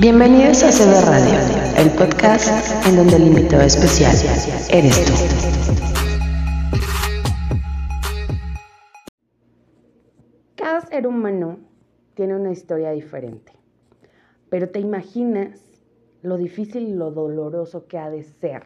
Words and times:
Bienvenidos 0.00 0.64
a 0.64 0.72
CB 0.72 1.06
Radio, 1.06 1.38
el 1.78 1.88
podcast 1.96 2.84
en 2.88 2.96
donde 2.96 3.14
el 3.14 3.28
invitado 3.28 3.62
especial 3.62 4.12
eres 4.68 5.04
tú. 5.04 5.12
Cada 10.56 10.80
ser 10.80 11.06
humano 11.06 11.60
tiene 12.14 12.34
una 12.34 12.50
historia 12.50 12.90
diferente, 12.90 13.52
pero 14.50 14.68
te 14.68 14.80
imaginas 14.80 15.60
lo 16.22 16.38
difícil 16.38 16.88
y 16.88 16.92
lo 16.92 17.12
doloroso 17.12 17.86
que 17.86 17.98
ha 17.98 18.10
de 18.10 18.24
ser 18.24 18.64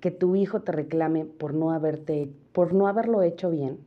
que 0.00 0.10
tu 0.10 0.34
hijo 0.34 0.62
te 0.62 0.72
reclame 0.72 1.26
por 1.26 1.54
no 1.54 1.70
haberte 1.70 2.28
por 2.50 2.74
no 2.74 2.88
haberlo 2.88 3.22
hecho 3.22 3.50
bien, 3.50 3.78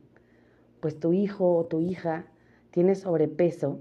pues 0.80 0.98
tu 0.98 1.12
hijo 1.12 1.56
o 1.56 1.66
tu 1.66 1.80
hija 1.82 2.24
tiene 2.70 2.94
sobrepeso 2.94 3.80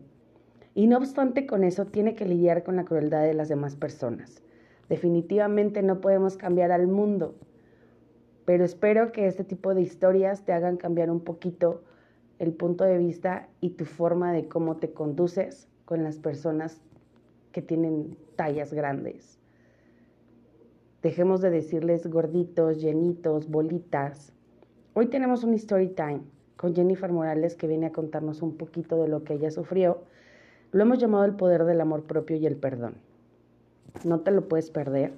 y 0.77 0.85
no 0.85 0.99
obstante 0.99 1.47
con 1.47 1.63
eso 1.63 1.87
tiene 1.87 2.13
que 2.13 2.27
lidiar 2.27 2.63
con 2.63 2.75
la 2.75 2.85
crueldad 2.85 3.23
de 3.23 3.33
las 3.33 3.49
demás 3.49 3.75
personas. 3.75 4.43
Definitivamente 4.89 5.81
no 5.81 6.01
podemos 6.01 6.37
cambiar 6.37 6.71
al 6.71 6.85
mundo, 6.85 7.33
pero 8.45 8.63
espero 8.63 9.11
que 9.11 9.25
este 9.25 9.43
tipo 9.43 9.73
de 9.73 9.81
historias 9.81 10.45
te 10.45 10.53
hagan 10.53 10.77
cambiar 10.77 11.09
un 11.09 11.21
poquito 11.21 11.81
el 12.37 12.53
punto 12.53 12.83
de 12.83 12.99
vista 12.99 13.49
y 13.59 13.71
tu 13.71 13.85
forma 13.85 14.31
de 14.31 14.47
cómo 14.47 14.77
te 14.77 14.91
conduces 14.91 15.67
con 15.85 16.03
las 16.03 16.19
personas 16.19 16.79
que 17.51 17.63
tienen 17.63 18.15
tallas 18.35 18.71
grandes. 18.71 19.39
Dejemos 21.01 21.41
de 21.41 21.49
decirles 21.49 22.05
gorditos, 22.05 22.79
llenitos, 22.79 23.49
bolitas. 23.49 24.31
Hoy 24.93 25.07
tenemos 25.07 25.43
un 25.43 25.55
story 25.55 25.87
time 25.87 26.21
con 26.55 26.75
Jennifer 26.75 27.11
Morales 27.11 27.55
que 27.55 27.65
viene 27.65 27.87
a 27.87 27.91
contarnos 27.91 28.43
un 28.43 28.57
poquito 28.57 29.01
de 29.01 29.07
lo 29.07 29.23
que 29.23 29.33
ella 29.33 29.49
sufrió 29.49 30.03
lo 30.71 30.81
hemos 30.81 30.99
llamado 30.99 31.25
el 31.25 31.35
poder 31.35 31.63
del 31.65 31.81
amor 31.81 32.03
propio 32.03 32.35
y 32.37 32.45
el 32.45 32.55
perdón. 32.55 32.95
No 34.03 34.19
te 34.19 34.31
lo 34.31 34.47
puedes 34.47 34.69
perder. 34.69 35.13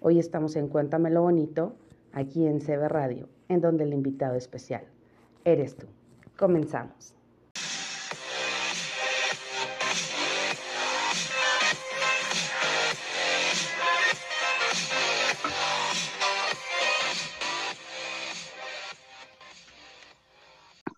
Hoy 0.00 0.18
estamos 0.18 0.56
en 0.56 0.68
Cuéntamelo 0.68 1.22
Bonito, 1.22 1.74
aquí 2.12 2.46
en 2.46 2.60
CB 2.60 2.88
Radio, 2.88 3.28
en 3.48 3.60
donde 3.60 3.84
el 3.84 3.92
invitado 3.92 4.34
especial 4.34 4.84
eres 5.44 5.76
tú. 5.76 5.86
Comenzamos. 6.36 7.14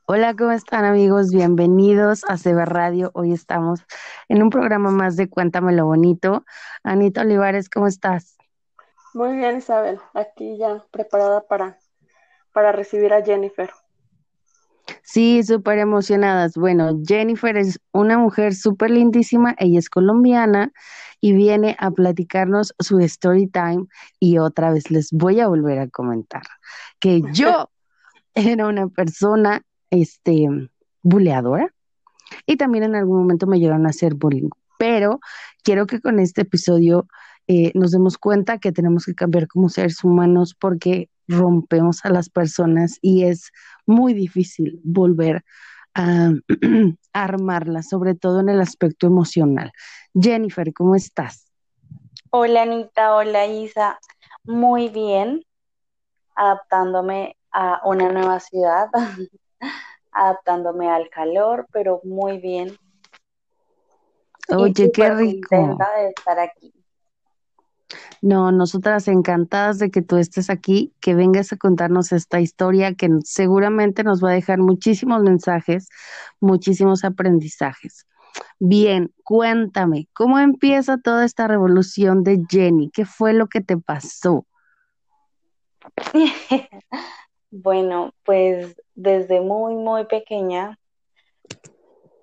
Hola, 0.09 0.35
¿cómo 0.37 0.53
están 0.53 0.85
amigos? 0.85 1.33
Bienvenidos 1.33 2.23
a 2.29 2.37
CB 2.37 2.65
Radio. 2.65 3.11
Hoy 3.12 3.33
estamos 3.33 3.81
en 4.29 4.41
un 4.41 4.51
programa 4.51 4.93
más 4.93 5.17
de 5.17 5.29
Cuéntame 5.29 5.73
lo 5.73 5.85
Bonito. 5.85 6.45
Anita 6.85 7.23
Olivares, 7.23 7.69
¿cómo 7.69 7.89
estás? 7.89 8.37
Muy 9.15 9.37
bien, 9.37 9.57
Isabel. 9.57 9.99
Aquí 10.15 10.59
ya 10.59 10.84
preparada 10.93 11.45
para, 11.49 11.81
para 12.53 12.71
recibir 12.71 13.12
a 13.12 13.25
Jennifer. 13.25 13.69
Sí, 15.03 15.43
súper 15.43 15.81
emocionadas. 15.81 16.55
Bueno, 16.55 17.01
Jennifer 17.05 17.57
es 17.57 17.81
una 17.91 18.17
mujer 18.17 18.55
súper 18.55 18.93
lindísima. 18.93 19.57
Ella 19.59 19.81
es 19.81 19.91
colombiana 19.91 20.73
y 21.21 21.33
viene 21.33 21.75
a 21.81 21.91
platicarnos 21.91 22.77
su 22.79 23.01
story 23.01 23.49
time. 23.49 23.87
Y 24.21 24.39
otra 24.39 24.71
vez 24.71 24.89
les 24.89 25.11
voy 25.11 25.41
a 25.41 25.49
volver 25.49 25.81
a 25.81 25.89
comentar 25.89 26.45
que 27.01 27.23
yo 27.33 27.73
era 28.37 28.69
una 28.69 28.87
persona 28.87 29.62
este, 30.02 30.48
buleadora 31.02 31.72
y 32.47 32.56
también 32.56 32.84
en 32.84 32.97
algún 32.97 33.19
momento 33.19 33.47
me 33.47 33.58
llegaron 33.58 33.86
a 33.86 33.91
hacer 33.91 34.14
bullying. 34.14 34.50
Pero 34.78 35.20
quiero 35.62 35.86
que 35.86 36.00
con 36.00 36.19
este 36.19 36.42
episodio 36.42 37.06
eh, 37.47 37.70
nos 37.75 37.92
demos 37.92 38.19
cuenta 38.19 38.58
que 38.58 38.72
tenemos 38.72 39.06
que 39.06 39.14
cambiar 39.14 39.47
como 39.47 39.69
seres 39.69 40.03
humanos 40.03 40.55
porque 40.58 41.08
rompemos 41.28 42.05
a 42.05 42.11
las 42.11 42.28
personas 42.28 42.98
y 43.00 43.25
es 43.25 43.53
muy 43.87 44.15
difícil 44.15 44.81
volver 44.84 45.44
a, 45.94 46.31
a 46.31 46.32
armarlas, 47.12 47.88
sobre 47.88 48.15
todo 48.15 48.41
en 48.41 48.48
el 48.48 48.60
aspecto 48.60 49.06
emocional. 49.06 49.72
Jennifer, 50.15 50.72
¿cómo 50.75 50.94
estás? 50.94 51.47
Hola 52.31 52.62
Anita, 52.62 53.15
hola 53.15 53.47
Isa, 53.47 53.98
muy 54.44 54.88
bien, 54.88 55.42
adaptándome 56.34 57.37
a 57.53 57.81
una 57.84 58.12
nueva 58.12 58.41
ciudad, 58.41 58.88
adaptándome 60.12 60.89
al 60.89 61.09
calor, 61.11 61.67
pero 61.72 62.00
muy 62.05 62.39
bien. 62.39 62.77
Oye, 64.49 64.91
qué 64.93 65.11
rico. 65.11 65.78
de 65.97 66.09
estar 66.09 66.39
aquí. 66.39 66.72
No, 68.22 68.50
nosotras 68.50 69.06
encantadas 69.09 69.78
de 69.78 69.91
que 69.91 70.03
tú 70.03 70.16
estés 70.16 70.50
aquí, 70.50 70.93
que 71.00 71.15
vengas 71.15 71.53
a 71.53 71.56
contarnos 71.56 72.12
esta 72.12 72.41
historia 72.41 72.95
que 72.95 73.09
seguramente 73.25 74.03
nos 74.03 74.25
va 74.25 74.31
a 74.31 74.34
dejar 74.34 74.59
muchísimos 74.59 75.22
mensajes, 75.22 75.89
muchísimos 76.41 77.05
aprendizajes. 77.05 78.06
Bien, 78.59 79.12
cuéntame, 79.22 80.09
¿cómo 80.12 80.39
empieza 80.39 80.99
toda 80.99 81.25
esta 81.25 81.47
revolución 81.47 82.22
de 82.25 82.43
Jenny? 82.49 82.91
¿Qué 82.91 83.05
fue 83.05 83.33
lo 83.33 83.47
que 83.49 83.61
te 83.61 83.77
pasó? 83.77 84.47
bueno, 87.62 88.12
pues 88.25 88.77
desde 88.94 89.41
muy, 89.41 89.75
muy 89.75 90.05
pequeña, 90.05 90.78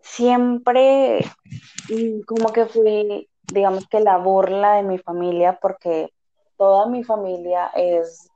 siempre 0.02 1.26
mm, 1.90 2.22
como 2.22 2.54
que 2.54 2.66
fui, 2.66 3.30
digamos 3.52 3.88
que 3.88 4.00
la 4.00 4.18
burla 4.18 4.76
de 4.76 4.84
mi 4.84 5.00
familia, 5.00 5.58
porque 5.62 6.14
toda 6.58 6.88
mi 6.88 7.04
familia 7.04 7.72
es 7.76 8.30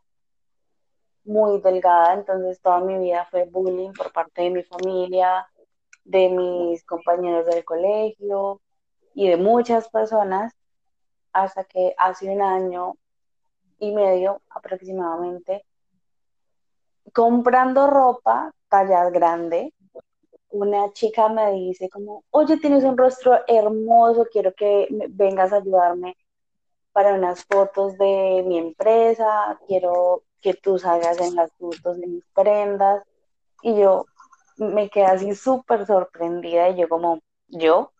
muy 1.24 1.62
delgada, 1.62 2.14
entonces 2.16 2.60
toda 2.62 2.80
mi 2.80 2.98
vida 2.98 3.28
fue 3.30 3.46
bullying 3.46 3.92
por 3.94 4.12
parte 4.12 4.44
de 4.44 4.50
mi 4.50 4.64
familia, 4.64 5.48
de 6.04 6.30
mis 6.30 6.84
compañeros 6.84 7.46
del 7.46 7.64
colegio 7.64 8.62
y 9.14 9.28
de 9.28 9.38
muchas 9.38 9.90
personas, 9.90 10.54
hasta 11.32 11.64
que 11.66 11.94
hace 11.98 12.30
un 12.30 12.42
año 12.42 12.96
y 13.78 13.92
medio 13.92 14.42
aproximadamente 14.50 15.64
comprando 17.18 17.88
ropa 17.88 18.54
talla 18.70 19.10
grande, 19.10 19.74
una 20.52 20.94
chica 20.94 21.28
me 21.30 21.52
dice 21.52 21.90
como, 21.90 22.24
oye, 22.30 22.58
tienes 22.58 22.84
un 22.84 22.96
rostro 22.96 23.40
hermoso, 23.48 24.28
quiero 24.32 24.54
que 24.54 24.88
vengas 25.10 25.52
a 25.52 25.56
ayudarme 25.56 26.16
para 26.92 27.16
unas 27.16 27.44
fotos 27.44 27.98
de 27.98 28.44
mi 28.46 28.60
empresa, 28.60 29.60
quiero 29.66 30.26
que 30.42 30.54
tú 30.54 30.78
salgas 30.78 31.20
en 31.20 31.34
las 31.34 31.52
fotos 31.54 31.98
de 31.98 32.06
mis 32.06 32.24
prendas. 32.36 33.02
Y 33.64 33.80
yo 33.80 34.06
me 34.58 34.88
quedé 34.92 35.06
así 35.06 35.34
súper 35.34 35.88
sorprendida 35.88 36.70
y 36.70 36.82
yo 36.82 36.88
como, 36.88 37.20
yo, 37.48 37.94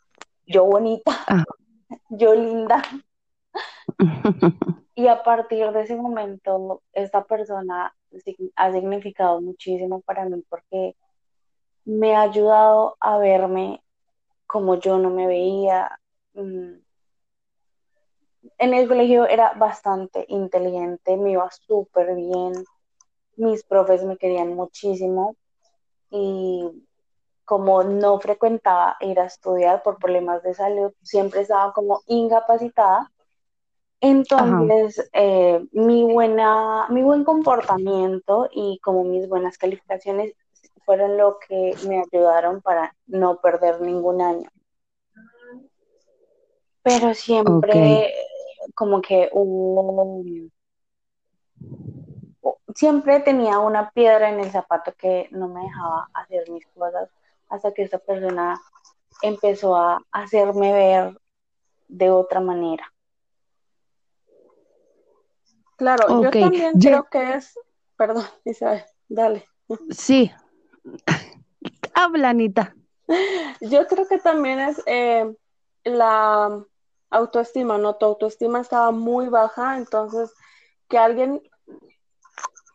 yo 0.46 0.64
bonita, 0.66 1.26
ah. 1.28 1.44
yo 2.12 2.36
linda. 2.36 2.84
y 4.98 5.08
a 5.08 5.22
partir 5.22 5.72
de 5.74 5.84
ese 5.84 5.96
momento, 5.96 6.82
esta 6.92 7.24
persona 7.24 7.96
ha 8.56 8.72
significado 8.72 9.40
muchísimo 9.40 10.02
para 10.02 10.26
mí 10.26 10.44
porque 10.50 10.96
me 11.86 12.16
ha 12.16 12.24
ayudado 12.24 12.98
a 13.00 13.20
verme 13.20 13.84
como 14.48 14.80
yo 14.80 14.98
no 14.98 15.12
me 15.12 15.28
veía. 15.28 16.00
Mm. 16.34 16.80
En 18.58 18.74
el 18.74 18.88
colegio 18.88 19.28
era 19.28 19.54
bastante 19.54 20.26
inteligente, 20.30 21.16
me 21.16 21.34
iba 21.34 21.48
súper 21.52 22.16
bien, 22.16 22.54
mis 23.36 23.64
profes 23.64 24.04
me 24.04 24.18
querían 24.18 24.56
muchísimo 24.56 25.36
y 26.10 26.88
como 27.46 27.84
no 27.84 28.20
frecuentaba 28.20 28.98
ir 29.02 29.20
a 29.20 29.26
estudiar 29.26 29.84
por 29.84 30.00
problemas 30.00 30.42
de 30.42 30.56
salud, 30.56 30.92
siempre 31.04 31.42
estaba 31.42 31.72
como 31.72 32.02
incapacitada 32.08 33.12
entonces, 34.00 35.10
eh, 35.14 35.66
mi, 35.72 36.04
buena, 36.04 36.88
mi 36.90 37.02
buen 37.02 37.24
comportamiento 37.24 38.48
y 38.52 38.80
como 38.80 39.04
mis 39.04 39.28
buenas 39.28 39.58
calificaciones 39.58 40.34
fueron 40.86 41.18
lo 41.18 41.40
que 41.40 41.76
me 41.88 42.02
ayudaron 42.02 42.62
para 42.62 42.96
no 43.08 43.42
perder 43.42 43.82
ningún 43.82 44.22
año. 44.22 44.50
Pero 46.84 47.14
siempre 47.14 48.14
como 48.76 49.02
que 49.02 49.30
hubo, 49.34 50.24
siempre 52.76 53.20
tenía 53.20 53.60
una 53.60 53.90
piedra 53.92 54.30
en 54.30 54.40
el 54.40 54.52
zapato 54.52 54.94
que 54.94 55.28
no 55.32 55.48
me 55.48 55.64
dejaba 55.64 56.08
hacer 56.14 56.50
mis 56.50 56.66
cosas 56.68 57.10
hasta 57.50 57.74
que 57.74 57.82
esta 57.82 57.98
persona 57.98 58.60
empezó 59.22 59.76
a 59.76 60.00
hacerme 60.12 60.74
ver 60.74 61.20
de 61.88 62.12
otra 62.12 62.40
manera. 62.40 62.94
Claro, 65.78 66.24
yo 66.24 66.30
también 66.30 66.74
creo 66.80 67.08
que 67.10 67.36
es, 67.36 67.58
perdón, 67.96 68.26
Isabel, 68.44 68.84
dale. 69.08 69.48
Sí, 69.92 70.32
habla 71.94 72.30
Anita. 72.30 72.76
Yo 73.62 73.88
creo 73.88 74.08
que 74.08 74.18
también 74.18 74.60
es 74.60 74.82
eh, 74.86 75.34
la, 75.84 76.66
autoestima, 77.10 77.78
¿no? 77.78 77.96
Tu 77.96 78.06
autoestima 78.06 78.60
estaba 78.60 78.92
muy 78.92 79.30
baja, 79.30 79.78
entonces 79.78 80.34
que 80.90 80.98
alguien 80.98 81.42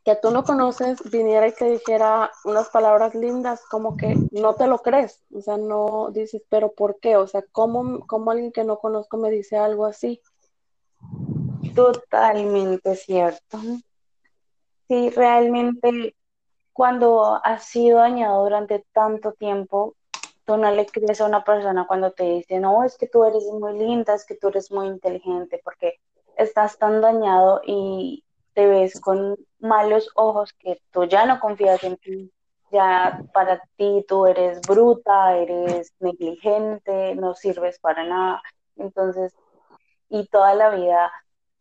que 0.05 0.17
tú 0.17 0.33
no 0.33 0.43
conoces 0.43 0.99
viniera 1.11 1.47
y 1.47 1.53
te 1.53 1.71
dijera 1.71 2.31
unas 2.45 2.69
palabras 2.71 3.15
lindas, 3.15 3.63
como 3.71 3.97
que 3.97 4.17
no 4.33 4.55
te 4.55 4.67
lo 4.67 4.79
crees, 4.79 5.23
o 5.33 5.41
sea, 5.41 5.57
no 5.57 6.11
dices, 6.11 6.43
pero 6.49 6.73
¿por 6.73 6.99
qué? 6.99 7.17
O 7.17 7.29
sea, 7.29 7.45
¿cómo, 7.53 8.05
cómo 8.07 8.33
alguien 8.33 8.51
que 8.51 8.65
no 8.65 8.79
conozco 8.79 9.17
me 9.17 9.31
dice 9.31 9.57
algo 9.57 9.87
así? 9.87 10.21
Totalmente 11.75 12.97
cierto. 12.97 13.59
Sí, 14.89 15.11
realmente 15.11 16.15
cuando 16.73 17.41
has 17.43 17.65
sido 17.65 17.99
dañado 17.99 18.43
durante 18.45 18.85
tanto 18.93 19.33
tiempo, 19.33 19.95
tú 20.45 20.57
no 20.57 20.71
le 20.71 20.87
crees 20.87 21.21
a 21.21 21.27
una 21.27 21.45
persona 21.45 21.87
cuando 21.87 22.13
te 22.13 22.25
dice, 22.25 22.59
no, 22.59 22.85
es 22.85 22.97
que 22.97 23.07
tú 23.07 23.25
eres 23.25 23.45
muy 23.45 23.79
linda, 23.79 24.15
es 24.15 24.25
que 24.25 24.37
tú 24.37 24.49
eres 24.49 24.71
muy 24.71 24.87
inteligente, 24.87 25.61
porque 25.63 25.99
estás 26.37 26.79
tan 26.79 27.01
dañado 27.01 27.61
y 27.65 28.25
te 28.55 28.67
ves 28.67 29.01
con 29.01 29.37
malos 29.61 30.11
ojos 30.15 30.53
que 30.59 30.81
tú 30.91 31.05
ya 31.05 31.27
no 31.27 31.41
confías 31.41 31.83
en 31.85 31.97
ti, 31.97 32.33
ya 32.71 33.23
para 33.33 33.63
ti 33.77 34.05
tú 34.09 34.27
eres 34.27 34.61
bruta, 34.67 35.37
eres 35.37 35.93
negligente, 36.01 37.15
no 37.15 37.35
sirves 37.35 37.79
para 37.79 38.05
nada. 38.05 38.43
Entonces, 38.77 39.35
y 40.09 40.27
toda 40.27 40.55
la 40.55 40.71
vida 40.71 41.13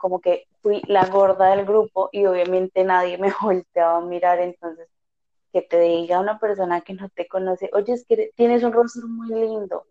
como 0.01 0.19
que 0.19 0.48
fui 0.63 0.81
la 0.88 1.06
gorda 1.06 1.51
del 1.51 1.63
grupo 1.63 2.09
y 2.12 2.25
obviamente 2.25 2.83
nadie 2.83 3.19
me 3.19 3.31
volteaba 3.42 3.98
a 3.98 4.01
mirar, 4.01 4.39
entonces 4.39 4.89
que 5.53 5.62
te 5.62 5.80
diga 5.81 6.19
una 6.19 6.39
persona 6.39 6.81
que 6.81 6.94
no 6.94 7.09
te 7.09 7.27
conoce, 7.27 7.69
oye, 7.74 7.94
es 7.94 8.06
que 8.06 8.31
tienes 8.36 8.63
un 8.63 8.71
rostro 8.71 9.07
muy 9.07 9.30
lindo 9.30 9.86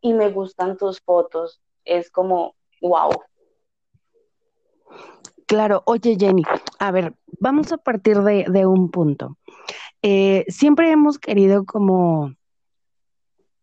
y 0.00 0.12
me 0.12 0.28
gustan 0.30 0.76
tus 0.76 1.00
fotos, 1.00 1.60
es 1.84 2.10
como, 2.10 2.56
wow. 2.82 3.10
Claro, 5.46 5.82
oye 5.86 6.16
Jenny, 6.18 6.42
a 6.78 6.90
ver, 6.90 7.14
vamos 7.40 7.72
a 7.72 7.78
partir 7.78 8.18
de, 8.18 8.66
un 8.66 8.90
punto. 8.90 9.38
Eh, 10.02 10.44
siempre 10.48 10.90
hemos 10.90 11.18
querido 11.18 11.64
como 11.64 12.34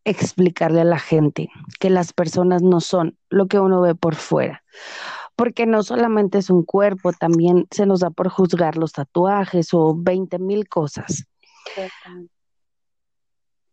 explicarle 0.05 0.81
a 0.81 0.85
la 0.85 0.99
gente 0.99 1.49
que 1.79 1.89
las 1.89 2.13
personas 2.13 2.61
no 2.61 2.79
son 2.79 3.17
lo 3.29 3.47
que 3.47 3.59
uno 3.59 3.81
ve 3.81 3.93
por 3.93 4.15
fuera 4.15 4.63
porque 5.35 5.65
no 5.65 5.83
solamente 5.83 6.37
es 6.37 6.49
un 6.49 6.63
cuerpo, 6.63 7.11
también 7.11 7.67
se 7.71 7.85
nos 7.85 7.99
da 7.99 8.09
por 8.09 8.29
juzgar 8.29 8.77
los 8.77 8.93
tatuajes 8.93 9.73
o 9.73 9.93
20 9.95 10.39
mil 10.39 10.67
cosas. 10.67 11.25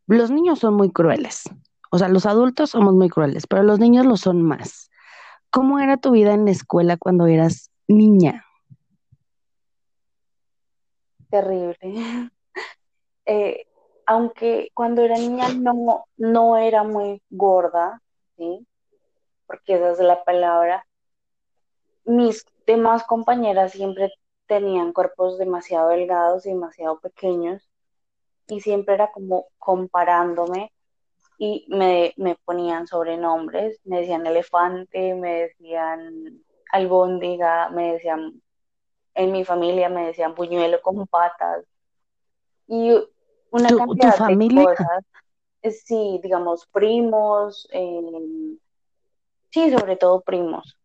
Los 0.07 0.31
niños 0.31 0.59
son 0.59 0.75
muy 0.75 0.91
crueles, 0.91 1.45
o 1.91 1.99
sea, 1.99 2.09
los 2.09 2.27
adultos 2.27 2.71
somos 2.71 2.95
muy 2.95 3.09
crueles, 3.09 3.47
pero 3.47 3.63
los 3.63 3.79
niños 3.79 4.07
lo 4.07 4.17
son 4.17 4.43
más. 4.43 4.91
¿Cómo 5.51 5.79
era 5.79 5.99
tu 5.99 6.11
vida 6.13 6.33
en 6.33 6.47
la 6.47 6.51
escuela 6.51 6.97
cuando 6.97 7.27
eras 7.27 7.71
niña? 7.87 8.45
Terrible. 11.31 11.79
Eh, 13.25 13.69
aunque 14.05 14.71
cuando 14.75 15.03
era 15.03 15.17
niña 15.17 15.49
no, 15.55 16.07
no 16.17 16.57
era 16.57 16.83
muy 16.83 17.23
gorda, 17.31 18.03
¿sí? 18.37 18.67
Porque 19.47 19.75
esa 19.75 19.93
es 19.93 20.01
la 20.01 20.25
palabra, 20.25 20.85
mis 22.05 22.45
demás 22.67 23.05
compañeras 23.05 23.73
siempre 23.73 24.13
tenían 24.47 24.93
cuerpos 24.93 25.39
demasiado 25.39 25.89
delgados 25.89 26.47
y 26.47 26.51
demasiado 26.51 26.99
pequeños 27.01 27.69
y 28.49 28.61
siempre 28.61 28.95
era 28.95 29.11
como 29.13 29.47
comparándome 29.59 30.73
y 31.39 31.65
me, 31.69 32.13
me 32.17 32.37
ponían 32.45 32.87
sobrenombres, 32.87 33.81
me 33.85 34.01
decían 34.01 34.27
elefante, 34.27 35.15
me 35.15 35.43
decían 35.43 36.43
albóndiga, 36.71 37.69
me 37.71 37.95
decían, 37.95 38.43
en 39.15 39.33
mi 39.33 39.45
familia 39.45 39.89
me 39.89 40.07
decían 40.07 40.35
puñuelo 40.35 40.81
con 40.83 41.07
patas 41.07 41.65
y 42.67 42.93
una 43.51 43.69
cantidad 43.69 44.27
de 44.27 44.63
cosas. 44.63 45.05
Sí, 45.85 46.19
digamos, 46.23 46.67
primos, 46.67 47.69
eh, 47.71 48.57
sí, 49.51 49.71
sobre 49.71 49.97
todo 49.97 50.21
primos. 50.21 50.77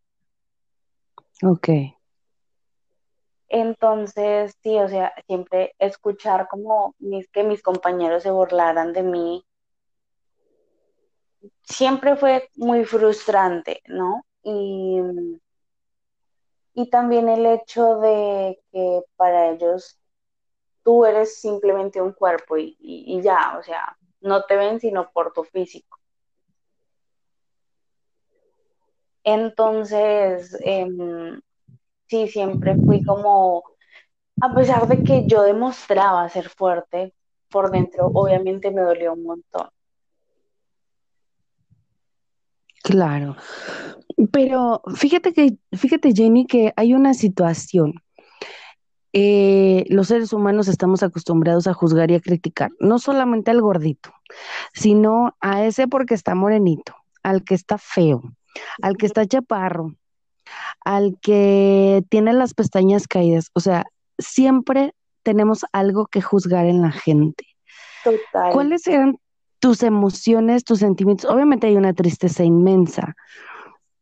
Ok. 1.43 1.69
Entonces, 3.49 4.55
sí, 4.61 4.77
o 4.77 4.89
sea, 4.89 5.13
siempre 5.25 5.73
escuchar 5.79 6.47
como 6.49 6.95
mis, 6.99 7.27
que 7.29 7.43
mis 7.43 7.61
compañeros 7.61 8.23
se 8.23 8.31
burlaran 8.31 8.91
de 8.91 9.03
mí, 9.03 9.45
siempre 11.63 12.15
fue 12.17 12.49
muy 12.55 12.83
frustrante, 12.83 13.81
¿no? 13.87 14.25
Y, 14.43 14.99
y 16.73 16.89
también 16.89 17.29
el 17.29 17.45
hecho 17.45 17.99
de 17.99 18.61
que 18.71 19.01
para 19.15 19.49
ellos 19.49 19.97
tú 20.83 21.05
eres 21.05 21.39
simplemente 21.39 22.01
un 22.01 22.13
cuerpo 22.13 22.57
y, 22.57 22.75
y 22.79 23.21
ya, 23.21 23.57
o 23.57 23.63
sea, 23.63 23.97
no 24.21 24.43
te 24.43 24.57
ven 24.57 24.79
sino 24.79 25.09
por 25.11 25.31
tu 25.33 25.43
físico. 25.43 25.97
Entonces, 29.29 30.57
em, 30.61 31.41
sí, 32.07 32.29
siempre 32.29 32.77
fui 32.77 33.03
como, 33.03 33.61
a 34.39 34.55
pesar 34.55 34.87
de 34.87 35.03
que 35.03 35.27
yo 35.27 35.43
demostraba 35.43 36.29
ser 36.29 36.47
fuerte, 36.47 37.13
por 37.49 37.69
dentro 37.69 38.09
obviamente 38.13 38.71
me 38.71 38.79
dolió 38.79 39.11
un 39.11 39.23
montón. 39.23 39.67
Claro, 42.81 43.35
pero 44.31 44.81
fíjate 44.95 45.33
que, 45.33 45.57
fíjate 45.73 46.13
Jenny, 46.13 46.45
que 46.45 46.71
hay 46.77 46.93
una 46.93 47.13
situación. 47.13 47.95
Eh, 49.11 49.83
los 49.89 50.07
seres 50.07 50.31
humanos 50.31 50.69
estamos 50.69 51.03
acostumbrados 51.03 51.67
a 51.67 51.73
juzgar 51.73 52.11
y 52.11 52.15
a 52.15 52.21
criticar, 52.21 52.71
no 52.79 52.97
solamente 52.97 53.51
al 53.51 53.61
gordito, 53.61 54.13
sino 54.73 55.35
a 55.41 55.65
ese 55.65 55.89
porque 55.89 56.13
está 56.13 56.33
morenito, 56.33 56.95
al 57.23 57.43
que 57.43 57.55
está 57.55 57.77
feo, 57.77 58.21
al 58.81 58.97
que 58.97 59.05
está 59.05 59.25
chaparro, 59.25 59.95
al 60.85 61.17
que 61.21 62.03
tiene 62.09 62.33
las 62.33 62.53
pestañas 62.53 63.07
caídas. 63.07 63.49
O 63.53 63.59
sea, 63.59 63.85
siempre 64.17 64.93
tenemos 65.23 65.65
algo 65.73 66.07
que 66.07 66.21
juzgar 66.21 66.65
en 66.65 66.81
la 66.81 66.91
gente. 66.91 67.45
Total. 68.03 68.53
¿Cuáles 68.53 68.87
eran 68.87 69.17
tus 69.59 69.83
emociones, 69.83 70.63
tus 70.63 70.79
sentimientos? 70.79 71.29
Obviamente 71.29 71.67
hay 71.67 71.75
una 71.75 71.93
tristeza 71.93 72.43
inmensa, 72.43 73.15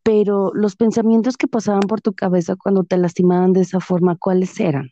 pero 0.04 0.52
los 0.54 0.76
pensamientos 0.76 1.38
que 1.38 1.48
pasaban 1.48 1.82
por 1.82 2.02
tu 2.02 2.14
cabeza 2.14 2.56
cuando 2.56 2.84
te 2.84 2.98
lastimaban 2.98 3.54
de 3.54 3.62
esa 3.62 3.80
forma, 3.80 4.16
¿cuáles 4.18 4.60
eran? 4.60 4.92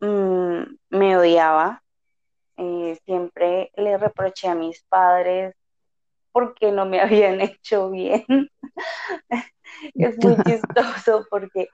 Mm, 0.00 0.76
me 0.90 1.16
odiaba. 1.16 1.82
Eh, 2.56 2.98
siempre 3.04 3.72
le 3.76 3.96
reproché 3.98 4.48
a 4.48 4.54
mis 4.54 4.84
padres 4.84 5.54
porque 6.34 6.72
no 6.72 6.84
me 6.84 7.00
habían 7.00 7.40
hecho 7.40 7.90
bien. 7.90 8.24
es 9.94 10.18
muy 10.18 10.36
chistoso 10.44 11.24
porque 11.30 11.68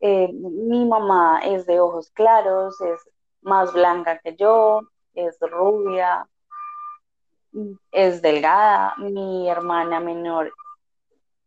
eh, 0.00 0.28
mi 0.32 0.84
mamá 0.86 1.42
es 1.44 1.66
de 1.66 1.78
ojos 1.78 2.10
claros, 2.10 2.80
es 2.80 3.00
más 3.42 3.72
blanca 3.72 4.18
que 4.18 4.34
yo, 4.34 4.80
es 5.14 5.38
rubia, 5.40 6.26
es 7.92 8.22
delgada, 8.22 8.94
mi 8.98 9.48
hermana 9.48 10.00
menor 10.00 10.52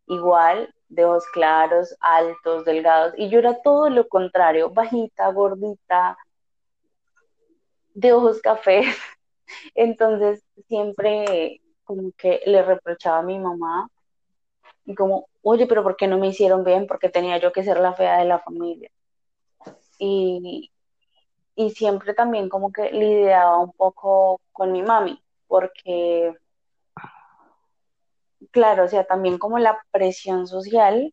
igual, 0.08 0.74
de 0.88 1.06
ojos 1.06 1.26
claros, 1.34 1.96
altos, 2.00 2.66
delgados, 2.66 3.14
y 3.18 3.30
yo 3.30 3.40
era 3.40 3.62
todo 3.62 3.90
lo 3.90 4.08
contrario, 4.08 4.70
bajita, 4.72 5.32
gordita, 5.32 6.18
de 7.94 8.14
ojos 8.14 8.42
cafés. 8.42 8.96
Entonces 9.76 10.44
siempre 10.68 11.62
como 11.90 12.12
que 12.16 12.42
le 12.46 12.62
reprochaba 12.62 13.18
a 13.18 13.24
mi 13.24 13.40
mamá 13.40 13.90
y 14.86 14.94
como, 14.94 15.28
oye, 15.42 15.66
pero 15.66 15.82
¿por 15.82 15.98
qué 15.98 16.06
no 16.08 16.20
me 16.20 16.28
hicieron 16.28 16.64
bien? 16.64 16.86
Porque 16.86 17.10
tenía 17.10 17.40
yo 17.40 17.52
que 17.52 17.64
ser 17.64 17.80
la 17.80 17.94
fea 17.94 18.20
de 18.20 18.26
la 18.26 18.38
familia. 18.38 18.92
Y, 19.98 20.70
y 21.56 21.70
siempre 21.72 22.14
también 22.14 22.48
como 22.48 22.72
que 22.72 22.92
lidiaba 22.92 23.58
un 23.58 23.72
poco 23.74 24.40
con 24.52 24.72
mi 24.72 24.84
mami, 24.84 25.20
porque, 25.48 26.36
claro, 28.52 28.84
o 28.84 28.88
sea, 28.88 29.04
también 29.06 29.40
como 29.40 29.58
la 29.58 29.84
presión 29.90 30.46
social 30.46 31.12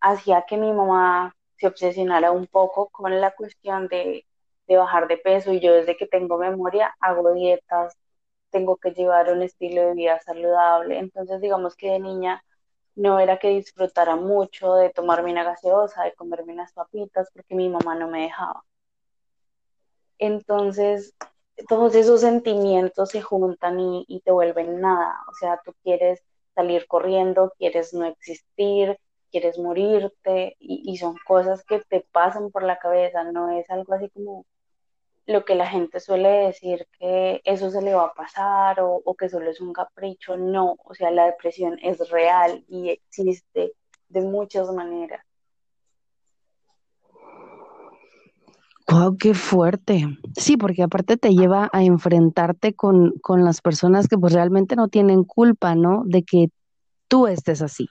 hacía 0.00 0.46
que 0.48 0.56
mi 0.56 0.72
mamá 0.72 1.36
se 1.58 1.66
obsesionara 1.66 2.32
un 2.32 2.46
poco 2.46 2.88
con 2.88 3.20
la 3.20 3.32
cuestión 3.32 3.88
de, 3.88 4.24
de 4.66 4.76
bajar 4.78 5.08
de 5.08 5.18
peso 5.18 5.52
y 5.52 5.60
yo 5.60 5.74
desde 5.74 5.94
que 5.98 6.06
tengo 6.06 6.38
memoria 6.38 6.94
hago 7.00 7.34
dietas 7.34 7.94
tengo 8.54 8.76
que 8.76 8.92
llevar 8.92 9.32
un 9.32 9.42
estilo 9.42 9.82
de 9.82 9.94
vida 9.94 10.20
saludable. 10.20 10.98
Entonces, 11.00 11.40
digamos 11.40 11.74
que 11.74 11.90
de 11.90 11.98
niña 11.98 12.44
no 12.94 13.18
era 13.18 13.38
que 13.40 13.48
disfrutara 13.48 14.14
mucho 14.14 14.74
de 14.76 14.90
tomarme 14.90 15.32
una 15.32 15.42
gaseosa, 15.42 16.04
de 16.04 16.14
comerme 16.14 16.52
unas 16.52 16.72
papitas, 16.72 17.28
porque 17.34 17.56
mi 17.56 17.68
mamá 17.68 17.96
no 17.96 18.08
me 18.08 18.22
dejaba. 18.22 18.64
Entonces, 20.18 21.14
todos 21.68 21.96
esos 21.96 22.20
sentimientos 22.20 23.10
se 23.10 23.22
juntan 23.22 23.80
y, 23.80 24.22
te 24.24 24.30
vuelven 24.30 24.80
nada. 24.80 25.16
O 25.28 25.34
sea, 25.34 25.60
tú 25.64 25.74
quieres 25.82 26.22
salir 26.54 26.86
corriendo, 26.86 27.52
quieres 27.58 27.92
no 27.92 28.06
existir, 28.06 28.96
quieres 29.32 29.58
morirte 29.58 30.56
y, 30.60 30.96
son 30.98 31.16
cosas 31.26 31.64
que 31.64 31.80
te 31.80 32.06
pasan 32.12 32.52
por 32.52 32.62
la 32.62 32.78
cabeza, 32.78 33.24
no 33.24 33.50
es 33.50 33.68
algo 33.70 33.94
así 33.94 34.08
como 34.10 34.46
lo 35.26 35.44
que 35.44 35.54
la 35.54 35.66
gente 35.66 36.00
suele 36.00 36.28
decir 36.28 36.86
que 36.98 37.40
eso 37.44 37.70
se 37.70 37.80
le 37.80 37.94
va 37.94 38.06
a 38.06 38.14
pasar 38.14 38.80
o, 38.80 39.00
o 39.04 39.14
que 39.14 39.28
solo 39.28 39.50
es 39.50 39.60
un 39.60 39.72
capricho, 39.72 40.36
no, 40.36 40.76
o 40.84 40.94
sea, 40.94 41.10
la 41.10 41.26
depresión 41.26 41.78
es 41.82 42.10
real 42.10 42.64
y 42.68 42.90
existe 42.90 43.72
de 44.08 44.20
muchas 44.20 44.70
maneras. 44.70 45.24
Wow, 48.86 49.16
qué 49.16 49.32
fuerte. 49.32 50.06
Sí, 50.36 50.58
porque 50.58 50.82
aparte 50.82 51.16
te 51.16 51.30
lleva 51.30 51.70
a 51.72 51.82
enfrentarte 51.82 52.74
con, 52.74 53.12
con 53.22 53.42
las 53.42 53.62
personas 53.62 54.08
que 54.08 54.18
pues 54.18 54.34
realmente 54.34 54.76
no 54.76 54.88
tienen 54.88 55.24
culpa, 55.24 55.74
¿no? 55.74 56.02
De 56.04 56.22
que 56.22 56.50
tú 57.08 57.26
estés 57.26 57.62
así. 57.62 57.88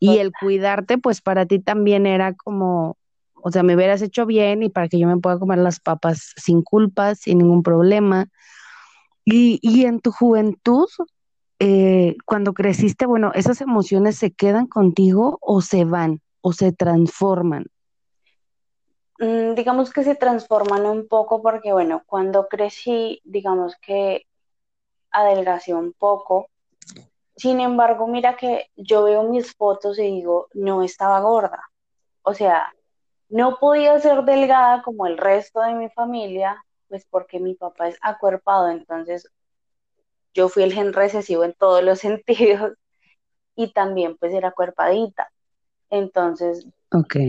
Y 0.00 0.18
el 0.18 0.32
cuidarte, 0.32 0.98
pues 0.98 1.20
para 1.20 1.46
ti 1.46 1.60
también 1.60 2.06
era 2.06 2.34
como, 2.34 2.96
o 3.46 3.50
sea, 3.50 3.62
me 3.62 3.76
hubieras 3.76 4.00
hecho 4.00 4.24
bien 4.24 4.62
y 4.62 4.70
para 4.70 4.88
que 4.88 4.98
yo 4.98 5.06
me 5.06 5.18
pueda 5.18 5.38
comer 5.38 5.58
las 5.58 5.78
papas 5.78 6.32
sin 6.34 6.62
culpa, 6.62 7.14
sin 7.14 7.36
ningún 7.36 7.62
problema. 7.62 8.28
Y, 9.22 9.58
y 9.60 9.84
en 9.84 10.00
tu 10.00 10.12
juventud, 10.12 10.88
eh, 11.58 12.16
cuando 12.24 12.54
creciste, 12.54 13.04
bueno, 13.04 13.32
¿esas 13.34 13.60
emociones 13.60 14.16
se 14.16 14.32
quedan 14.32 14.66
contigo 14.66 15.36
o 15.42 15.60
se 15.60 15.84
van 15.84 16.22
o 16.40 16.54
se 16.54 16.72
transforman? 16.72 17.66
Mm, 19.18 19.52
digamos 19.54 19.92
que 19.92 20.04
se 20.04 20.14
transforman 20.14 20.86
un 20.86 21.06
poco 21.06 21.42
porque, 21.42 21.70
bueno, 21.74 22.02
cuando 22.06 22.48
crecí, 22.48 23.20
digamos 23.24 23.76
que 23.76 24.24
adelgacé 25.10 25.74
un 25.74 25.92
poco. 25.92 26.48
Sin 27.36 27.60
embargo, 27.60 28.06
mira 28.06 28.38
que 28.38 28.70
yo 28.74 29.04
veo 29.04 29.24
mis 29.24 29.54
fotos 29.54 29.98
y 29.98 30.04
digo, 30.04 30.48
no 30.54 30.82
estaba 30.82 31.20
gorda. 31.20 31.68
O 32.22 32.32
sea, 32.32 32.72
no 33.28 33.58
podía 33.58 33.98
ser 34.00 34.24
delgada 34.24 34.82
como 34.82 35.06
el 35.06 35.18
resto 35.18 35.60
de 35.60 35.74
mi 35.74 35.88
familia, 35.90 36.64
pues 36.88 37.06
porque 37.10 37.40
mi 37.40 37.54
papá 37.54 37.88
es 37.88 37.98
acuerpado, 38.02 38.68
entonces 38.70 39.30
yo 40.34 40.48
fui 40.48 40.64
el 40.64 40.72
gen 40.72 40.92
recesivo 40.92 41.44
en 41.44 41.54
todos 41.54 41.82
los 41.82 41.98
sentidos 42.00 42.72
y 43.56 43.72
también 43.72 44.16
pues 44.16 44.32
era 44.32 44.48
acuerpadita. 44.48 45.30
Entonces, 45.90 46.66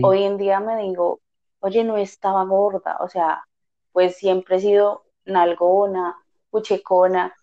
hoy 0.02 0.24
en 0.24 0.38
día 0.38 0.60
me 0.60 0.76
digo, 0.82 1.20
oye, 1.60 1.84
no 1.84 1.96
estaba 1.96 2.44
gorda, 2.44 2.96
o 3.00 3.08
sea, 3.08 3.44
pues 3.92 4.16
siempre 4.16 4.56
he 4.56 4.60
sido 4.60 5.04
nalgona, 5.24 6.16
puchecona, 6.50 7.34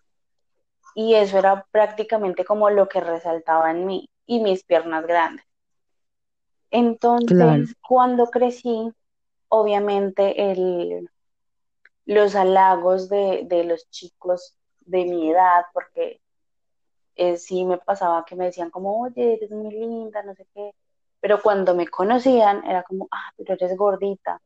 y 0.96 1.16
eso 1.16 1.38
era 1.38 1.66
prácticamente 1.72 2.46
como 2.46 2.70
lo 2.70 2.88
que 2.88 3.00
resaltaba 3.00 3.72
en 3.72 3.86
mí 3.86 4.10
y 4.26 4.40
mis 4.42 4.64
piernas 4.64 5.06
grandes. 5.06 5.46
Entonces, 6.74 7.75
cuando 7.88 8.25
crecí, 8.32 8.92
obviamente 9.48 10.51
el, 10.51 11.08
los 12.08 12.36
halagos 12.36 13.10
de, 13.10 13.63
los 13.63 13.88
chicos 13.92 14.58
de 14.80 15.06
mi 15.06 15.30
edad, 15.30 15.65
porque 15.72 16.20
eh, 17.15 17.38
sí 17.38 17.63
me 17.63 17.77
pasaba 17.77 18.25
que 18.25 18.36
me 18.36 18.46
decían 18.46 18.72
como, 18.72 19.03
oye, 19.03 19.36
eres 19.36 19.51
muy 19.51 19.72
linda, 19.72 20.24
no 20.24 20.34
sé 20.34 20.48
qué, 20.56 20.72
pero 21.20 21.39
cuando 21.44 21.75
me 21.75 21.88
conocían 21.88 22.65
era 22.65 22.82
como, 22.82 23.08
ah, 23.12 23.32
pero 23.38 23.53
eres 23.53 23.77
gordita. 23.77 24.42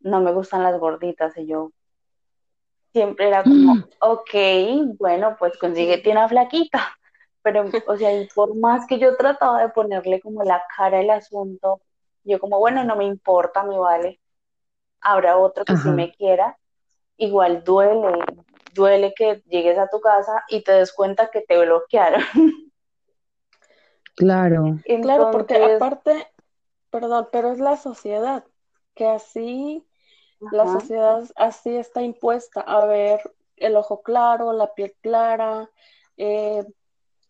No 0.00 0.20
me 0.20 0.32
gustan 0.32 0.62
las 0.62 0.78
gorditas. 0.78 1.34
Y 1.38 1.46
yo 1.46 1.72
siempre 2.92 3.28
era 3.28 3.42
como, 3.42 3.76
mm. 3.76 3.84
ok, 4.00 4.34
bueno, 4.98 5.34
pues 5.38 5.56
consíguete 5.56 6.10
una 6.10 6.28
flaquita. 6.28 6.94
Pero, 7.42 7.64
o 7.86 7.96
sea, 7.96 8.12
y 8.20 8.28
por 8.28 8.54
más 8.56 8.86
que 8.86 8.98
yo 8.98 9.16
trataba 9.16 9.62
de 9.62 9.68
ponerle 9.70 10.20
como 10.20 10.44
la 10.44 10.62
cara 10.76 11.00
al 11.00 11.10
asunto, 11.10 11.80
yo 12.24 12.38
como, 12.38 12.58
bueno, 12.58 12.84
no 12.84 12.96
me 12.96 13.04
importa, 13.04 13.64
me 13.64 13.78
vale. 13.78 14.20
Habrá 15.00 15.36
otro 15.36 15.64
que 15.64 15.76
sí 15.76 15.88
me 15.88 16.12
quiera. 16.12 16.56
Igual 17.16 17.64
duele, 17.64 18.24
duele 18.72 19.12
que 19.14 19.42
llegues 19.46 19.78
a 19.78 19.88
tu 19.88 20.00
casa 20.00 20.44
y 20.48 20.62
te 20.62 20.72
des 20.72 20.92
cuenta 20.92 21.30
que 21.30 21.40
te 21.40 21.58
bloquearon. 21.64 22.22
Claro. 24.14 24.78
Claro, 25.02 25.30
porque 25.30 25.56
aparte, 25.56 26.28
perdón, 26.90 27.28
pero 27.32 27.50
es 27.50 27.58
la 27.58 27.76
sociedad, 27.76 28.44
que 28.94 29.06
así, 29.06 29.86
la 30.52 30.66
sociedad 30.66 31.24
así 31.36 31.74
está 31.76 32.02
impuesta 32.02 32.60
a 32.60 32.84
ver 32.86 33.20
el 33.56 33.76
ojo 33.76 34.02
claro, 34.02 34.52
la 34.52 34.74
piel 34.74 34.94
clara, 35.00 35.70
eh, 36.16 36.64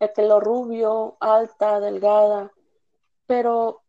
el 0.03 0.13
pelo 0.13 0.41
rubio, 0.41 1.17
alta, 1.21 1.79
delgada, 1.81 2.51
pero 3.27 3.83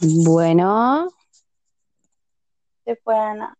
Bueno. 0.00 1.08
Se 2.84 2.96
fue 2.96 3.18
Ana. 3.18 3.56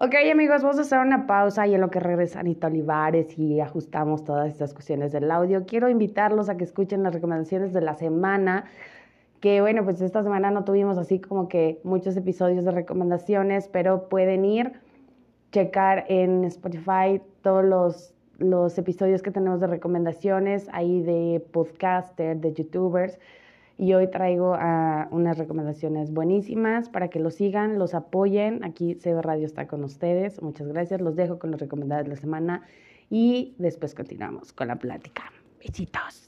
Ok, 0.00 0.14
amigos, 0.30 0.62
vamos 0.62 0.78
a 0.78 0.82
hacer 0.82 1.00
una 1.00 1.26
pausa 1.26 1.66
y 1.66 1.74
en 1.74 1.80
lo 1.80 1.90
que 1.90 1.98
regresa 1.98 2.38
Anita 2.38 2.68
Olivares 2.68 3.36
y 3.36 3.58
ajustamos 3.58 4.22
todas 4.22 4.46
estas 4.46 4.72
cuestiones 4.72 5.10
del 5.10 5.28
audio. 5.28 5.66
Quiero 5.66 5.88
invitarlos 5.88 6.48
a 6.48 6.56
que 6.56 6.62
escuchen 6.62 7.02
las 7.02 7.12
recomendaciones 7.12 7.72
de 7.72 7.80
la 7.80 7.96
semana. 7.96 8.66
Que 9.40 9.60
bueno, 9.60 9.82
pues 9.82 10.00
esta 10.00 10.22
semana 10.22 10.52
no 10.52 10.62
tuvimos 10.62 10.98
así 10.98 11.18
como 11.18 11.48
que 11.48 11.80
muchos 11.82 12.16
episodios 12.16 12.64
de 12.64 12.70
recomendaciones, 12.70 13.66
pero 13.66 14.08
pueden 14.08 14.44
ir, 14.44 14.74
checar 15.50 16.04
en 16.08 16.44
Spotify 16.44 17.20
todos 17.42 17.64
los, 17.64 18.14
los 18.38 18.78
episodios 18.78 19.20
que 19.20 19.32
tenemos 19.32 19.58
de 19.58 19.66
recomendaciones, 19.66 20.68
ahí 20.70 21.02
de 21.02 21.44
podcaster, 21.50 22.36
de 22.36 22.52
youtubers 22.52 23.18
y 23.78 23.94
hoy 23.94 24.10
traigo 24.10 24.56
unas 25.12 25.38
recomendaciones 25.38 26.12
buenísimas 26.12 26.88
para 26.88 27.08
que 27.08 27.20
los 27.20 27.34
sigan, 27.34 27.78
los 27.78 27.94
apoyen. 27.94 28.64
Aquí 28.64 28.96
CB 28.96 29.22
Radio 29.22 29.46
está 29.46 29.68
con 29.68 29.84
ustedes. 29.84 30.42
Muchas 30.42 30.66
gracias. 30.66 31.00
Los 31.00 31.14
dejo 31.14 31.38
con 31.38 31.52
los 31.52 31.60
recomendados 31.60 32.04
de 32.04 32.10
la 32.10 32.16
semana 32.16 32.62
y 33.08 33.54
después 33.58 33.94
continuamos 33.94 34.52
con 34.52 34.66
la 34.66 34.76
plática. 34.76 35.32
Besitos. 35.60 36.27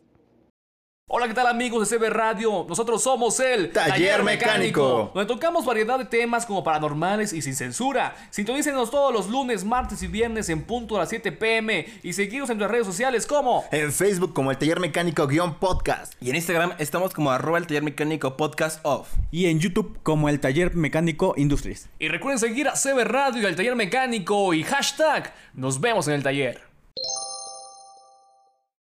Hola, 1.13 1.27
¿qué 1.27 1.35
tal 1.35 1.49
amigos 1.49 1.91
de 1.91 1.99
CB 1.99 2.09
Radio? 2.09 2.65
Nosotros 2.69 3.03
somos 3.03 3.41
el 3.41 3.73
Taller, 3.73 4.23
Mecánico, 4.23 5.11
donde 5.13 5.27
tocamos 5.27 5.65
variedad 5.65 5.99
de 5.99 6.05
temas 6.05 6.47
como 6.47 6.63
paranormales 6.63 7.33
y 7.33 7.43
sin 7.43 7.57
censura. 7.57 8.15
Sintonícenos 8.31 8.93
todos 8.93 9.13
los 9.13 9.29
lunes, 9.29 9.65
martes 9.65 10.05
y 10.05 10.07
viernes 10.07 10.49
en 10.51 10.63
punto 10.63 10.95
a 10.95 11.01
las 11.01 11.09
7 11.09 11.33
pm 11.33 11.85
y 12.05 12.13
seguimos 12.13 12.49
en 12.51 12.59
nuestras 12.59 12.71
redes 12.71 12.87
sociales 12.87 13.27
como 13.27 13.65
en 13.73 13.93
Facebook 13.93 14.33
como 14.33 14.53
el 14.53 14.59
Taller 14.59 14.79
Mecánico-podcast 14.79 16.15
y 16.21 16.31
en 16.31 16.37
Instagram 16.37 16.75
estamos 16.79 17.13
como 17.13 17.33
arroba 17.33 17.59
el 17.59 17.67
Taller 17.67 17.83
Mecánico 17.83 18.37
Podcast 18.37 18.79
Off 18.85 19.09
y 19.33 19.47
en 19.47 19.59
YouTube 19.59 19.99
como 20.05 20.29
el 20.29 20.39
Taller 20.39 20.77
Mecánico 20.77 21.35
Industries. 21.37 21.89
Y 21.99 22.07
recuerden 22.07 22.39
seguir 22.39 22.69
a 22.69 22.75
CB 22.75 23.03
Radio 23.03 23.43
y 23.43 23.47
al 23.47 23.57
Taller 23.57 23.75
Mecánico 23.75 24.55
y 24.55 24.63
hashtag 24.63 25.35
nos 25.55 25.81
vemos 25.81 26.07
en 26.07 26.15
el 26.15 26.23
taller. 26.23 26.70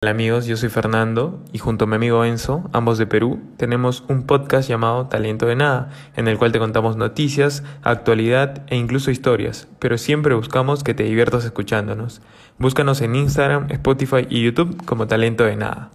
Hola 0.04 0.12
amigos, 0.12 0.48
yo 0.48 0.58
soy 0.58 0.68
Fernando 0.68 1.42
y 1.54 1.60
junto 1.60 1.86
a 1.86 1.88
mi 1.88 1.96
amigo 1.96 2.26
Enzo, 2.26 2.70
ambos 2.74 2.98
de 2.98 3.08
Perú, 3.08 3.40
tenemos 3.56 4.04
un 4.10 4.28
podcast 4.28 4.68
llamado 4.68 5.08
Talento 5.08 5.46
de 5.46 5.56
Nada, 5.56 5.92
en 6.18 6.28
el 6.28 6.38
cual 6.38 6.52
te 6.52 6.60
contamos 6.60 6.98
noticias, 6.98 7.64
actualidad 7.84 8.66
e 8.68 8.76
incluso 8.76 9.12
historias, 9.12 9.70
pero 9.80 9.98
siempre 9.98 10.36
buscamos 10.36 10.84
que 10.84 10.94
te 10.94 11.04
diviertas 11.04 11.46
escuchándonos. 11.46 12.22
Búscanos 12.60 13.00
en 13.00 13.16
Instagram, 13.16 13.72
Spotify 13.72 14.28
y 14.30 14.44
YouTube 14.44 14.86
como 14.86 15.08
Talento 15.08 15.46
de 15.46 15.56
Nada. 15.56 15.90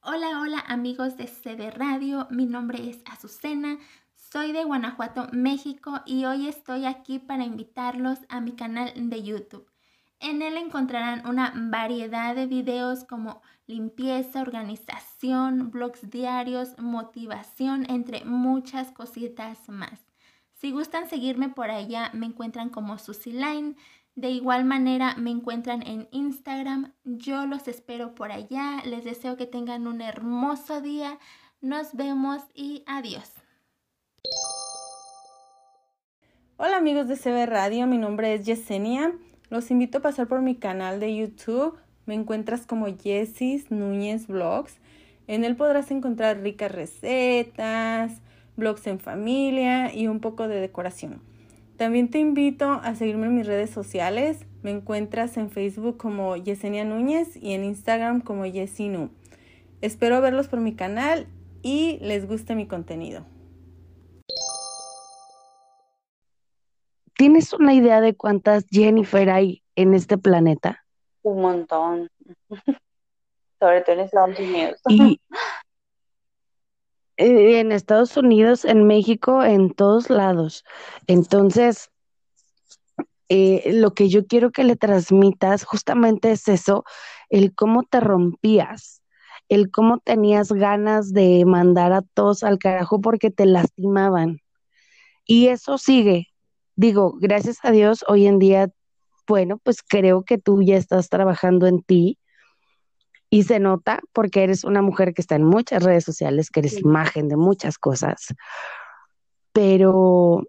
Hola, 0.00 0.40
hola 0.40 0.64
amigos 0.66 1.18
de 1.18 1.26
CD 1.26 1.70
Radio, 1.72 2.26
mi 2.30 2.46
nombre 2.46 2.88
es 2.88 3.02
Azucena. 3.04 3.76
Soy 4.14 4.52
de 4.52 4.64
Guanajuato, 4.64 5.26
México 5.32 6.00
y 6.06 6.24
hoy 6.24 6.48
estoy 6.48 6.86
aquí 6.86 7.18
para 7.18 7.44
invitarlos 7.44 8.20
a 8.30 8.40
mi 8.40 8.52
canal 8.52 8.92
de 8.96 9.22
YouTube. 9.22 9.69
En 10.20 10.42
él 10.42 10.58
encontrarán 10.58 11.26
una 11.26 11.54
variedad 11.56 12.34
de 12.34 12.46
videos 12.46 13.04
como 13.04 13.40
limpieza, 13.66 14.42
organización, 14.42 15.70
blogs 15.70 16.10
diarios, 16.10 16.78
motivación, 16.78 17.86
entre 17.88 18.26
muchas 18.26 18.92
cositas 18.92 19.66
más. 19.70 20.04
Si 20.52 20.72
gustan 20.72 21.08
seguirme 21.08 21.48
por 21.48 21.70
allá, 21.70 22.10
me 22.12 22.26
encuentran 22.26 22.68
como 22.68 22.98
Line. 23.24 23.76
De 24.14 24.28
igual 24.28 24.66
manera, 24.66 25.14
me 25.16 25.30
encuentran 25.30 25.82
en 25.86 26.06
Instagram. 26.10 26.92
Yo 27.04 27.46
los 27.46 27.66
espero 27.66 28.14
por 28.14 28.30
allá. 28.30 28.82
Les 28.84 29.04
deseo 29.04 29.38
que 29.38 29.46
tengan 29.46 29.86
un 29.86 30.02
hermoso 30.02 30.82
día. 30.82 31.18
Nos 31.62 31.94
vemos 31.94 32.42
y 32.54 32.84
adiós. 32.86 33.32
Hola 36.58 36.76
amigos 36.76 37.08
de 37.08 37.16
CB 37.16 37.46
Radio, 37.46 37.86
mi 37.86 37.96
nombre 37.96 38.34
es 38.34 38.44
Yesenia. 38.44 39.14
Los 39.50 39.72
invito 39.72 39.98
a 39.98 40.00
pasar 40.00 40.28
por 40.28 40.42
mi 40.42 40.54
canal 40.54 41.00
de 41.00 41.16
YouTube. 41.16 41.76
me 42.06 42.14
encuentras 42.14 42.66
como 42.66 42.86
Jessis 42.86 43.72
Núñez 43.72 44.28
Blogs. 44.28 44.76
En 45.26 45.44
él 45.44 45.56
podrás 45.56 45.90
encontrar 45.90 46.40
ricas 46.40 46.70
recetas, 46.70 48.20
blogs 48.56 48.86
en 48.86 49.00
familia 49.00 49.92
y 49.92 50.06
un 50.06 50.20
poco 50.20 50.46
de 50.46 50.60
decoración. 50.60 51.20
También 51.76 52.10
te 52.10 52.20
invito 52.20 52.80
a 52.84 52.94
seguirme 52.94 53.26
en 53.26 53.34
mis 53.34 53.46
redes 53.46 53.70
sociales. 53.70 54.38
Me 54.62 54.70
encuentras 54.70 55.36
en 55.36 55.50
Facebook 55.50 55.96
como 55.96 56.36
Yesenia 56.36 56.84
Núñez 56.84 57.36
y 57.36 57.52
en 57.52 57.64
Instagram 57.64 58.20
como 58.20 58.46
Yesinu. 58.46 59.10
Espero 59.80 60.20
verlos 60.20 60.46
por 60.46 60.60
mi 60.60 60.74
canal 60.74 61.26
y 61.62 61.98
les 62.02 62.28
guste 62.28 62.54
mi 62.54 62.66
contenido. 62.66 63.24
¿Tienes 67.20 67.52
una 67.52 67.74
idea 67.74 68.00
de 68.00 68.16
cuántas 68.16 68.64
Jennifer 68.70 69.28
hay 69.28 69.62
en 69.76 69.92
este 69.92 70.16
planeta? 70.16 70.86
Un 71.20 71.42
montón. 71.42 72.08
Sobre 73.60 73.82
todo 73.82 73.96
en 73.96 74.00
Estados 74.00 74.38
Unidos. 74.38 74.80
Y 74.88 75.20
eh, 77.18 77.60
en 77.60 77.72
Estados 77.72 78.16
Unidos, 78.16 78.64
en 78.64 78.86
México, 78.86 79.44
en 79.44 79.70
todos 79.74 80.08
lados. 80.08 80.64
Entonces, 81.06 81.90
eh, 83.28 83.70
lo 83.74 83.92
que 83.92 84.08
yo 84.08 84.26
quiero 84.26 84.50
que 84.50 84.64
le 84.64 84.76
transmitas 84.76 85.64
justamente 85.64 86.32
es 86.32 86.48
eso, 86.48 86.84
el 87.28 87.54
cómo 87.54 87.82
te 87.82 88.00
rompías, 88.00 89.02
el 89.50 89.70
cómo 89.70 89.98
tenías 89.98 90.52
ganas 90.52 91.12
de 91.12 91.44
mandar 91.44 91.92
a 91.92 92.00
todos 92.00 92.42
al 92.44 92.58
carajo 92.58 93.02
porque 93.02 93.30
te 93.30 93.44
lastimaban. 93.44 94.40
Y 95.26 95.48
eso 95.48 95.76
sigue. 95.76 96.29
Digo, 96.80 97.18
gracias 97.20 97.58
a 97.62 97.72
Dios, 97.72 98.06
hoy 98.08 98.26
en 98.26 98.38
día, 98.38 98.70
bueno, 99.28 99.58
pues 99.62 99.82
creo 99.86 100.22
que 100.22 100.38
tú 100.38 100.62
ya 100.62 100.78
estás 100.78 101.10
trabajando 101.10 101.66
en 101.66 101.82
ti 101.82 102.18
y 103.28 103.42
se 103.42 103.60
nota 103.60 104.00
porque 104.14 104.42
eres 104.44 104.64
una 104.64 104.80
mujer 104.80 105.12
que 105.12 105.20
está 105.20 105.34
en 105.34 105.44
muchas 105.44 105.82
redes 105.82 106.04
sociales, 106.04 106.48
que 106.48 106.60
eres 106.60 106.80
imagen 106.80 107.28
de 107.28 107.36
muchas 107.36 107.76
cosas. 107.76 108.28
Pero 109.52 110.44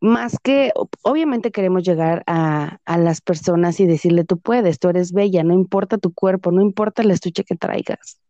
más 0.00 0.38
que, 0.40 0.70
obviamente 1.02 1.50
queremos 1.50 1.82
llegar 1.82 2.22
a, 2.28 2.78
a, 2.84 2.96
las 2.96 3.20
personas 3.20 3.80
y 3.80 3.86
decirle, 3.88 4.22
tú 4.22 4.38
puedes, 4.38 4.78
tú 4.78 4.88
eres 4.88 5.10
bella, 5.10 5.42
no 5.42 5.52
importa 5.52 5.98
tu 5.98 6.14
cuerpo, 6.14 6.52
no 6.52 6.62
importa 6.62 7.02
el 7.02 7.10
estuche 7.10 7.42
que 7.42 7.56
traigas. 7.56 8.20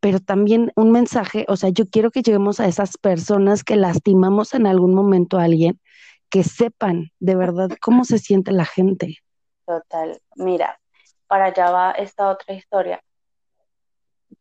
Pero 0.00 0.18
también 0.18 0.72
un 0.74 0.90
mensaje, 0.90 1.44
o 1.46 1.56
sea, 1.56 1.70
yo 1.70 1.88
quiero 1.88 2.10
que 2.10 2.22
lleguemos 2.22 2.58
a 2.58 2.66
esas 2.66 2.98
personas 2.98 3.62
que 3.62 3.76
lastimamos 3.76 4.54
en 4.54 4.66
algún 4.66 4.92
momento 4.92 5.38
a 5.38 5.44
alguien, 5.44 5.78
que 6.32 6.42
sepan 6.42 7.10
de 7.20 7.36
verdad 7.36 7.68
cómo 7.80 8.04
se 8.04 8.18
siente 8.18 8.52
la 8.52 8.64
gente. 8.64 9.18
Total, 9.66 10.18
mira, 10.34 10.80
para 11.28 11.46
allá 11.46 11.70
va 11.70 11.90
esta 11.92 12.30
otra 12.30 12.54
historia. 12.54 13.04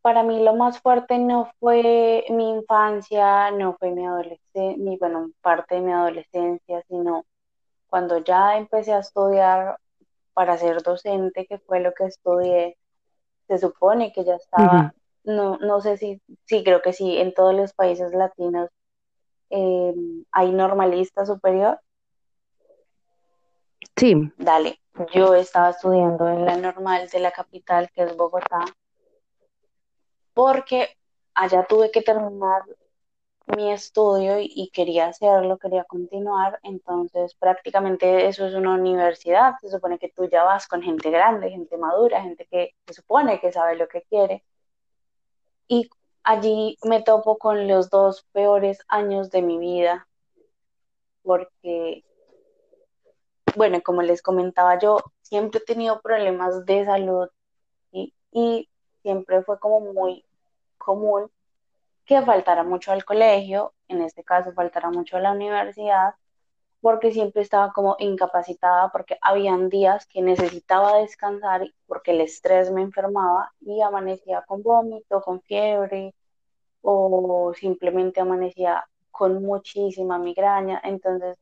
Para 0.01 0.23
mí 0.23 0.41
lo 0.41 0.55
más 0.55 0.79
fuerte 0.79 1.19
no 1.19 1.51
fue 1.59 2.23
mi 2.29 2.49
infancia, 2.49 3.51
no 3.51 3.75
fue 3.77 3.91
mi 3.91 4.05
adolescencia, 4.05 4.77
mi, 4.77 4.97
bueno, 4.97 5.31
parte 5.41 5.75
de 5.75 5.81
mi 5.81 5.91
adolescencia, 5.91 6.81
sino 6.87 7.25
cuando 7.87 8.19
ya 8.19 8.57
empecé 8.57 8.93
a 8.93 8.99
estudiar 8.99 9.77
para 10.33 10.57
ser 10.57 10.81
docente, 10.81 11.45
que 11.45 11.59
fue 11.59 11.81
lo 11.81 11.91
que 11.93 12.05
estudié, 12.05 12.77
se 13.47 13.57
supone 13.57 14.13
que 14.13 14.23
ya 14.23 14.35
estaba, 14.35 14.93
no, 15.25 15.57
no 15.57 15.81
sé 15.81 15.97
si, 15.97 16.21
sí, 16.45 16.63
creo 16.63 16.81
que 16.81 16.93
sí, 16.93 17.17
en 17.17 17.33
todos 17.33 17.53
los 17.53 17.73
países 17.73 18.13
latinos 18.13 18.69
eh, 19.51 19.93
hay 20.31 20.51
normalista 20.51 21.25
superior. 21.25 21.79
Sí. 23.95 24.15
Dale 24.37 24.81
yo 25.13 25.33
estaba 25.35 25.69
estudiando 25.71 26.27
en 26.27 26.45
la 26.45 26.57
normal 26.57 27.09
de 27.09 27.19
la 27.19 27.31
capital, 27.31 27.89
que 27.91 28.03
es 28.03 28.15
Bogotá, 28.15 28.65
porque 30.33 30.97
allá 31.33 31.65
tuve 31.67 31.91
que 31.91 32.01
terminar 32.01 32.63
mi 33.57 33.71
estudio 33.71 34.39
y, 34.39 34.69
quería 34.71 35.07
hacerlo, 35.07 35.57
quería 35.57 35.83
continuar, 35.83 36.59
entonces 36.63 37.35
prácticamente 37.35 38.27
eso 38.27 38.45
es 38.47 38.53
una 38.53 38.75
universidad, 38.75 39.55
se 39.59 39.69
supone 39.69 39.99
que 39.99 40.09
tú 40.09 40.29
ya 40.29 40.43
vas 40.43 40.67
con 40.67 40.81
gente 40.81 41.09
grande, 41.09 41.49
gente 41.49 41.77
madura, 41.77 42.21
gente 42.21 42.47
que 42.49 42.75
se 42.87 42.93
supone 42.93 43.39
que 43.39 43.51
sabe 43.51 43.75
lo 43.75 43.87
que 43.87 44.03
quiere. 44.03 44.43
Y 45.67 45.89
allí 46.23 46.77
me 46.83 47.01
topo 47.01 47.37
con 47.37 47.67
los 47.67 47.89
dos 47.89 48.25
peores 48.31 48.79
años 48.87 49.31
de 49.31 49.41
mi 49.41 49.57
vida, 49.57 50.07
porque 51.23 52.03
bueno, 53.55 53.81
como 53.83 54.01
les 54.01 54.21
comentaba 54.21 54.79
yo, 54.79 54.99
siempre 55.21 55.59
he 55.59 55.65
tenido 55.65 56.01
problemas 56.01 56.65
de 56.65 56.85
salud 56.85 57.27
y 58.31 58.69
siempre 59.01 59.43
fue 59.43 59.59
como 59.59 59.81
muy 59.93 60.25
común 60.77 61.29
que 62.05 62.21
faltara 62.21 62.63
mucho 62.63 62.91
al 62.91 63.05
colegio, 63.05 63.73
en 63.87 64.01
este 64.01 64.23
caso 64.23 64.53
faltara 64.53 64.89
mucho 64.89 65.17
a 65.17 65.21
la 65.21 65.31
universidad, 65.31 66.15
porque 66.81 67.11
siempre 67.11 67.43
estaba 67.43 67.71
como 67.73 67.95
incapacitada, 67.99 68.91
porque 68.91 69.17
habían 69.21 69.69
días 69.69 70.07
que 70.07 70.21
necesitaba 70.21 70.97
descansar 70.97 71.71
porque 71.87 72.11
el 72.11 72.21
estrés 72.21 72.71
me 72.71 72.81
enfermaba 72.81 73.53
y 73.61 73.81
amanecía 73.81 74.43
con 74.47 74.63
vómito, 74.63 75.21
con 75.21 75.41
fiebre 75.41 76.15
o 76.81 77.53
simplemente 77.55 78.21
amanecía 78.21 78.85
con 79.11 79.43
muchísima 79.43 80.17
migraña. 80.17 80.81
Entonces 80.83 81.37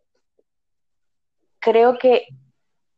creo 1.59 1.97
que 1.97 2.27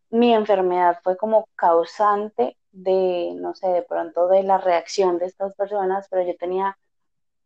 mi 0.09 0.33
enfermedad 0.33 0.99
fue 1.03 1.17
como 1.17 1.47
causante 1.55 2.57
de, 2.71 3.33
no 3.35 3.53
sé, 3.53 3.67
de 3.67 3.83
pronto 3.83 4.27
de 4.27 4.43
la 4.43 4.57
reacción 4.57 5.19
de 5.19 5.25
estas 5.25 5.55
personas, 5.55 6.07
pero 6.09 6.23
yo 6.23 6.35
tenía 6.37 6.77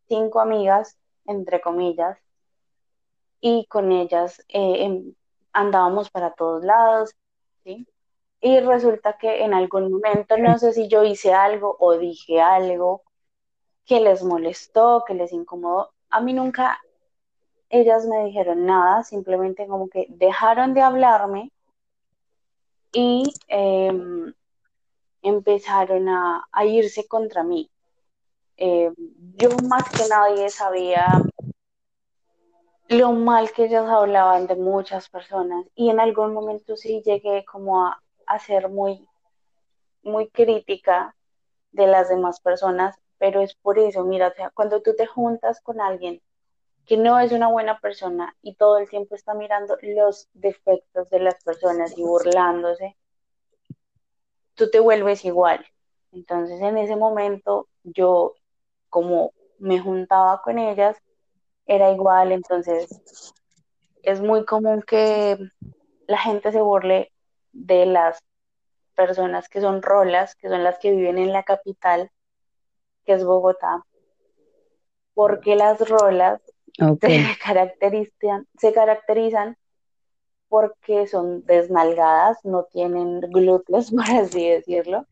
cinco 0.08 0.39
amigas, 0.39 0.97
entre 1.25 1.62
comillas, 1.62 2.17
y 3.47 3.67
con 3.67 3.91
ellas 3.91 4.39
eh, 4.49 4.86
em, 4.86 5.13
andábamos 5.53 6.10
para 6.10 6.34
todos 6.34 6.65
lados. 6.65 7.15
Y 8.41 8.60
resulta 8.60 9.17
que 9.19 9.43
en 9.43 9.53
algún 9.53 9.91
momento, 9.91 10.36
no 10.38 10.58
sé 10.58 10.73
si 10.73 10.88
yo 10.88 11.03
hice 11.03 11.31
algo 11.31 11.77
o 11.79 11.95
dije 11.95 12.41
algo 12.41 13.03
que 13.86 13.99
les 13.99 14.23
molestó, 14.23 15.03
que 15.05 15.13
les 15.13 15.31
incomodó. 15.31 15.91
A 16.10 16.21
mí 16.21 16.34
nunca 16.34 16.79
ellas 17.69 18.08
me 18.08 18.25
dijeron 18.25 18.65
nada, 18.65 19.03
simplemente 19.03 19.67
como 19.67 19.89
que 19.89 20.08
dejaron 20.10 20.73
de 20.73 20.81
hablarme 20.81 21.51
y 22.93 23.31
em, 23.47 24.34
empezaron 25.21 26.10
a, 26.10 26.47
irse 26.65 27.08
contra 27.08 27.43
mí. 27.43 27.69
Em, 28.58 28.95
yo 29.36 29.49
más 29.69 29.84
que 29.89 30.08
nadie 30.10 30.49
sabía 30.49 31.05
lo 32.89 33.11
mal 33.13 33.51
que 33.51 33.65
ellas 33.65 33.89
hablaban 33.89 34.47
de 34.47 34.55
muchas 34.55 35.09
personas 35.09 35.65
y 35.75 35.89
en 35.89 35.99
algún 35.99 36.33
momento 36.33 36.77
sí 36.77 37.01
llegué 37.03 37.43
como 37.45 37.85
a, 37.85 38.01
ser 38.39 38.69
muy, 38.69 39.07
muy 40.03 40.29
crítica 40.29 41.15
de 41.71 41.87
las 41.87 42.09
demás 42.09 42.39
personas, 42.41 42.95
pero 43.17 43.41
es 43.41 43.55
por 43.55 43.79
eso, 43.79 44.03
mira, 44.03 44.27
o 44.27 44.33
sea, 44.33 44.49
cuando 44.51 44.81
tú 44.81 44.95
te 44.95 45.05
juntas 45.05 45.61
con 45.61 45.79
alguien 45.81 46.21
que 46.85 46.97
no 46.97 47.19
es 47.19 47.31
una 47.31 47.47
buena 47.47 47.79
persona 47.79 48.35
y 48.41 48.55
todo 48.55 48.77
el 48.77 48.89
tiempo 48.89 49.15
está 49.15 49.33
mirando 49.33 49.77
los 49.81 50.29
defectos 50.33 51.09
de 51.09 51.19
las 51.19 51.43
personas 51.43 51.97
y 51.97 52.03
burlándose, 52.03 52.95
tú 54.53 54.69
te 54.69 54.79
vuelves 54.79 55.25
igual. 55.25 55.65
Entonces 56.11 56.61
en 56.61 56.77
ese 56.77 56.95
momento 56.95 57.67
yo 57.83 58.35
como 58.89 59.33
me 59.59 59.79
juntaba 59.79 60.41
con 60.41 60.59
ellas, 60.59 61.01
era 61.65 61.91
igual, 61.91 62.32
entonces 62.32 63.34
es 64.04 64.21
muy 64.21 64.45
común 64.45 64.84
que 64.84 65.38
la 66.08 66.17
gente 66.19 66.51
se 66.51 66.62
burle 66.62 67.12
de 67.51 67.86
las 67.86 68.19
personas 68.95 69.49
que 69.49 69.62
son 69.62 69.82
rolas, 69.82 70.36
que 70.36 70.49
son 70.49 70.63
las 70.63 70.78
que 70.80 70.91
viven 70.91 71.17
en 71.17 71.34
la 71.34 71.43
capital, 71.43 72.12
que 73.04 73.13
es 73.13 73.25
Bogotá, 73.25 73.84
porque 75.13 75.56
las 75.56 75.88
rolas 75.89 76.41
se, 76.78 76.78
caracterizan, 77.43 78.47
se 78.58 78.73
caracterizan 78.73 79.58
porque 80.47 81.08
son 81.08 81.43
desnalgadas, 81.45 82.38
no 82.43 82.65
tienen 82.65 83.19
glúteos, 83.21 83.91
por 83.91 84.06
así 84.06 84.47
decirlo. 84.47 85.06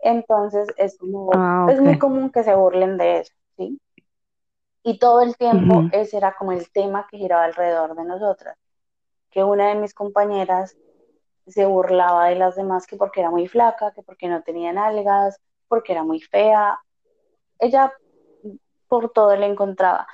Entonces 0.00 0.68
es 0.76 0.96
como, 0.98 1.30
ah, 1.34 1.66
es 1.70 1.80
muy 1.80 1.98
común 1.98 2.30
que 2.30 2.44
se 2.44 2.54
burlen 2.54 2.96
de 2.96 3.20
eso, 3.20 3.32
¿sí? 3.56 3.78
Y 4.82 4.98
todo 4.98 5.22
el 5.22 5.36
tiempo 5.36 5.88
ese 5.92 6.16
era 6.16 6.34
como 6.34 6.52
el 6.52 6.70
tema 6.70 7.06
que 7.10 7.18
giraba 7.18 7.44
alrededor 7.44 7.94
de 7.94 8.04
nosotras. 8.04 8.56
Que 9.30 9.44
una 9.44 9.68
de 9.68 9.74
mis 9.74 9.94
compañeras 9.94 10.76
se 11.46 11.66
burlaba 11.66 12.28
de 12.28 12.36
las 12.36 12.56
demás 12.56 12.86
que 12.86 12.96
porque 12.96 13.20
era 13.20 13.30
muy 13.30 13.48
flaca, 13.48 13.92
que 13.92 14.02
porque 14.02 14.28
no 14.28 14.42
tenía 14.42 14.72
nalgas, 14.72 15.40
porque 15.66 15.92
era 15.92 16.04
muy 16.04 16.20
fea. 16.20 16.80
Ella 17.58 17.92
por 18.88 19.10
todo 19.10 19.36
le 19.36 19.46
encontraba. 19.46 20.06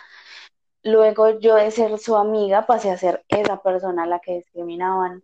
Luego 0.83 1.38
yo 1.38 1.55
de 1.57 1.70
ser 1.70 1.98
su 1.98 2.16
amiga 2.16 2.66
pasé 2.66 2.90
a 2.90 2.98
ser 2.98 3.24
esa 3.29 3.62
persona 3.62 4.05
a 4.05 4.07
la 4.07 4.20
que 4.20 4.35
discriminaban. 4.35 5.22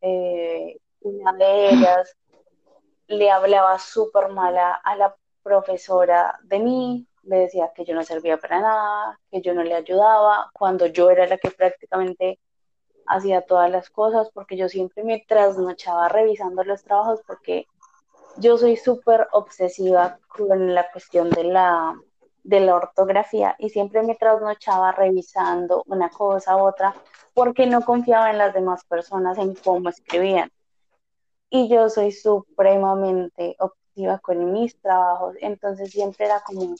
Eh, 0.00 0.78
una 1.00 1.32
de 1.32 1.70
ellas 1.70 2.16
le 3.06 3.30
hablaba 3.30 3.78
súper 3.78 4.28
mala 4.28 4.74
a 4.74 4.96
la 4.96 5.14
profesora 5.42 6.38
de 6.42 6.58
mí, 6.58 7.06
le 7.28 7.36
decía 7.40 7.72
que 7.74 7.84
yo 7.84 7.94
no 7.94 8.02
servía 8.02 8.38
para 8.38 8.60
nada, 8.60 9.20
que 9.30 9.40
yo 9.40 9.54
no 9.54 9.62
le 9.62 9.74
ayudaba, 9.74 10.50
cuando 10.52 10.86
yo 10.86 11.10
era 11.10 11.26
la 11.26 11.38
que 11.38 11.50
prácticamente 11.50 12.38
hacía 13.06 13.42
todas 13.42 13.70
las 13.70 13.90
cosas, 13.90 14.30
porque 14.32 14.56
yo 14.56 14.68
siempre 14.68 15.04
me 15.04 15.24
trasnochaba 15.26 16.08
revisando 16.08 16.64
los 16.64 16.82
trabajos, 16.82 17.20
porque 17.26 17.66
yo 18.36 18.56
soy 18.58 18.76
súper 18.76 19.28
obsesiva 19.32 20.18
con 20.28 20.74
la 20.74 20.90
cuestión 20.90 21.30
de 21.30 21.44
la, 21.44 21.98
de 22.44 22.60
la 22.60 22.76
ortografía 22.76 23.56
y 23.58 23.70
siempre 23.70 24.02
me 24.02 24.14
trasnochaba 24.14 24.92
revisando 24.92 25.82
una 25.86 26.08
cosa 26.10 26.56
u 26.56 26.60
otra, 26.66 26.94
porque 27.34 27.66
no 27.66 27.82
confiaba 27.82 28.30
en 28.30 28.38
las 28.38 28.54
demás 28.54 28.84
personas 28.84 29.38
en 29.38 29.54
cómo 29.54 29.88
escribían. 29.88 30.50
Y 31.50 31.68
yo 31.68 31.88
soy 31.88 32.12
supremamente 32.12 33.56
obsesiva 33.58 34.18
con 34.18 34.52
mis 34.52 34.78
trabajos, 34.80 35.34
entonces 35.40 35.90
siempre 35.90 36.26
era 36.26 36.40
como, 36.40 36.74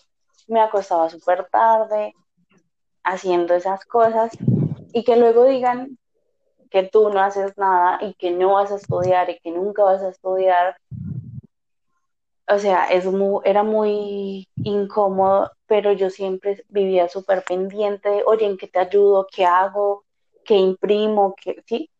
me 0.48 0.60
acostaba 0.60 1.08
súper 1.10 1.46
tarde 1.50 2.14
haciendo 3.04 3.54
esas 3.54 3.84
cosas 3.84 4.36
y 4.92 5.04
que 5.04 5.16
luego 5.16 5.44
digan 5.44 5.98
que 6.70 6.82
tú 6.82 7.10
no 7.10 7.20
haces 7.20 7.56
nada 7.56 7.98
y 8.02 8.14
que 8.14 8.30
no 8.30 8.54
vas 8.54 8.70
a 8.72 8.76
estudiar 8.76 9.30
y 9.30 9.38
que 9.40 9.50
nunca 9.50 9.84
vas 9.84 10.02
a 10.02 10.10
estudiar. 10.10 10.76
O 12.50 12.58
sea, 12.58 12.86
es 12.86 13.04
muy, 13.06 13.40
era 13.44 13.62
muy 13.62 14.48
incómodo, 14.56 15.50
pero 15.66 15.92
yo 15.92 16.10
siempre 16.10 16.64
vivía 16.68 17.08
súper 17.08 17.44
pendiente 17.44 18.08
de, 18.08 18.22
oye, 18.26 18.46
¿en 18.46 18.56
qué 18.56 18.66
te 18.66 18.78
ayudo? 18.78 19.26
¿Qué 19.30 19.44
hago? 19.44 20.04
¿Qué 20.44 20.54
imprimo? 20.54 21.34
¿Qué? 21.40 21.62
¿Sí? 21.66 21.90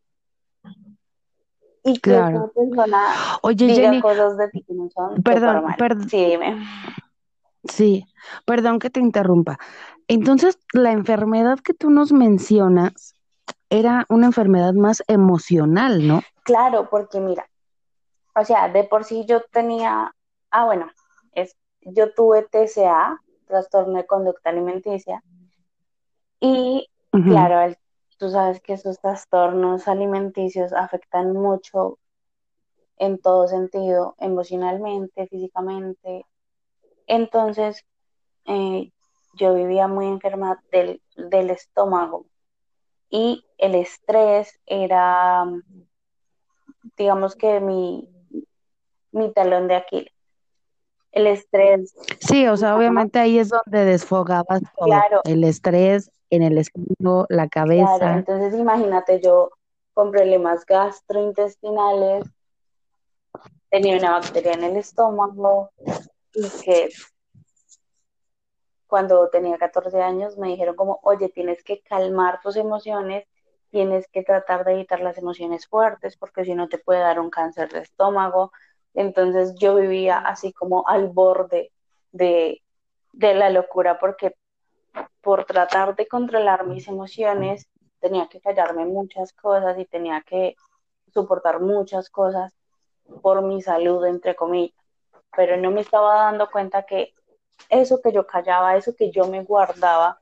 Y 1.84 1.94
que 1.94 2.10
Claro. 2.10 2.50
persona 2.54 3.14
Oye, 3.42 3.66
diga 3.66 3.82
Jenny, 3.82 4.00
cosas 4.00 4.36
de 4.36 4.48
ti 4.48 4.62
que 4.62 4.74
no 4.74 4.90
son 4.90 5.22
perdón, 5.22 5.64
perdón. 5.78 6.08
Sí, 6.08 6.24
dime. 6.24 6.56
Sí, 7.68 8.04
perdón 8.46 8.78
que 8.78 8.90
te 8.90 9.00
interrumpa. 9.00 9.58
Entonces, 10.08 10.58
la 10.72 10.92
enfermedad 10.92 11.58
que 11.58 11.74
tú 11.74 11.90
nos 11.90 12.12
mencionas 12.12 13.14
era 13.70 14.06
una 14.08 14.26
enfermedad 14.26 14.72
más 14.72 15.02
emocional, 15.06 16.06
¿no? 16.06 16.22
Claro, 16.44 16.88
porque 16.88 17.20
mira, 17.20 17.48
o 18.34 18.44
sea, 18.44 18.68
de 18.68 18.84
por 18.84 19.04
sí 19.04 19.26
yo 19.26 19.42
tenía, 19.52 20.14
ah, 20.50 20.64
bueno, 20.64 20.90
es, 21.32 21.56
yo 21.82 22.12
tuve 22.14 22.42
TCA, 22.42 23.20
trastorno 23.46 23.98
de 23.98 24.06
conducta 24.06 24.50
alimenticia, 24.50 25.22
y 26.40 26.88
claro, 27.24 27.60
el- 27.60 27.76
tú 28.18 28.30
sabes 28.30 28.60
que 28.60 28.74
esos 28.74 28.98
trastornos 29.00 29.88
alimenticios 29.88 30.72
afectan 30.72 31.32
mucho 31.32 31.98
en 32.96 33.18
todo 33.18 33.46
sentido, 33.46 34.14
emocionalmente, 34.18 35.26
físicamente. 35.28 36.24
Entonces, 37.08 37.84
eh, 38.44 38.92
yo 39.34 39.54
vivía 39.54 39.88
muy 39.88 40.06
enferma 40.06 40.62
del, 40.70 41.02
del 41.16 41.50
estómago 41.50 42.26
y 43.10 43.44
el 43.56 43.74
estrés 43.74 44.60
era, 44.66 45.44
digamos 46.96 47.34
que 47.34 47.60
mi, 47.60 48.08
mi 49.12 49.32
talón 49.32 49.66
de 49.68 49.76
Aquiles. 49.76 50.12
El 51.10 51.26
estrés, 51.26 51.94
Sí, 52.20 52.46
o 52.46 52.56
sea, 52.56 52.76
obviamente 52.76 53.18
ahí 53.18 53.38
es 53.38 53.48
donde 53.48 53.84
desfogabas 53.86 54.60
todo, 54.76 54.86
Claro. 54.86 55.20
el 55.24 55.42
estrés 55.42 56.10
en 56.30 56.42
el 56.42 56.58
estómago, 56.58 57.26
la 57.30 57.48
claro, 57.48 57.50
cabeza. 57.50 58.12
entonces 58.14 58.54
imagínate 58.60 59.18
yo 59.22 59.50
con 59.94 60.10
problemas 60.10 60.66
gastrointestinales, 60.66 62.26
tenía 63.70 63.96
una 63.96 64.12
bacteria 64.18 64.52
en 64.52 64.64
el 64.64 64.76
estómago 64.76 65.70
y 66.34 66.48
que 66.64 66.88
cuando 68.86 69.28
tenía 69.28 69.58
14 69.58 70.00
años 70.00 70.38
me 70.38 70.48
dijeron 70.48 70.74
como, 70.74 70.98
oye, 71.02 71.28
tienes 71.28 71.62
que 71.62 71.80
calmar 71.82 72.40
tus 72.40 72.56
emociones, 72.56 73.26
tienes 73.70 74.08
que 74.08 74.22
tratar 74.22 74.64
de 74.64 74.72
evitar 74.72 75.00
las 75.00 75.18
emociones 75.18 75.66
fuertes 75.66 76.16
porque 76.16 76.44
si 76.44 76.54
no 76.54 76.68
te 76.68 76.78
puede 76.78 77.00
dar 77.00 77.20
un 77.20 77.30
cáncer 77.30 77.70
de 77.70 77.80
estómago. 77.80 78.50
Entonces 78.94 79.54
yo 79.56 79.74
vivía 79.76 80.18
así 80.18 80.52
como 80.52 80.86
al 80.88 81.08
borde 81.08 81.70
de, 82.12 82.62
de 83.12 83.34
la 83.34 83.50
locura 83.50 83.98
porque 83.98 84.34
por 85.20 85.44
tratar 85.44 85.94
de 85.94 86.08
controlar 86.08 86.66
mis 86.66 86.88
emociones 86.88 87.68
tenía 88.00 88.28
que 88.28 88.40
callarme 88.40 88.86
muchas 88.86 89.32
cosas 89.32 89.78
y 89.78 89.84
tenía 89.84 90.22
que 90.22 90.56
soportar 91.12 91.60
muchas 91.60 92.08
cosas 92.10 92.54
por 93.22 93.42
mi 93.42 93.60
salud, 93.60 94.04
entre 94.06 94.34
comillas. 94.34 94.87
Pero 95.36 95.56
no 95.56 95.70
me 95.70 95.82
estaba 95.82 96.24
dando 96.24 96.50
cuenta 96.50 96.84
que 96.84 97.14
eso 97.68 98.00
que 98.02 98.12
yo 98.12 98.26
callaba, 98.26 98.76
eso 98.76 98.94
que 98.96 99.10
yo 99.10 99.26
me 99.26 99.42
guardaba, 99.42 100.20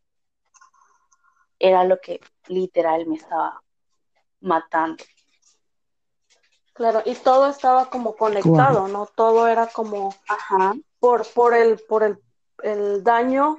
era 1.58 1.84
lo 1.84 2.00
que 2.00 2.20
literal 2.48 3.06
me 3.06 3.16
estaba 3.16 3.62
matando. 4.40 5.04
Claro, 6.72 7.02
y 7.06 7.14
todo 7.14 7.48
estaba 7.48 7.88
como 7.88 8.16
conectado, 8.16 8.86
¿no? 8.88 9.06
Todo 9.06 9.48
era 9.48 9.66
como 9.66 10.14
Ajá, 10.28 10.74
por, 11.00 11.26
por 11.32 11.54
el, 11.54 11.78
por 11.78 12.02
el, 12.02 12.18
el 12.62 13.02
daño 13.02 13.56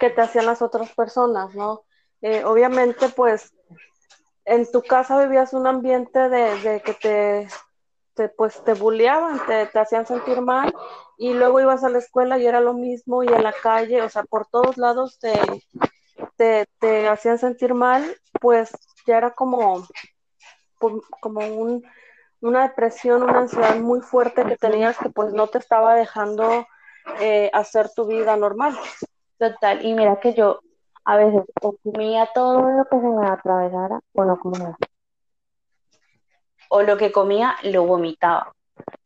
que 0.00 0.10
te 0.10 0.20
hacían 0.20 0.46
las 0.46 0.62
otras 0.62 0.90
personas, 0.92 1.54
¿no? 1.54 1.84
Eh, 2.22 2.44
obviamente, 2.44 3.08
pues, 3.10 3.54
en 4.44 4.70
tu 4.70 4.82
casa 4.82 5.20
vivías 5.20 5.52
un 5.52 5.68
ambiente 5.68 6.28
de, 6.28 6.58
de 6.60 6.80
que 6.80 6.94
te, 6.94 7.48
te, 8.16 8.28
pues, 8.28 8.64
te 8.64 8.74
bulleaban, 8.74 9.40
te, 9.46 9.66
te 9.66 9.78
hacían 9.78 10.06
sentir 10.06 10.40
mal, 10.40 10.74
y 11.18 11.34
luego 11.34 11.60
ibas 11.60 11.84
a 11.84 11.88
la 11.88 11.98
escuela 11.98 12.38
y 12.38 12.46
era 12.46 12.60
lo 12.60 12.74
mismo, 12.74 13.22
y 13.22 13.28
en 13.28 13.42
la 13.42 13.52
calle, 13.52 14.02
o 14.02 14.08
sea, 14.08 14.24
por 14.24 14.46
todos 14.46 14.76
lados 14.76 15.18
te, 15.20 15.32
te, 16.36 16.66
te 16.80 17.08
hacían 17.08 17.38
sentir 17.38 17.74
mal, 17.74 18.16
pues 18.40 18.72
ya 19.06 19.18
era 19.18 19.34
como, 19.34 19.86
como 21.20 21.40
un, 21.46 21.84
una 22.40 22.68
depresión, 22.68 23.22
una 23.22 23.40
ansiedad 23.40 23.76
muy 23.76 24.00
fuerte 24.00 24.44
que 24.44 24.56
tenías 24.56 24.96
que 24.98 25.08
pues 25.10 25.32
no 25.32 25.46
te 25.46 25.58
estaba 25.58 25.94
dejando 25.94 26.66
eh, 27.20 27.50
hacer 27.52 27.90
tu 27.94 28.06
vida 28.06 28.36
normal. 28.36 28.76
total. 29.38 29.84
Y 29.84 29.94
mira 29.94 30.20
que 30.20 30.34
yo 30.34 30.60
a 31.04 31.16
veces 31.16 31.44
o 31.62 31.76
comía 31.82 32.28
todo 32.34 32.70
lo 32.70 32.84
que 32.84 33.00
se 33.00 33.06
me 33.06 33.26
atravesara 33.26 34.00
o 34.14 34.24
no 34.24 34.38
comía. 34.38 34.76
O 36.76 36.82
lo 36.82 36.98
que 36.98 37.10
comía 37.10 37.56
lo 37.62 37.86
vomitaba. 37.86 38.52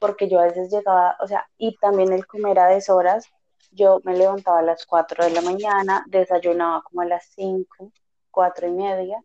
Porque 0.00 0.28
yo 0.28 0.40
a 0.40 0.46
veces 0.46 0.72
llegaba, 0.72 1.16
o 1.20 1.28
sea, 1.28 1.48
y 1.56 1.76
también 1.76 2.12
el 2.12 2.26
comer 2.26 2.58
a 2.58 2.66
deshoras. 2.66 3.28
Yo 3.70 4.00
me 4.02 4.16
levantaba 4.16 4.58
a 4.58 4.62
las 4.62 4.84
4 4.86 5.24
de 5.24 5.30
la 5.30 5.40
mañana, 5.40 6.04
desayunaba 6.08 6.82
como 6.82 7.02
a 7.02 7.04
las 7.04 7.26
5, 7.36 7.92
4 8.32 8.66
y 8.66 8.72
media, 8.72 9.22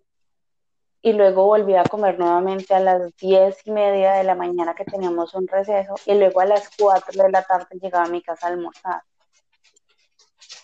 y 1.02 1.14
luego 1.14 1.46
volvía 1.46 1.82
a 1.82 1.86
comer 1.86 2.20
nuevamente 2.20 2.76
a 2.76 2.80
las 2.80 3.16
10 3.16 3.66
y 3.66 3.72
media 3.72 4.14
de 4.14 4.24
la 4.24 4.36
mañana 4.36 4.76
que 4.76 4.86
teníamos 4.86 5.34
un 5.34 5.48
receso, 5.48 5.96
y 6.06 6.14
luego 6.14 6.40
a 6.42 6.46
las 6.46 6.70
4 6.78 7.24
de 7.24 7.32
la 7.32 7.42
tarde 7.42 7.80
llegaba 7.82 8.06
a 8.06 8.10
mi 8.10 8.22
casa 8.22 8.46
a 8.46 8.52
almorzar. 8.52 9.02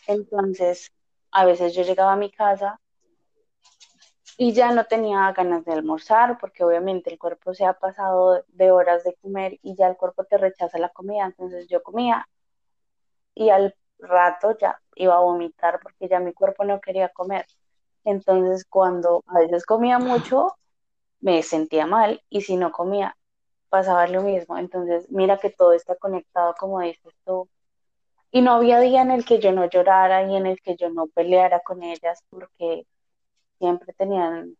Entonces, 0.05 0.91
a 1.31 1.45
veces 1.45 1.73
yo 1.73 1.81
llegaba 1.81 2.13
a 2.13 2.15
mi 2.15 2.29
casa 2.29 2.79
y 4.37 4.53
ya 4.53 4.71
no 4.71 4.85
tenía 4.85 5.31
ganas 5.33 5.65
de 5.65 5.73
almorzar 5.73 6.37
porque 6.39 6.63
obviamente 6.63 7.11
el 7.11 7.19
cuerpo 7.19 7.53
se 7.53 7.65
ha 7.65 7.73
pasado 7.73 8.43
de 8.49 8.71
horas 8.71 9.03
de 9.03 9.15
comer 9.21 9.59
y 9.61 9.75
ya 9.75 9.87
el 9.87 9.97
cuerpo 9.97 10.23
te 10.25 10.37
rechaza 10.37 10.77
la 10.79 10.89
comida. 10.89 11.25
Entonces 11.25 11.67
yo 11.67 11.83
comía 11.83 12.27
y 13.35 13.49
al 13.49 13.75
rato 13.99 14.57
ya 14.57 14.81
iba 14.95 15.15
a 15.15 15.19
vomitar 15.19 15.79
porque 15.81 16.07
ya 16.07 16.19
mi 16.19 16.33
cuerpo 16.33 16.65
no 16.65 16.81
quería 16.81 17.09
comer. 17.09 17.45
Entonces 18.03 18.65
cuando 18.65 19.23
a 19.27 19.39
veces 19.39 19.65
comía 19.65 19.99
mucho, 19.99 20.57
me 21.21 21.43
sentía 21.43 21.85
mal 21.85 22.23
y 22.29 22.41
si 22.41 22.57
no 22.57 22.71
comía, 22.71 23.17
pasaba 23.69 24.07
lo 24.07 24.23
mismo. 24.23 24.57
Entonces 24.57 25.09
mira 25.11 25.37
que 25.39 25.49
todo 25.51 25.73
está 25.73 25.95
conectado 25.95 26.55
como 26.59 26.81
dices 26.81 27.13
tú. 27.25 27.49
Y 28.31 28.41
no 28.41 28.53
había 28.53 28.79
día 28.79 29.01
en 29.01 29.11
el 29.11 29.25
que 29.25 29.39
yo 29.39 29.51
no 29.51 29.65
llorara 29.69 30.23
y 30.23 30.35
en 30.35 30.45
el 30.47 30.61
que 30.61 30.75
yo 30.77 30.89
no 30.89 31.07
peleara 31.07 31.61
con 31.61 31.83
ellas 31.83 32.23
porque 32.29 32.85
siempre 33.61 33.93
tenían, 33.93 34.57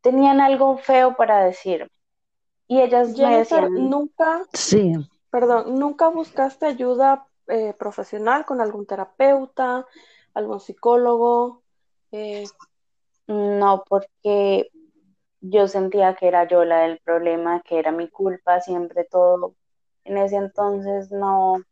tenían 0.00 0.40
algo 0.40 0.78
feo 0.78 1.14
para 1.16 1.44
decirme. 1.44 1.88
Y 2.66 2.80
ellas 2.80 3.10
me 3.10 3.14
Jennifer, 3.14 3.62
decían, 3.62 3.88
nunca, 3.88 4.42
Sí, 4.52 4.92
perdón, 5.30 5.78
nunca 5.78 6.08
buscaste 6.08 6.66
ayuda 6.66 7.28
eh, 7.46 7.72
profesional 7.78 8.44
con 8.44 8.60
algún 8.60 8.84
terapeuta, 8.84 9.86
algún 10.34 10.58
psicólogo. 10.58 11.62
Eh, 12.10 12.46
no, 13.28 13.84
porque 13.88 14.72
yo 15.40 15.68
sentía 15.68 16.16
que 16.16 16.26
era 16.26 16.48
yo 16.48 16.64
la 16.64 16.80
del 16.80 16.98
problema, 16.98 17.60
que 17.60 17.78
era 17.78 17.92
mi 17.92 18.08
culpa, 18.08 18.60
siempre 18.60 19.04
todo. 19.04 19.54
En 20.02 20.18
ese 20.18 20.34
entonces 20.34 21.12
no, 21.12 21.62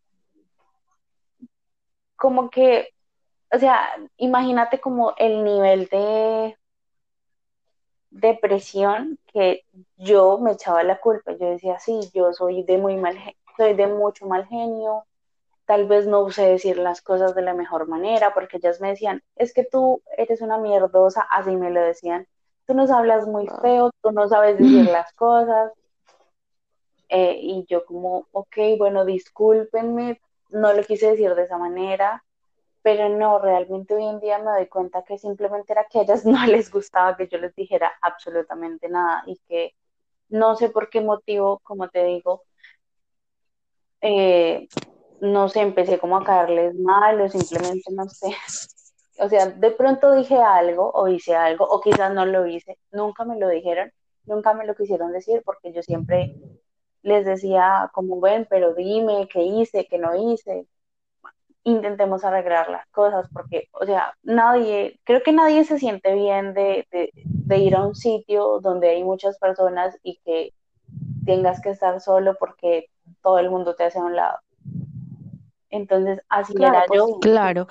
como 2.14 2.48
que, 2.48 2.90
o 3.54 3.58
sea, 3.58 3.88
imagínate 4.16 4.80
como 4.80 5.14
el 5.16 5.44
nivel 5.44 5.86
de, 5.88 6.56
depresión 8.14 9.18
que 9.32 9.64
yo 9.96 10.38
me 10.38 10.52
echaba 10.52 10.82
la 10.82 11.00
culpa. 11.00 11.32
Yo 11.32 11.50
decía, 11.50 11.78
sí, 11.78 12.00
yo 12.14 12.32
soy 12.32 12.62
de 12.62 12.78
muy 12.78 12.96
mal, 12.96 13.18
soy 13.56 13.74
de 13.74 13.86
mucho 13.88 14.26
mal 14.26 14.46
genio, 14.46 15.04
tal 15.66 15.86
vez 15.86 16.06
no 16.06 16.30
sé 16.30 16.42
decir 16.46 16.78
las 16.78 17.02
cosas 17.02 17.34
de 17.34 17.42
la 17.42 17.54
mejor 17.54 17.88
manera, 17.88 18.32
porque 18.32 18.58
ellas 18.58 18.80
me 18.80 18.90
decían, 18.90 19.22
es 19.36 19.52
que 19.52 19.64
tú 19.64 20.02
eres 20.16 20.40
una 20.40 20.58
mierdosa, 20.58 21.22
así 21.22 21.56
me 21.56 21.70
lo 21.70 21.80
decían, 21.80 22.26
tú 22.66 22.74
nos 22.74 22.90
hablas 22.90 23.26
muy 23.26 23.48
feo, 23.60 23.90
tú 24.00 24.12
no 24.12 24.28
sabes 24.28 24.58
decir 24.58 24.86
las 24.86 25.12
cosas. 25.14 25.72
Eh, 27.08 27.38
y 27.40 27.66
yo 27.68 27.84
como, 27.84 28.26
ok, 28.32 28.56
bueno, 28.78 29.04
discúlpenme, 29.04 30.20
no 30.50 30.72
lo 30.72 30.82
quise 30.84 31.10
decir 31.10 31.34
de 31.34 31.42
esa 31.42 31.58
manera, 31.58 32.24
pero 32.84 33.08
no, 33.08 33.38
realmente 33.38 33.94
hoy 33.94 34.04
en 34.04 34.20
día 34.20 34.38
me 34.38 34.50
doy 34.50 34.66
cuenta 34.68 35.02
que 35.04 35.16
simplemente 35.16 35.72
era 35.72 35.86
que 35.90 36.00
a 36.00 36.02
ellas 36.02 36.26
no 36.26 36.46
les 36.46 36.70
gustaba 36.70 37.16
que 37.16 37.28
yo 37.28 37.38
les 37.38 37.54
dijera 37.56 37.90
absolutamente 38.02 38.90
nada 38.90 39.24
y 39.26 39.38
que 39.48 39.74
no 40.28 40.54
sé 40.56 40.68
por 40.68 40.90
qué 40.90 41.00
motivo, 41.00 41.60
como 41.60 41.88
te 41.88 42.04
digo, 42.04 42.42
eh, 44.02 44.68
no 45.22 45.48
sé, 45.48 45.60
empecé 45.62 45.98
como 45.98 46.18
a 46.18 46.24
caerles 46.24 46.74
mal 46.78 47.20
o 47.22 47.28
simplemente 47.30 47.90
no 47.90 48.06
sé. 48.08 48.36
O 49.18 49.28
sea, 49.30 49.46
de 49.46 49.70
pronto 49.70 50.12
dije 50.12 50.36
algo 50.36 50.90
o 50.92 51.08
hice 51.08 51.34
algo 51.34 51.64
o 51.66 51.80
quizás 51.80 52.12
no 52.12 52.26
lo 52.26 52.46
hice, 52.46 52.78
nunca 52.92 53.24
me 53.24 53.38
lo 53.38 53.48
dijeron, 53.48 53.92
nunca 54.26 54.52
me 54.52 54.66
lo 54.66 54.74
quisieron 54.74 55.12
decir 55.12 55.42
porque 55.44 55.72
yo 55.72 55.82
siempre 55.82 56.34
les 57.02 57.24
decía 57.24 57.90
como 57.94 58.20
ven, 58.20 58.46
pero 58.50 58.74
dime 58.74 59.28
qué 59.32 59.42
hice, 59.42 59.86
qué 59.88 59.98
no 59.98 60.14
hice. 60.16 60.66
Intentemos 61.64 62.24
arreglar 62.24 62.68
las 62.68 62.87
cosas 62.88 63.27
porque, 63.33 63.68
o 63.72 63.87
sea, 63.87 64.14
nadie, 64.22 65.00
creo 65.05 65.22
que 65.22 65.33
nadie 65.33 65.64
se 65.64 65.79
siente 65.79 66.14
bien 66.14 66.53
de, 66.53 66.87
de, 66.92 67.11
de 67.14 67.59
ir 67.59 67.74
a 67.74 67.87
un 67.87 67.94
sitio 67.94 68.61
donde 68.61 68.90
hay 68.90 69.03
muchas 69.03 69.38
personas 69.38 69.98
y 70.03 70.20
que 70.24 70.53
tengas 71.24 71.61
que 71.62 71.70
estar 71.70 72.00
solo 72.00 72.37
porque 72.38 72.90
todo 73.22 73.38
el 73.38 73.50
mundo 73.50 73.74
te 73.74 73.85
hace 73.85 73.98
a 73.98 74.03
un 74.03 74.14
lado. 74.14 74.38
Entonces, 75.70 76.20
así 76.29 76.53
Claro, 76.55 76.77
era 76.77 76.85
pues, 76.87 76.98
yo. 76.98 77.18
claro. 77.20 77.66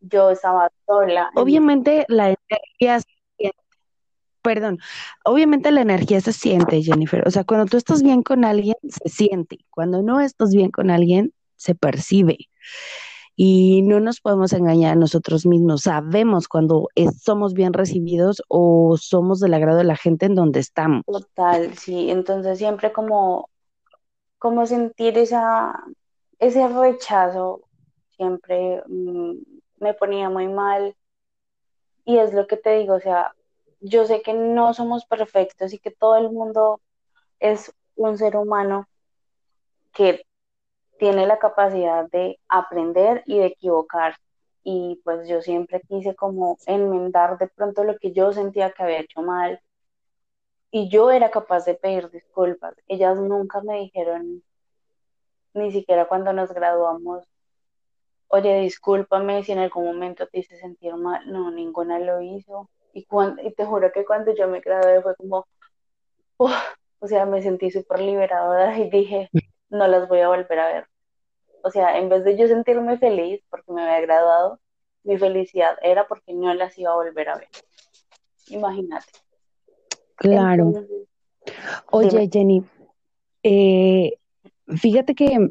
Yo 0.00 0.30
estaba 0.30 0.70
sola. 0.86 1.30
Obviamente 1.34 2.04
la 2.08 2.26
energía 2.26 3.00
se 3.00 3.08
siente. 3.38 3.58
Perdón, 4.42 4.78
obviamente 5.24 5.72
la 5.72 5.80
energía 5.80 6.20
se 6.20 6.34
siente, 6.34 6.82
Jennifer. 6.82 7.26
O 7.26 7.30
sea, 7.30 7.44
cuando 7.44 7.64
tú 7.64 7.78
estás 7.78 8.02
bien 8.02 8.22
con 8.22 8.44
alguien, 8.44 8.76
se 8.82 9.08
siente. 9.08 9.60
Cuando 9.70 10.02
no 10.02 10.20
estás 10.20 10.54
bien 10.54 10.70
con 10.70 10.90
alguien, 10.90 11.32
se 11.64 11.74
percibe. 11.74 12.38
Y 13.36 13.82
no 13.82 13.98
nos 13.98 14.20
podemos 14.20 14.52
engañar 14.52 14.92
a 14.92 14.96
nosotros 14.96 15.44
mismos. 15.44 15.82
Sabemos 15.82 16.46
cuando 16.46 16.88
es- 16.94 17.20
somos 17.22 17.52
bien 17.54 17.72
recibidos 17.72 18.42
o 18.48 18.96
somos 18.96 19.40
del 19.40 19.54
agrado 19.54 19.78
de 19.78 19.84
la 19.84 19.96
gente 19.96 20.26
en 20.26 20.36
donde 20.36 20.60
estamos. 20.60 21.02
Total, 21.06 21.76
sí. 21.76 22.10
Entonces 22.10 22.58
siempre 22.58 22.92
como, 22.92 23.50
como 24.38 24.66
sentir 24.66 25.18
esa, 25.18 25.74
ese 26.38 26.68
rechazo 26.68 27.62
siempre 28.16 28.82
mm, 28.86 29.32
me 29.78 29.94
ponía 29.94 30.30
muy 30.30 30.48
mal. 30.48 30.94
Y 32.04 32.18
es 32.18 32.32
lo 32.34 32.46
que 32.46 32.56
te 32.56 32.78
digo, 32.78 32.94
o 32.94 33.00
sea, 33.00 33.34
yo 33.80 34.06
sé 34.06 34.22
que 34.22 34.34
no 34.34 34.74
somos 34.74 35.06
perfectos 35.06 35.72
y 35.72 35.78
que 35.78 35.90
todo 35.90 36.16
el 36.16 36.30
mundo 36.30 36.80
es 37.40 37.72
un 37.96 38.18
ser 38.18 38.36
humano 38.36 38.88
que 39.92 40.26
tiene 40.98 41.26
la 41.26 41.38
capacidad 41.38 42.08
de 42.10 42.38
aprender 42.48 43.22
y 43.26 43.38
de 43.38 43.46
equivocar. 43.46 44.16
Y 44.64 45.00
pues 45.04 45.28
yo 45.28 45.42
siempre 45.42 45.80
quise 45.88 46.14
como 46.16 46.58
enmendar 46.66 47.38
de 47.38 47.48
pronto 47.48 47.84
lo 47.84 47.98
que 47.98 48.12
yo 48.12 48.32
sentía 48.32 48.72
que 48.72 48.82
había 48.82 49.00
hecho 49.00 49.22
mal. 49.22 49.60
Y 50.70 50.90
yo 50.90 51.10
era 51.10 51.30
capaz 51.30 51.64
de 51.64 51.74
pedir 51.74 52.10
disculpas. 52.10 52.74
Ellas 52.86 53.18
nunca 53.18 53.62
me 53.62 53.80
dijeron, 53.80 54.42
ni 55.54 55.72
siquiera 55.72 56.06
cuando 56.06 56.34
nos 56.34 56.52
graduamos, 56.52 57.24
oye, 58.28 58.60
discúlpame 58.60 59.42
si 59.44 59.52
en 59.52 59.60
algún 59.60 59.86
momento 59.86 60.26
te 60.28 60.40
hice 60.40 60.56
sentir 60.58 60.94
mal. 60.96 61.30
No, 61.32 61.50
ninguna 61.50 61.98
lo 61.98 62.20
hizo. 62.20 62.68
Y, 62.92 63.04
cuan- 63.06 63.38
y 63.42 63.52
te 63.54 63.64
juro 63.64 63.90
que 63.92 64.04
cuando 64.04 64.34
yo 64.34 64.46
me 64.48 64.60
gradué 64.60 65.00
fue 65.02 65.16
como, 65.16 65.46
o 67.00 67.06
sea, 67.08 67.26
me 67.26 67.42
sentí 67.42 67.70
súper 67.70 68.00
liberadora 68.00 68.78
y 68.78 68.90
dije, 68.90 69.30
no 69.70 69.86
las 69.86 70.08
voy 70.08 70.20
a 70.20 70.28
volver 70.28 70.58
a 70.58 70.66
ver. 70.72 70.86
O 71.62 71.70
sea, 71.70 71.98
en 71.98 72.08
vez 72.08 72.24
de 72.24 72.36
yo 72.36 72.46
sentirme 72.46 72.98
feliz 72.98 73.42
porque 73.50 73.72
me 73.72 73.82
había 73.82 74.00
graduado, 74.00 74.60
mi 75.02 75.18
felicidad 75.18 75.76
era 75.82 76.06
porque 76.06 76.32
no 76.32 76.52
las 76.54 76.78
iba 76.78 76.92
a 76.92 76.96
volver 76.96 77.28
a 77.28 77.36
ver. 77.36 77.48
Imagínate. 78.48 79.06
Claro. 80.16 80.66
Entonces, 80.66 81.08
Oye, 81.90 82.08
dime. 82.10 82.30
Jenny, 82.30 82.64
eh, 83.42 84.18
fíjate 84.68 85.14
que 85.14 85.50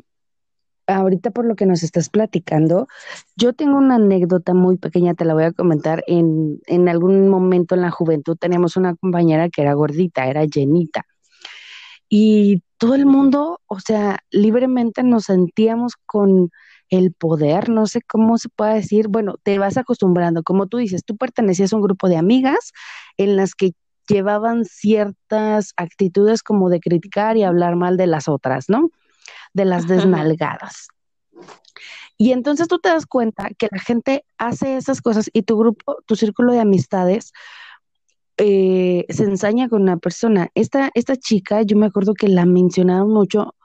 ahorita 0.88 1.32
por 1.32 1.46
lo 1.46 1.56
que 1.56 1.66
nos 1.66 1.84
estás 1.84 2.10
platicando, 2.10 2.88
yo 3.36 3.54
tengo 3.54 3.78
una 3.78 3.96
anécdota 3.96 4.54
muy 4.54 4.78
pequeña, 4.78 5.14
te 5.14 5.26
la 5.26 5.34
voy 5.34 5.44
a 5.44 5.52
comentar. 5.52 6.04
En, 6.08 6.62
en 6.66 6.90
algún 6.90 7.30
momento 7.30 7.76
en 7.76 7.82
la 7.82 7.92
juventud 7.92 8.38
teníamos 8.38 8.76
una 8.78 8.96
compañera 8.96 9.50
que 9.50 9.62
era 9.62 9.74
gordita, 9.74 10.28
era 10.28 10.46
llenita. 10.46 11.06
Y 12.10 12.62
todo 12.78 12.96
el 12.96 13.06
mundo, 13.06 13.62
o 13.68 13.80
sea, 13.80 14.20
libremente 14.32 15.04
nos 15.04 15.26
sentíamos 15.26 15.94
con 16.06 16.52
el 16.90 17.14
poder, 17.14 17.70
no 17.70 17.88
sé 17.88 18.02
cómo 18.02 18.38
se 18.38 18.50
puede 18.50 18.76
decir, 18.76 19.08
bueno, 19.08 19.36
te 19.42 19.58
vas 19.58 19.78
acostumbrando, 19.78 20.44
como 20.44 20.68
tú 20.68 20.78
dices, 20.78 21.04
tú 21.04 21.18
pertenecías 21.18 21.74
a 21.74 21.76
un 21.76 21.82
grupo 21.82 22.08
de 22.08 22.18
amigas 22.18 22.72
en 23.18 23.36
las 23.36 23.56
que 23.56 23.72
llevaban 24.08 24.66
ciertas 24.66 25.74
actitudes 25.78 26.44
como 26.44 26.70
de 26.70 26.80
criticar 26.80 27.38
y 27.38 27.44
hablar 27.44 27.76
mal 27.78 27.98
de 27.98 28.08
las 28.08 28.28
otras, 28.28 28.66
¿no? 28.68 28.90
De 29.54 29.66
las 29.66 29.88
desnalgadas. 29.88 30.90
Y 32.18 32.32
entonces 32.32 32.68
tú 32.68 32.80
te 32.80 32.90
das 32.90 33.06
cuenta 33.06 33.50
que 33.58 33.70
la 33.72 33.80
gente 33.80 34.26
hace 34.38 34.78
esas 34.78 35.02
cosas 35.02 35.30
y 35.34 35.44
tu 35.44 35.58
grupo, 35.58 35.98
tu 36.06 36.16
círculo 36.16 36.54
de 36.54 36.60
amistades 36.60 37.32
eh, 38.38 39.06
se 39.10 39.24
ensaña 39.24 39.70
con 39.70 39.82
una 39.82 39.98
persona. 39.98 40.50
Esta, 40.56 40.92
esta 40.94 41.16
chica, 41.16 41.62
yo 41.62 41.78
me 41.78 41.86
acuerdo 41.86 42.14
que 42.14 42.28
la 42.28 42.46
mencionaron 42.46 43.10
mucho, 43.10 43.56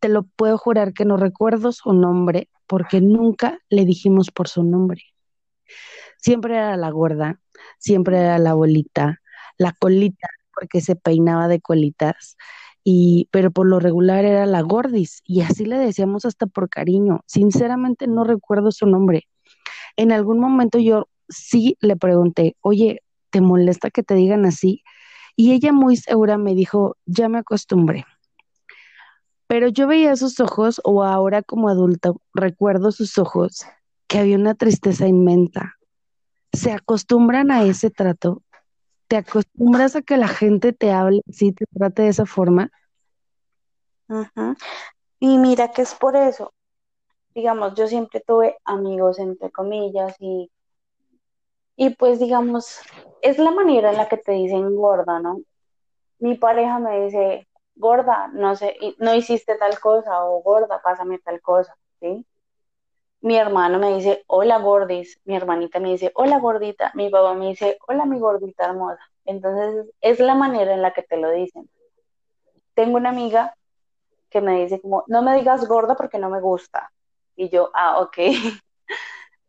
te 0.00 0.08
lo 0.08 0.24
puedo 0.24 0.58
jurar 0.58 0.92
que 0.92 1.04
no 1.04 1.16
recuerdo 1.16 1.72
su 1.72 1.92
nombre 1.92 2.48
porque 2.66 3.00
nunca 3.00 3.58
le 3.68 3.84
dijimos 3.84 4.30
por 4.30 4.48
su 4.48 4.64
nombre. 4.64 5.02
Siempre 6.18 6.54
era 6.54 6.76
la 6.76 6.90
gorda, 6.90 7.40
siempre 7.78 8.18
era 8.18 8.38
la 8.38 8.54
bolita, 8.54 9.20
la 9.58 9.72
colita, 9.72 10.28
porque 10.54 10.80
se 10.80 10.96
peinaba 10.96 11.48
de 11.48 11.60
colitas, 11.60 12.36
y, 12.84 13.28
pero 13.30 13.50
por 13.50 13.66
lo 13.66 13.78
regular 13.78 14.24
era 14.24 14.46
la 14.46 14.60
gordis, 14.62 15.22
y 15.24 15.42
así 15.42 15.64
le 15.64 15.78
decíamos 15.78 16.24
hasta 16.24 16.46
por 16.46 16.68
cariño. 16.68 17.20
Sinceramente 17.26 18.06
no 18.06 18.24
recuerdo 18.24 18.72
su 18.72 18.86
nombre. 18.86 19.28
En 19.96 20.12
algún 20.12 20.40
momento 20.40 20.78
yo 20.78 21.08
sí 21.28 21.76
le 21.80 21.96
pregunté, 21.96 22.56
oye, 22.60 23.02
¿te 23.32 23.40
molesta 23.40 23.90
que 23.90 24.04
te 24.04 24.14
digan 24.14 24.44
así? 24.44 24.84
Y 25.34 25.52
ella 25.52 25.72
muy 25.72 25.96
segura 25.96 26.36
me 26.38 26.54
dijo, 26.54 26.96
ya 27.06 27.28
me 27.28 27.38
acostumbré. 27.38 28.04
Pero 29.48 29.68
yo 29.68 29.86
veía 29.86 30.14
sus 30.14 30.38
ojos, 30.38 30.80
o 30.84 31.02
ahora 31.02 31.42
como 31.42 31.68
adulta 31.68 32.12
recuerdo 32.34 32.92
sus 32.92 33.18
ojos, 33.18 33.64
que 34.06 34.18
había 34.18 34.36
una 34.36 34.54
tristeza 34.54 35.08
inmensa. 35.08 35.74
Se 36.52 36.70
acostumbran 36.70 37.50
a 37.50 37.64
ese 37.64 37.90
trato, 37.90 38.42
te 39.08 39.16
acostumbras 39.16 39.96
a 39.96 40.02
que 40.02 40.18
la 40.18 40.28
gente 40.28 40.72
te 40.72 40.92
hable 40.92 41.22
así, 41.28 41.52
te 41.52 41.64
trate 41.66 42.02
de 42.02 42.08
esa 42.08 42.26
forma. 42.26 42.70
Y 45.18 45.38
mira 45.38 45.72
que 45.72 45.82
es 45.82 45.94
por 45.94 46.14
eso. 46.16 46.52
Digamos, 47.34 47.74
yo 47.74 47.86
siempre 47.86 48.20
tuve 48.20 48.58
amigos, 48.66 49.18
entre 49.18 49.50
comillas, 49.50 50.14
y, 50.20 50.50
y 51.76 51.90
pues 51.90 52.18
digamos, 52.18 52.80
es 53.22 53.38
la 53.38 53.50
manera 53.50 53.90
en 53.90 53.96
la 53.96 54.08
que 54.08 54.16
te 54.16 54.32
dicen 54.32 54.74
gorda, 54.76 55.20
¿no? 55.20 55.40
Mi 56.18 56.36
pareja 56.36 56.78
me 56.78 57.04
dice, 57.04 57.48
gorda, 57.74 58.28
no 58.28 58.54
sé, 58.56 58.76
no 58.98 59.14
hiciste 59.14 59.56
tal 59.56 59.78
cosa, 59.80 60.24
o 60.24 60.42
gorda, 60.42 60.80
pásame 60.82 61.18
tal 61.18 61.40
cosa, 61.40 61.76
¿sí? 62.00 62.26
Mi 63.20 63.36
hermano 63.36 63.78
me 63.78 63.94
dice, 63.94 64.24
hola 64.26 64.58
gordis, 64.58 65.20
mi 65.24 65.36
hermanita 65.36 65.78
me 65.80 65.90
dice, 65.92 66.12
hola 66.14 66.38
gordita, 66.40 66.90
mi 66.94 67.08
papá 67.08 67.34
me 67.34 67.48
dice, 67.48 67.78
hola 67.88 68.04
mi 68.04 68.18
gordita 68.18 68.64
hermosa. 68.66 69.00
Entonces, 69.24 69.86
es 70.00 70.18
la 70.20 70.34
manera 70.34 70.74
en 70.74 70.82
la 70.82 70.92
que 70.92 71.02
te 71.02 71.16
lo 71.16 71.30
dicen. 71.30 71.70
Tengo 72.74 72.96
una 72.96 73.10
amiga 73.10 73.54
que 74.30 74.40
me 74.40 74.62
dice 74.62 74.80
como, 74.80 75.04
no 75.06 75.22
me 75.22 75.36
digas 75.36 75.66
gorda 75.68 75.94
porque 75.94 76.18
no 76.18 76.30
me 76.30 76.40
gusta. 76.40 76.92
Y 77.36 77.48
yo, 77.50 77.70
ah, 77.74 78.00
ok. 78.00 78.16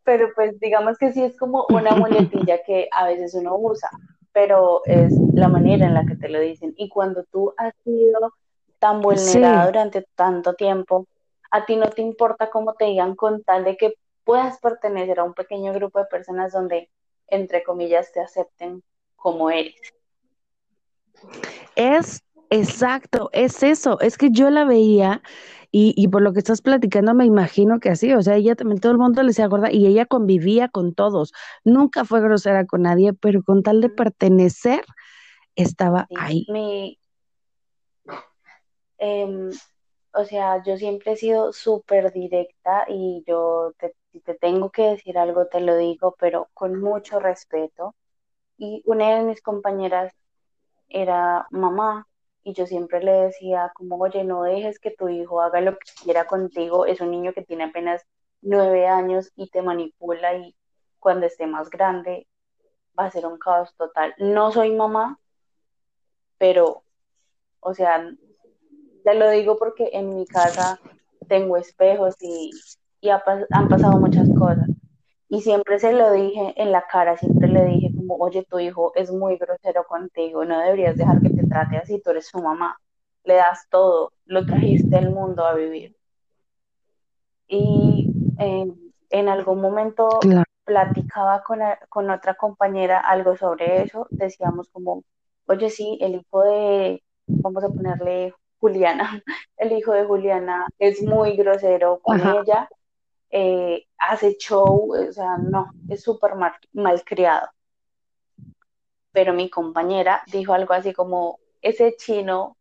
Pero 0.04 0.30
pues 0.36 0.60
digamos 0.60 0.98
que 0.98 1.12
sí 1.14 1.24
es 1.24 1.38
como 1.38 1.66
una 1.70 1.92
muletilla 1.96 2.62
que 2.64 2.88
a 2.92 3.06
veces 3.08 3.34
uno 3.36 3.56
usa, 3.58 3.90
pero 4.32 4.82
es 4.86 5.14
la 5.34 5.48
manera 5.48 5.86
en 5.86 5.94
la 5.94 6.06
que 6.06 6.16
te 6.16 6.30
lo 6.30 6.40
dicen. 6.40 6.74
Y 6.78 6.90
cuando 6.90 7.24
tú 7.26 7.54
has 7.58 7.74
sido 7.84 8.34
tan 8.80 9.02
vulnerada 9.02 9.62
Sí. 9.62 9.68
durante 9.68 10.06
tanto 10.16 10.54
tiempo, 10.56 11.08
a 11.52 11.66
ti 11.66 11.76
no 11.76 11.90
te 11.90 12.02
importa 12.02 12.50
cómo 12.50 12.74
te 12.74 12.86
digan 12.86 13.16
con 13.16 13.44
tal 13.44 13.64
de 13.64 13.78
que 13.78 13.94
puedas 14.24 14.60
pertenecer 14.60 15.20
a 15.20 15.24
un 15.24 15.34
pequeño 15.34 15.74
grupo 15.74 16.00
de 16.00 16.06
personas 16.06 16.52
donde, 16.52 16.90
entre 17.28 17.64
comillas, 17.64 18.12
te 18.12 18.20
acepten 18.20 18.84
como 19.16 19.50
eres. 19.50 19.76
Es 21.76 22.22
exacto, 22.50 23.30
es 23.34 23.64
eso, 23.64 24.00
es 24.00 24.18
que 24.18 24.30
yo 24.32 24.50
la 24.50 24.66
veía 24.66 25.22
y, 25.72 25.94
y 25.98 26.08
por 26.10 26.22
lo 26.22 26.34
que 26.34 26.40
estás 26.40 26.62
platicando 26.62 27.14
me 27.16 27.26
imagino 27.26 27.80
que 27.80 27.90
así, 27.90 28.14
o 28.14 28.22
sea, 28.22 28.36
ella 28.36 28.56
también 28.56 28.80
todo 28.80 28.92
el 28.92 29.00
mundo 29.00 29.22
le 29.24 29.30
decía 29.30 29.48
gorda 29.48 29.72
y 29.72 29.88
ella 29.88 30.06
convivía 30.06 30.70
con 30.70 30.94
todos, 30.94 31.34
nunca 31.64 32.06
fue 32.06 32.22
grosera 32.22 32.66
con 32.66 32.84
nadie, 32.84 33.14
pero 33.14 33.44
con 33.44 33.64
tal 33.64 33.82
de 33.82 33.90
pertenecer 33.90 34.84
estaba 35.56 36.10
Sí, 36.10 36.16
ahí. 36.16 36.46
Mi, 36.48 37.00
em, 38.98 39.52
o 40.14 40.24
sea, 40.26 40.64
yo 40.64 40.78
siempre 40.78 41.14
he 41.14 41.18
sido 41.18 41.54
súper 41.54 42.12
directa 42.14 42.86
y 42.90 43.24
yo 43.28 43.74
te, 43.80 43.96
si 44.12 44.22
te 44.22 44.36
tengo 44.36 44.72
que 44.72 44.84
decir 44.84 45.18
algo, 45.18 45.48
te 45.48 45.62
lo 45.62 45.78
digo, 45.78 46.16
pero 46.20 46.50
con 46.54 46.80
mucho 46.82 47.20
respeto. 47.20 47.96
Y 48.58 48.84
una 48.86 49.18
de 49.18 49.24
mis 49.26 49.42
compañeras 49.42 50.14
era 50.90 51.48
mamá 51.52 52.08
y 52.44 52.54
yo 52.54 52.66
siempre 52.66 53.02
le 53.04 53.12
decía 53.12 53.72
como, 53.76 53.98
oye, 53.98 54.24
no 54.24 54.44
dejes 54.44 54.80
que 54.80 54.92
tu 54.92 55.10
hijo 55.10 55.42
haga 55.42 55.62
lo 55.62 55.74
que 55.74 55.92
quiera 56.04 56.26
contigo, 56.26 56.86
es 56.86 57.00
un 57.02 57.12
niño 57.12 57.34
que 57.34 57.44
tiene 57.44 57.66
apenas 57.66 58.06
nueve 58.42 58.88
años 58.88 59.32
y 59.36 59.50
te 59.50 59.62
manipula 59.62 60.36
y 60.36 60.56
cuando 61.00 61.26
esté 61.26 61.48
más 61.48 61.70
grande 61.70 62.28
va 62.98 63.06
a 63.06 63.12
ser 63.12 63.26
un 63.26 63.38
caos 63.38 63.74
total. 63.78 64.14
No 64.18 64.52
soy 64.52 64.72
mamá, 64.72 65.20
pero, 66.38 66.84
o 67.62 67.74
sea, 67.74 68.12
te 69.04 69.16
lo 69.16 69.30
digo 69.30 69.58
porque 69.58 69.90
en 69.94 70.16
mi 70.16 70.26
casa 70.26 70.80
tengo 71.28 71.58
espejos 71.58 72.16
y, 72.20 72.52
y 73.00 73.10
han 73.10 73.70
pasado 73.70 73.98
muchas 73.98 74.30
cosas. 74.38 74.68
Y 75.34 75.42
siempre 75.42 75.80
se 75.80 75.92
lo 75.94 76.12
dije 76.12 76.54
en 76.58 76.72
la 76.72 76.86
cara, 76.86 77.18
siempre 77.18 77.48
le 77.48 77.66
dije 77.66 77.92
como, 77.98 78.18
oye, 78.18 78.46
tu 78.48 78.60
hijo 78.60 78.92
es 78.94 79.10
muy 79.10 79.36
grosero 79.38 79.84
contigo, 79.84 80.46
no 80.46 80.60
deberías 80.60 80.96
dejar 80.96 81.20
que 81.24 81.32
te 81.32 81.48
trate 81.48 81.78
así, 81.78 82.00
tú 82.00 82.12
eres 82.12 82.28
su 82.28 82.40
mamá, 82.40 82.78
le 83.24 83.34
das 83.38 83.68
todo, 83.68 84.12
lo 84.26 84.46
trajiste 84.46 84.96
al 84.96 85.10
mundo 85.10 85.44
a 85.44 85.56
vivir. 85.56 85.96
Y 87.48 88.12
eh, 88.38 88.72
en 89.10 89.28
algún 89.28 89.60
momento 89.60 90.20
Claro. 90.22 90.44
platicaba 90.66 91.42
con, 91.42 91.62
con 91.90 92.12
otra 92.12 92.36
compañera 92.36 93.00
algo 93.00 93.36
sobre 93.36 93.82
eso, 93.82 94.06
decíamos 94.12 94.70
como, 94.70 95.04
oye, 95.48 95.72
sí, 95.72 95.98
el 96.00 96.14
hijo 96.14 96.44
de, 96.44 97.02
vamos 97.26 97.64
a 97.64 97.70
ponerle 97.70 98.36
Juliana, 98.60 99.24
el 99.58 99.72
hijo 99.72 99.94
de 99.94 100.06
Juliana 100.06 100.68
es 100.78 101.02
muy 101.02 101.36
grosero 101.36 102.02
con 102.04 102.22
Ajá. 102.22 102.40
ella, 102.40 102.70
eh, 103.36 103.88
hace 103.98 104.38
show, 104.38 104.94
o 104.94 105.12
sea, 105.12 105.38
no, 105.38 105.72
es 105.90 106.04
súper 106.04 106.36
mal, 106.36 106.54
malcriado. 106.72 107.50
Pero 109.12 109.34
mi 109.34 109.50
compañera 109.50 110.22
dijo 110.28 110.54
algo 110.54 110.76
así 110.76 110.94
como, 110.94 111.40
ese 111.60 111.96
chino, 111.96 112.58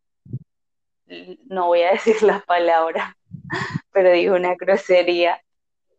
no 1.45 1.67
voy 1.67 1.83
a 1.83 1.91
decir 1.93 2.23
la 2.23 2.39
palabra, 2.39 3.15
pero 3.91 4.11
dijo 4.11 4.33
una 4.33 4.55
grosería, 4.55 5.39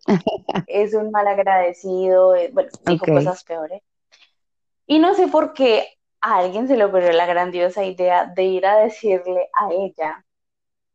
es 0.67 0.93
un 0.93 1.13
malagradecido, 1.13 2.35
eh, 2.35 2.51
bueno, 2.53 2.71
dijo 2.85 3.07
cosas 3.07 3.45
peores. 3.45 3.81
Y 4.89 4.99
no 4.99 5.15
sé 5.15 5.29
por 5.29 5.55
qué 5.55 5.87
a 6.21 6.39
alguien 6.39 6.67
se 6.67 6.77
le 6.77 6.85
ocurrió 6.85 7.13
la 7.13 7.27
grandiosa 7.27 7.85
idea 7.85 8.27
de 8.27 8.43
ir 8.43 8.67
a 8.67 8.79
decirle 8.79 9.49
a 9.53 9.73
ella 9.73 10.25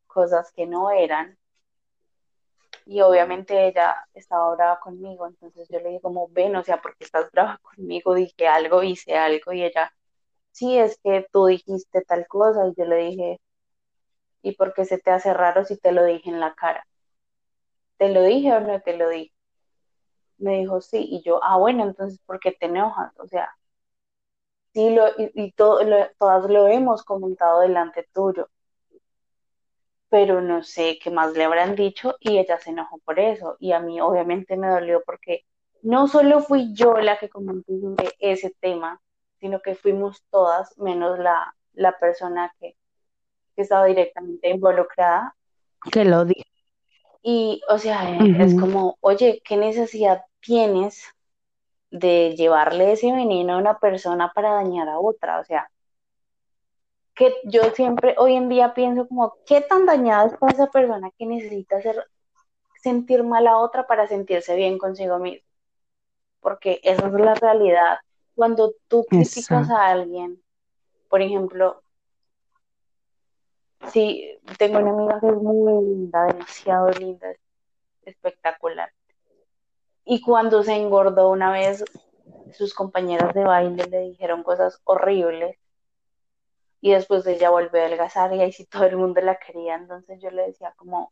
cosas 0.05 0.51
que 0.51 0.67
no 0.67 0.91
eran. 0.91 1.38
Y 2.89 3.01
obviamente 3.01 3.67
ella 3.69 3.95
estaba 4.15 4.53
brava 4.55 4.79
conmigo, 4.81 5.27
entonces 5.27 5.69
yo 5.69 5.79
le 5.79 5.89
dije 5.89 6.01
como, 6.01 6.27
ven, 6.29 6.55
o 6.57 6.63
sea, 6.63 6.81
porque 6.81 7.05
estás 7.05 7.31
brava 7.31 7.59
conmigo? 7.59 8.15
Dije 8.15 8.47
algo, 8.47 8.83
hice 8.83 9.15
algo, 9.17 9.53
y 9.53 9.63
ella, 9.63 9.93
sí, 10.51 10.77
es 10.79 10.99
que 11.03 11.27
tú 11.31 11.47
dijiste 11.47 12.01
tal 12.03 12.27
cosa, 12.27 12.67
y 12.67 12.73
yo 12.77 12.85
le 12.85 12.97
dije, 12.97 13.41
¿y 14.43 14.53
por 14.57 14.73
qué 14.73 14.83
se 14.83 14.97
te 14.97 15.11
hace 15.11 15.33
raro 15.33 15.63
si 15.63 15.77
te 15.77 15.93
lo 15.93 16.03
dije 16.03 16.29
en 16.29 16.41
la 16.41 16.53
cara? 16.53 16.85
¿Te 17.99 18.09
lo 18.09 18.23
dije 18.23 18.51
o 18.51 18.59
no 18.61 18.81
te 18.81 18.97
lo 18.97 19.09
dije? 19.09 19.31
Me 20.39 20.57
dijo, 20.57 20.81
sí, 20.81 21.05
y 21.07 21.21
yo, 21.21 21.39
ah, 21.43 21.57
bueno, 21.57 21.83
entonces, 21.83 22.19
¿por 22.25 22.39
qué 22.39 22.51
te 22.51 22.65
enojas? 22.65 23.13
O 23.19 23.27
sea, 23.27 23.51
sí, 24.73 24.89
lo, 24.91 25.07
y, 25.17 25.31
y 25.35 25.51
todo, 25.53 25.83
lo- 25.83 26.07
todas 26.17 26.49
lo 26.49 26.67
hemos 26.67 27.03
comentado 27.03 27.61
delante 27.61 28.07
tuyo, 28.13 28.49
pero 30.09 30.41
no 30.41 30.63
sé 30.63 30.99
qué 31.01 31.11
más 31.11 31.33
le 31.33 31.43
habrán 31.43 31.75
dicho 31.75 32.15
y 32.19 32.37
ella 32.37 32.59
se 32.59 32.71
enojó 32.71 32.97
por 32.99 33.19
eso. 33.19 33.55
Y 33.59 33.71
a 33.71 33.79
mí 33.79 34.01
obviamente 34.01 34.57
me 34.57 34.67
dolió 34.67 35.03
porque 35.05 35.45
no 35.81 36.07
solo 36.07 36.41
fui 36.41 36.73
yo 36.73 36.97
la 36.97 37.17
que 37.17 37.29
comenté 37.29 37.79
sobre 37.79 38.11
ese 38.19 38.53
tema, 38.59 39.01
sino 39.39 39.61
que 39.61 39.75
fuimos 39.75 40.23
todas, 40.29 40.77
menos 40.77 41.19
la, 41.19 41.55
la 41.73 41.97
persona 41.97 42.53
que, 42.59 42.75
que 43.55 43.61
estaba 43.61 43.85
directamente 43.85 44.49
involucrada. 44.49 45.35
Que 45.91 46.03
lo 46.05 46.25
di. 46.25 46.43
Y, 47.21 47.61
o 47.69 47.77
sea, 47.77 48.17
es 48.17 48.59
como, 48.59 48.97
oye, 49.01 49.41
¿qué 49.45 49.57
necesidad 49.57 50.23
tienes 50.41 51.03
de 51.91 52.35
llevarle 52.35 52.93
ese 52.93 53.11
veneno 53.11 53.53
a 53.53 53.57
una 53.57 53.77
persona 53.77 54.31
para 54.33 54.53
dañar 54.53 54.87
a 54.87 54.99
otra? 54.99 55.39
O 55.39 55.43
sea, 55.43 55.69
que 57.19 57.35
yo 57.43 57.63
siempre 57.71 58.15
hoy 58.17 58.35
en 58.35 58.47
día 58.47 58.73
pienso 58.73 59.05
como, 59.05 59.35
¿qué 59.45 59.59
tan 59.59 59.85
dañada 59.85 60.27
está 60.27 60.47
esa 60.47 60.67
persona 60.67 61.11
que 61.17 61.25
necesita 61.25 61.75
hacer 61.75 62.07
sentir 62.81 63.25
mal 63.25 63.45
a 63.45 63.57
otra 63.57 63.85
para 63.85 64.07
sentirse 64.07 64.55
bien 64.55 64.77
consigo 64.77 65.19
mismo? 65.19 65.45
Porque 66.39 66.79
esa 66.81 67.07
es 67.07 67.13
la 67.13 67.35
realidad. 67.35 67.97
Cuando 68.35 68.73
tú 68.87 69.03
criticas 69.03 69.69
a 69.69 69.87
alguien, 69.87 70.41
por 71.09 71.21
ejemplo, 71.21 71.83
sí, 73.91 74.39
tengo 74.57 74.79
una 74.79 74.91
amiga 74.91 75.19
que 75.19 75.27
es 75.27 75.35
muy 75.43 75.83
linda, 75.83 76.23
demasiado 76.23 76.89
linda, 76.91 77.27
espectacular. 78.03 78.93
Y 80.05 80.21
cuando 80.21 80.63
se 80.63 80.73
engordó 80.73 81.31
una 81.31 81.51
vez, 81.51 81.83
sus 82.53 82.73
compañeras 82.73 83.33
de 83.33 83.43
baile 83.43 83.83
le 83.87 83.99
dijeron 84.03 84.41
cosas 84.41 84.79
horribles 84.85 85.58
y 86.81 86.91
después 86.91 87.25
ella 87.27 87.49
volvió 87.49 87.81
a 87.81 87.85
adelgazar 87.85 88.33
y 88.33 88.41
ahí 88.41 88.51
sí 88.51 88.65
todo 88.65 88.85
el 88.85 88.97
mundo 88.97 89.21
la 89.21 89.37
quería. 89.37 89.75
Entonces 89.75 90.21
yo 90.21 90.31
le 90.31 90.47
decía 90.47 90.73
como, 90.77 91.11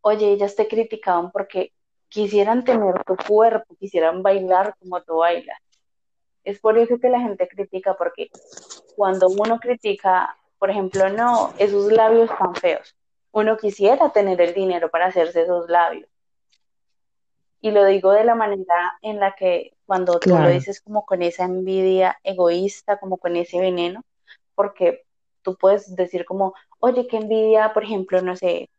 oye, 0.00 0.32
ellas 0.32 0.54
te 0.54 0.68
criticaban 0.68 1.30
porque 1.30 1.72
quisieran 2.08 2.64
tener 2.64 3.02
tu 3.04 3.16
cuerpo, 3.16 3.74
quisieran 3.76 4.22
bailar 4.22 4.76
como 4.78 5.02
tú 5.02 5.16
bailas. 5.16 5.58
Es 6.44 6.60
por 6.60 6.78
eso 6.78 6.98
que 6.98 7.08
la 7.08 7.20
gente 7.20 7.48
critica, 7.48 7.94
porque 7.94 8.28
cuando 8.96 9.28
uno 9.28 9.58
critica, 9.58 10.36
por 10.58 10.70
ejemplo, 10.70 11.08
no, 11.08 11.52
esos 11.58 11.90
labios 11.90 12.30
tan 12.38 12.54
feos, 12.54 12.94
uno 13.32 13.56
quisiera 13.56 14.12
tener 14.12 14.40
el 14.40 14.54
dinero 14.54 14.90
para 14.90 15.06
hacerse 15.06 15.42
esos 15.42 15.68
labios. 15.68 16.08
Y 17.60 17.70
lo 17.70 17.84
digo 17.86 18.12
de 18.12 18.24
la 18.24 18.34
manera 18.34 18.98
en 19.00 19.18
la 19.18 19.34
que 19.34 19.72
cuando 19.86 20.20
tú 20.20 20.30
lo 20.30 20.48
dices 20.48 20.82
como 20.82 21.04
con 21.06 21.22
esa 21.22 21.44
envidia 21.44 22.18
egoísta, 22.22 22.98
como 22.98 23.16
con 23.16 23.36
ese 23.36 23.58
veneno, 23.58 24.04
porque 24.54 25.04
tú 25.42 25.56
puedes 25.56 25.94
decir 25.94 26.24
como, 26.24 26.54
oye, 26.80 27.06
qué 27.06 27.18
envidia, 27.18 27.72
por 27.72 27.84
ejemplo, 27.84 28.20
no 28.22 28.36
sé, 28.36 28.70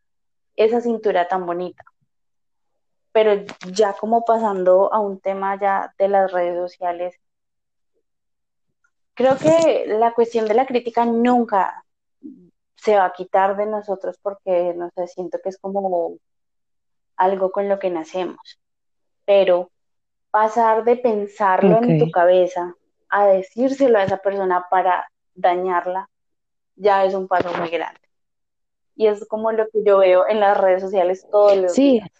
esa 0.56 0.80
cintura 0.80 1.28
tan 1.28 1.46
bonita. 1.46 1.84
Pero 3.12 3.44
ya 3.72 3.94
como 3.94 4.24
pasando 4.24 4.92
a 4.92 5.00
un 5.00 5.20
tema 5.20 5.58
ya 5.58 5.94
de 5.98 6.08
las 6.08 6.32
redes 6.32 6.56
sociales, 6.56 7.18
creo 9.14 9.38
que 9.38 9.86
la 9.86 10.12
cuestión 10.12 10.46
de 10.46 10.54
la 10.54 10.66
crítica 10.66 11.04
nunca 11.06 11.84
se 12.76 12.96
va 12.96 13.06
a 13.06 13.12
quitar 13.12 13.56
de 13.56 13.66
nosotros 13.66 14.18
porque, 14.22 14.74
no 14.76 14.90
sé, 14.94 15.06
siento 15.06 15.38
que 15.42 15.48
es 15.48 15.58
como 15.58 16.18
algo 17.16 17.50
con 17.50 17.68
lo 17.68 17.78
que 17.78 17.90
nacemos. 17.90 18.60
Pero 19.24 19.70
pasar 20.30 20.84
de 20.84 20.96
pensarlo 20.96 21.82
en 21.82 21.98
tu 21.98 22.10
cabeza 22.10 22.74
a 23.08 23.26
decírselo 23.26 23.98
a 23.98 24.04
esa 24.04 24.18
persona 24.18 24.66
para 24.70 25.08
dañarla, 25.36 26.10
ya 26.76 27.04
es 27.04 27.14
un 27.14 27.28
paso 27.28 27.52
muy 27.58 27.68
grande. 27.70 28.00
Y 28.96 29.06
es 29.06 29.26
como 29.28 29.52
lo 29.52 29.68
que 29.68 29.84
yo 29.84 29.98
veo 29.98 30.26
en 30.26 30.40
las 30.40 30.58
redes 30.58 30.82
sociales 30.82 31.26
todos 31.30 31.56
los 31.56 31.72
Sí, 31.72 31.92
días. 31.92 32.10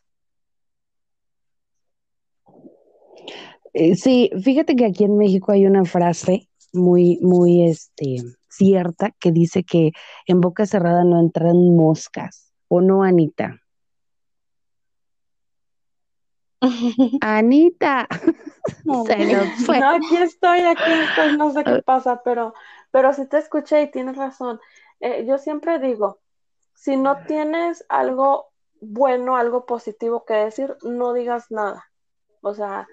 eh, 3.72 3.94
sí, 3.96 4.30
fíjate 4.42 4.76
que 4.76 4.86
aquí 4.86 5.04
en 5.04 5.16
México 5.18 5.52
hay 5.52 5.66
una 5.66 5.84
frase 5.84 6.48
muy, 6.72 7.18
muy, 7.22 7.68
este, 7.68 8.16
cierta 8.48 9.10
que 9.18 9.32
dice 9.32 9.64
que 9.64 9.92
en 10.26 10.40
boca 10.40 10.66
cerrada 10.66 11.04
no 11.04 11.20
entran 11.20 11.56
moscas. 11.76 12.52
¿O 12.68 12.80
no, 12.80 13.02
Anita? 13.02 13.60
Anita, 17.20 18.08
se 19.06 19.26
nos 19.26 19.48
fue. 19.64 19.78
No, 19.78 19.90
aquí 19.90 20.16
estoy, 20.16 20.60
aquí 20.60 20.90
estoy, 20.90 21.36
no 21.36 21.50
sé 21.50 21.64
qué 21.64 21.82
pasa, 21.82 22.22
pero, 22.24 22.54
pero 22.96 23.12
sí 23.12 23.26
te 23.26 23.36
escuché 23.36 23.82
y 23.82 23.90
tienes 23.90 24.16
razón. 24.16 24.58
Eh, 25.00 25.26
yo 25.26 25.36
siempre 25.36 25.78
digo, 25.78 26.18
si 26.72 26.96
no 26.96 27.26
tienes 27.26 27.84
algo 27.90 28.46
bueno, 28.80 29.36
algo 29.36 29.66
positivo 29.66 30.24
que 30.24 30.32
decir, 30.32 30.74
no 30.80 31.12
digas 31.12 31.50
nada. 31.50 31.84
O 32.40 32.54
sea, 32.54 32.88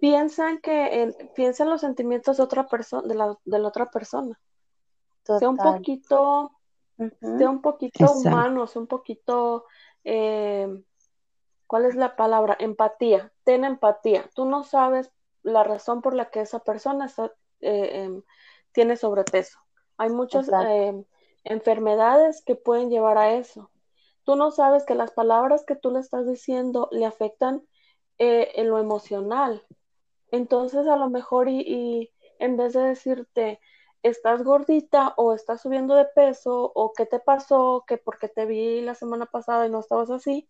piensan 0.00 0.62
que 0.62 1.02
en, 1.02 1.14
piensa 1.34 1.64
en 1.64 1.68
los 1.68 1.82
sentimientos 1.82 2.38
de 2.38 2.42
otra 2.42 2.68
persona, 2.68 3.06
de 3.06 3.14
la, 3.16 3.36
de 3.44 3.58
la 3.58 3.68
otra 3.68 3.84
persona. 3.90 4.40
Sea 5.24 5.46
un 5.46 5.58
poquito, 5.58 6.52
Ujú. 6.96 7.38
sea 7.38 7.50
un 7.50 7.60
poquito 7.60 8.04
Exacto. 8.04 8.28
humano, 8.30 8.66
sea 8.66 8.80
un 8.80 8.88
poquito, 8.88 9.66
eh, 10.04 10.84
¿cuál 11.66 11.84
es 11.84 11.96
la 11.96 12.16
palabra? 12.16 12.56
Empatía. 12.58 13.30
Ten 13.44 13.66
empatía. 13.66 14.30
Tú 14.34 14.46
no 14.46 14.64
sabes 14.64 15.10
la 15.42 15.64
razón 15.64 16.00
por 16.00 16.14
la 16.14 16.30
que 16.30 16.40
esa 16.40 16.60
persona 16.60 17.04
está, 17.04 17.30
eh, 17.60 18.04
em, 18.04 18.22
tiene 18.78 18.96
sobrepeso. 18.96 19.58
Hay 19.96 20.08
muchas 20.08 20.48
em, 20.48 21.04
enfermedades 21.42 22.44
que 22.44 22.54
pueden 22.54 22.90
llevar 22.90 23.18
a 23.18 23.32
eso. 23.32 23.72
Tú 24.22 24.36
no 24.36 24.52
sabes 24.52 24.84
que 24.84 24.94
las 24.94 25.10
palabras 25.10 25.64
que 25.66 25.74
tú 25.74 25.90
le 25.90 25.98
estás 25.98 26.28
diciendo 26.28 26.88
le 26.92 27.04
afectan 27.04 27.66
eh, 28.18 28.52
en 28.54 28.70
lo 28.70 28.78
emocional. 28.78 29.66
Entonces, 30.30 30.86
a 30.86 30.94
lo 30.94 31.10
mejor 31.10 31.48
y, 31.48 31.58
y 31.62 32.12
en 32.38 32.56
vez 32.56 32.74
de 32.74 32.82
decirte, 32.82 33.58
estás 34.04 34.44
gordita 34.44 35.12
o 35.16 35.34
estás 35.34 35.62
subiendo 35.62 35.96
de 35.96 36.04
peso 36.04 36.70
o 36.72 36.92
qué 36.92 37.04
te 37.04 37.18
pasó, 37.18 37.82
que 37.84 37.98
porque 37.98 38.28
te 38.28 38.46
vi 38.46 38.80
la 38.80 38.94
semana 38.94 39.26
pasada 39.26 39.66
y 39.66 39.70
no 39.70 39.80
estabas 39.80 40.10
así, 40.10 40.48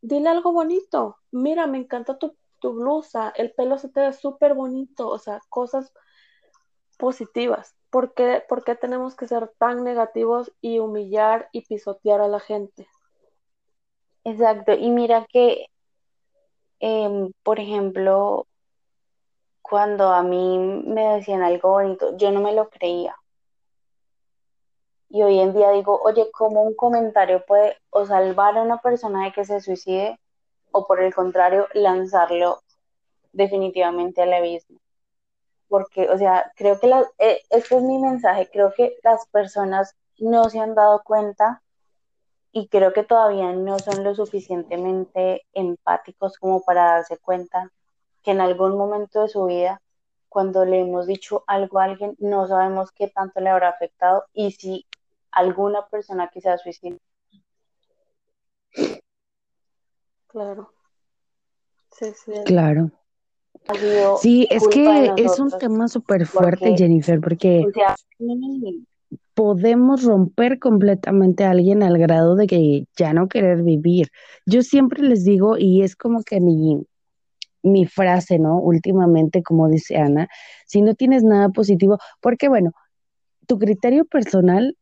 dile 0.00 0.30
algo 0.30 0.52
bonito. 0.52 1.18
Mira, 1.32 1.66
me 1.66 1.76
encanta 1.76 2.16
tu, 2.16 2.34
tu 2.60 2.72
blusa, 2.72 3.28
el 3.36 3.52
pelo 3.52 3.76
se 3.76 3.90
te 3.90 4.00
ve 4.00 4.14
súper 4.14 4.54
bonito, 4.54 5.06
o 5.06 5.18
sea, 5.18 5.42
cosas 5.50 5.92
positivas. 6.98 7.74
¿Por 7.90 8.12
qué, 8.12 8.42
por 8.48 8.64
qué 8.64 8.74
tenemos 8.74 9.16
que 9.16 9.26
ser 9.26 9.48
tan 9.58 9.84
negativos 9.84 10.52
y 10.60 10.78
humillar 10.80 11.48
y 11.52 11.62
pisotear 11.62 12.20
a 12.20 12.28
la 12.28 12.40
gente? 12.40 12.86
Exacto. 14.24 14.72
Y 14.72 14.90
mira 14.90 15.26
que, 15.30 15.66
em, 16.80 17.32
por 17.42 17.58
ejemplo, 17.60 18.46
cuando 19.62 20.08
a 20.12 20.22
mí 20.22 20.58
me 20.58 21.14
decían 21.14 21.42
algo 21.42 21.70
bonito, 21.70 22.16
yo 22.16 22.30
no 22.30 22.40
me 22.40 22.54
lo 22.54 22.68
creía. 22.70 23.14
Y 25.10 25.22
hoy 25.22 25.38
en 25.40 25.54
día 25.54 25.70
digo, 25.70 26.00
oye, 26.02 26.30
¿cómo 26.32 26.62
un 26.62 26.74
comentario 26.74 27.44
puede 27.46 27.76
o 27.90 28.06
salvar 28.06 28.56
a 28.56 28.62
una 28.62 28.78
persona 28.80 29.24
de 29.24 29.32
que 29.32 29.44
se 29.44 29.60
suicide 29.60 30.18
o 30.70 30.86
por 30.86 31.02
el 31.02 31.14
contrario, 31.14 31.66
lanzarlo 31.74 32.60
definitivamente 33.32 34.22
al 34.22 34.32
abismo? 34.34 34.78
Porque, 35.68 36.08
o 36.08 36.18
sea, 36.18 36.50
creo 36.56 36.80
que 36.80 36.86
la, 36.86 37.04
eh, 37.18 37.40
este 37.50 37.76
es 37.76 37.82
mi 37.82 37.98
mensaje, 37.98 38.48
creo 38.50 38.72
que 38.74 38.96
las 39.02 39.26
personas 39.28 39.94
no 40.18 40.48
se 40.48 40.60
han 40.60 40.74
dado 40.74 41.02
cuenta 41.04 41.62
y 42.52 42.68
creo 42.68 42.92
que 42.92 43.04
todavía 43.04 43.52
no 43.52 43.78
son 43.78 44.02
lo 44.02 44.14
suficientemente 44.14 45.44
empáticos 45.52 46.38
como 46.38 46.62
para 46.62 46.84
darse 46.84 47.18
cuenta 47.18 47.70
que 48.22 48.30
en 48.32 48.40
algún 48.40 48.76
momento 48.76 49.22
de 49.22 49.28
su 49.28 49.44
vida, 49.44 49.80
cuando 50.28 50.64
le 50.64 50.80
hemos 50.80 51.06
dicho 51.06 51.44
algo 51.46 51.78
a 51.78 51.84
alguien, 51.84 52.16
no 52.18 52.46
sabemos 52.48 52.90
qué 52.92 53.08
tanto 53.08 53.40
le 53.40 53.50
habrá 53.50 53.68
afectado 53.68 54.24
y 54.32 54.52
si 54.52 54.86
alguna 55.30 55.86
persona 55.86 56.28
que 56.28 56.40
se 56.40 56.48
ha 56.50 56.58
suicidado. 56.58 57.00
Claro. 60.26 60.72
Sí, 61.92 62.12
sí. 62.12 62.32
Claro. 62.44 62.90
Sí, 64.20 64.46
es 64.50 64.66
que 64.68 65.12
es 65.16 65.38
un 65.38 65.50
tema 65.58 65.88
súper 65.88 66.26
fuerte, 66.26 66.68
porque, 66.68 66.76
Jennifer, 66.76 67.20
porque 67.20 67.64
o 67.66 67.72
sea, 67.72 67.96
sí, 68.16 68.86
podemos 69.34 70.02
romper 70.04 70.58
completamente 70.58 71.44
a 71.44 71.50
alguien 71.50 71.82
al 71.82 71.98
grado 71.98 72.34
de 72.34 72.46
que 72.46 72.84
ya 72.96 73.12
no 73.12 73.28
querer 73.28 73.62
vivir. 73.62 74.08
Yo 74.46 74.62
siempre 74.62 75.02
les 75.02 75.24
digo, 75.24 75.56
y 75.58 75.82
es 75.82 75.96
como 75.96 76.22
que 76.22 76.40
mi, 76.40 76.84
mi 77.62 77.86
frase, 77.86 78.38
¿no? 78.38 78.58
Últimamente, 78.58 79.42
como 79.42 79.68
dice 79.68 79.96
Ana, 79.96 80.28
si 80.66 80.82
no 80.82 80.94
tienes 80.94 81.22
nada 81.22 81.50
positivo, 81.50 81.98
porque 82.20 82.48
bueno, 82.48 82.72
tu 83.46 83.58
criterio 83.58 84.04
personal 84.04 84.76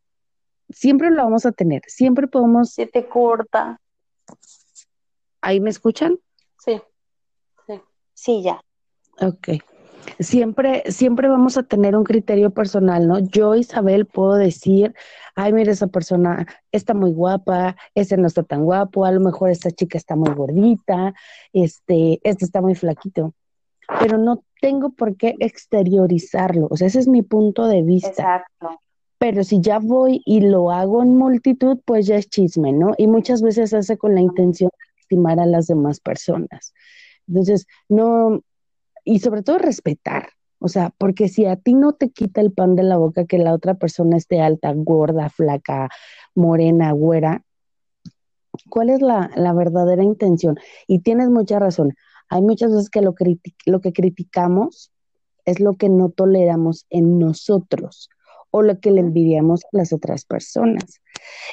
siempre 0.69 1.11
lo 1.11 1.23
vamos 1.23 1.45
a 1.45 1.51
tener, 1.51 1.81
siempre 1.87 2.27
podemos, 2.27 2.71
se 2.71 2.87
te 2.87 3.07
corta. 3.07 3.79
¿ahí 5.41 5.61
me 5.61 5.69
escuchan? 5.69 6.17
Sí, 6.59 6.81
sí. 7.65 7.81
Sí, 8.13 8.41
ya. 8.43 8.59
Ok. 9.21 9.49
Siempre, 10.19 10.83
siempre 10.87 11.27
vamos 11.27 11.57
a 11.57 11.63
tener 11.63 11.95
un 11.95 12.03
criterio 12.03 12.51
personal, 12.51 13.07
¿no? 13.07 13.19
Yo, 13.19 13.55
Isabel, 13.55 14.05
puedo 14.05 14.35
decir, 14.35 14.93
ay, 15.35 15.53
mira, 15.53 15.71
esa 15.71 15.87
persona 15.87 16.47
está 16.71 16.93
muy 16.93 17.11
guapa, 17.11 17.75
ese 17.93 18.17
no 18.17 18.27
está 18.27 18.43
tan 18.43 18.63
guapo, 18.63 19.05
a 19.05 19.11
lo 19.11 19.19
mejor 19.19 19.49
esta 19.49 19.69
chica 19.69 19.97
está 19.97 20.15
muy 20.15 20.33
gordita, 20.33 21.13
este, 21.53 22.19
este 22.23 22.45
está 22.45 22.61
muy 22.61 22.73
flaquito, 22.73 23.33
pero 23.99 24.17
no 24.17 24.43
tengo 24.61 24.91
por 24.91 25.17
qué 25.17 25.35
exteriorizarlo, 25.39 26.67
o 26.71 26.77
sea, 26.77 26.87
ese 26.87 26.99
es 26.99 27.07
mi 27.07 27.21
punto 27.21 27.67
de 27.67 27.83
vista. 27.83 28.09
Exacto. 28.09 28.79
Pero 29.19 29.43
si 29.43 29.61
ya 29.61 29.79
voy 29.79 30.21
y 30.25 30.41
lo 30.41 30.71
hago 30.71 31.01
en 31.01 31.17
multitud, 31.17 31.79
pues 31.85 32.05
ya 32.05 32.15
es 32.15 32.29
chisme, 32.29 32.71
¿no? 32.71 32.93
Y 32.97 33.07
muchas 33.07 33.41
veces 33.41 33.71
se 33.71 33.77
hace 33.77 33.97
con 33.97 34.13
la 34.13 34.21
intención 34.21 34.69
de 34.71 34.85
lastimar 35.01 35.39
a 35.39 35.45
las 35.45 35.67
demás 35.67 35.99
personas. 35.99 36.73
Entonces, 37.27 37.65
no, 37.89 38.41
y 39.07 39.19
sobre 39.19 39.41
todo 39.41 39.57
respetar, 39.57 40.31
o 40.59 40.67
sea, 40.67 40.93
porque 40.97 41.29
si 41.29 41.45
a 41.45 41.55
ti 41.55 41.75
no 41.75 41.93
te 41.93 42.09
quita 42.09 42.41
el 42.41 42.51
pan 42.51 42.75
de 42.75 42.83
la 42.83 42.97
boca 42.97 43.25
que 43.25 43.37
la 43.37 43.53
otra 43.53 43.75
persona 43.75 44.17
esté 44.17 44.41
alta, 44.41 44.73
gorda, 44.75 45.29
flaca, 45.29 45.87
morena, 46.35 46.91
güera, 46.91 47.43
¿cuál 48.69 48.89
es 48.89 49.01
la, 49.01 49.31
la 49.35 49.53
verdadera 49.53 50.03
intención? 50.03 50.57
Y 50.87 50.99
tienes 50.99 51.29
mucha 51.29 51.57
razón. 51.57 51.95
Hay 52.27 52.41
muchas 52.41 52.71
veces 52.71 52.89
que 52.89 53.01
lo, 53.01 53.15
lo 53.65 53.79
que 53.79 53.93
criticamos 53.93 54.91
es 55.45 55.61
lo 55.61 55.75
que 55.75 55.87
no 55.87 56.09
toleramos 56.09 56.85
en 56.89 57.17
nosotros 57.17 58.09
o 58.57 58.63
lo 58.63 58.79
que 58.79 58.91
le 58.91 59.01
envidiamos 59.01 59.63
a 59.65 59.67
las 59.71 59.93
otras 59.93 60.25
personas. 60.25 60.99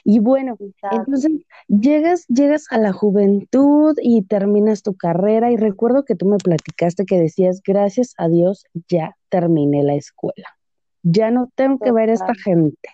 Y 0.05 0.21
bueno, 0.21 0.57
Exacto. 0.59 0.97
entonces 0.97 1.33
llegas, 1.69 2.27
llegas 2.29 2.67
a 2.71 2.79
la 2.79 2.93
juventud 2.93 3.95
y 4.01 4.23
terminas 4.23 4.83
tu 4.83 4.97
carrera 4.97 5.51
y 5.51 5.57
recuerdo 5.57 6.05
que 6.05 6.15
tú 6.15 6.27
me 6.27 6.39
platicaste 6.39 7.05
que 7.05 7.21
decías, 7.21 7.61
gracias 7.63 8.15
a 8.17 8.29
Dios, 8.29 8.65
ya 8.89 9.17
terminé 9.29 9.83
la 9.83 9.95
escuela. 9.95 10.49
Ya 11.03 11.31
no 11.31 11.51
tengo 11.55 11.79
que 11.79 11.93
ver 11.93 12.09
a 12.09 12.15
esta 12.15 12.35
gente. 12.35 12.89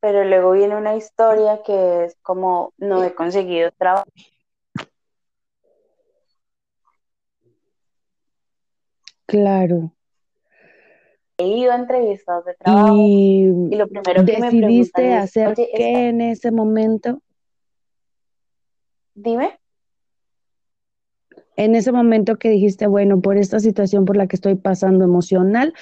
Pero 0.00 0.24
luego 0.24 0.52
viene 0.52 0.76
una 0.76 0.96
historia 0.96 1.60
que 1.64 2.06
es 2.06 2.16
como 2.22 2.72
no 2.78 3.04
he 3.04 3.14
conseguido 3.14 3.70
trabajo. 3.78 4.08
Claro. 9.26 9.92
He 11.38 11.46
ido 11.46 11.70
a 11.72 11.76
entrevistas 11.76 12.44
de 12.44 12.54
trabajo 12.54 12.94
Y 12.96 13.44
y 13.70 13.76
lo 13.76 13.86
primero 13.88 14.24
que 14.24 14.32
me 14.38 14.46
decidiste 14.50 14.92
preguntan 15.02 15.04
es, 15.04 15.22
hacer 15.24 15.48
oye, 15.50 15.70
qué 15.74 15.88
esta- 15.88 16.00
en 16.08 16.20
ese 16.20 16.50
momento, 16.50 17.22
dime. 19.14 19.58
en 21.56 21.74
ese 21.74 21.92
momento 21.92 22.36
que 22.36 22.50
dijiste, 22.50 22.86
bueno, 22.86 23.20
por 23.20 23.36
esta 23.36 23.58
situación 23.60 24.04
por 24.04 24.16
la 24.16 24.26
que 24.26 24.36
estoy 24.36 24.54
pasando 24.56 25.04
emocional, 25.04 25.74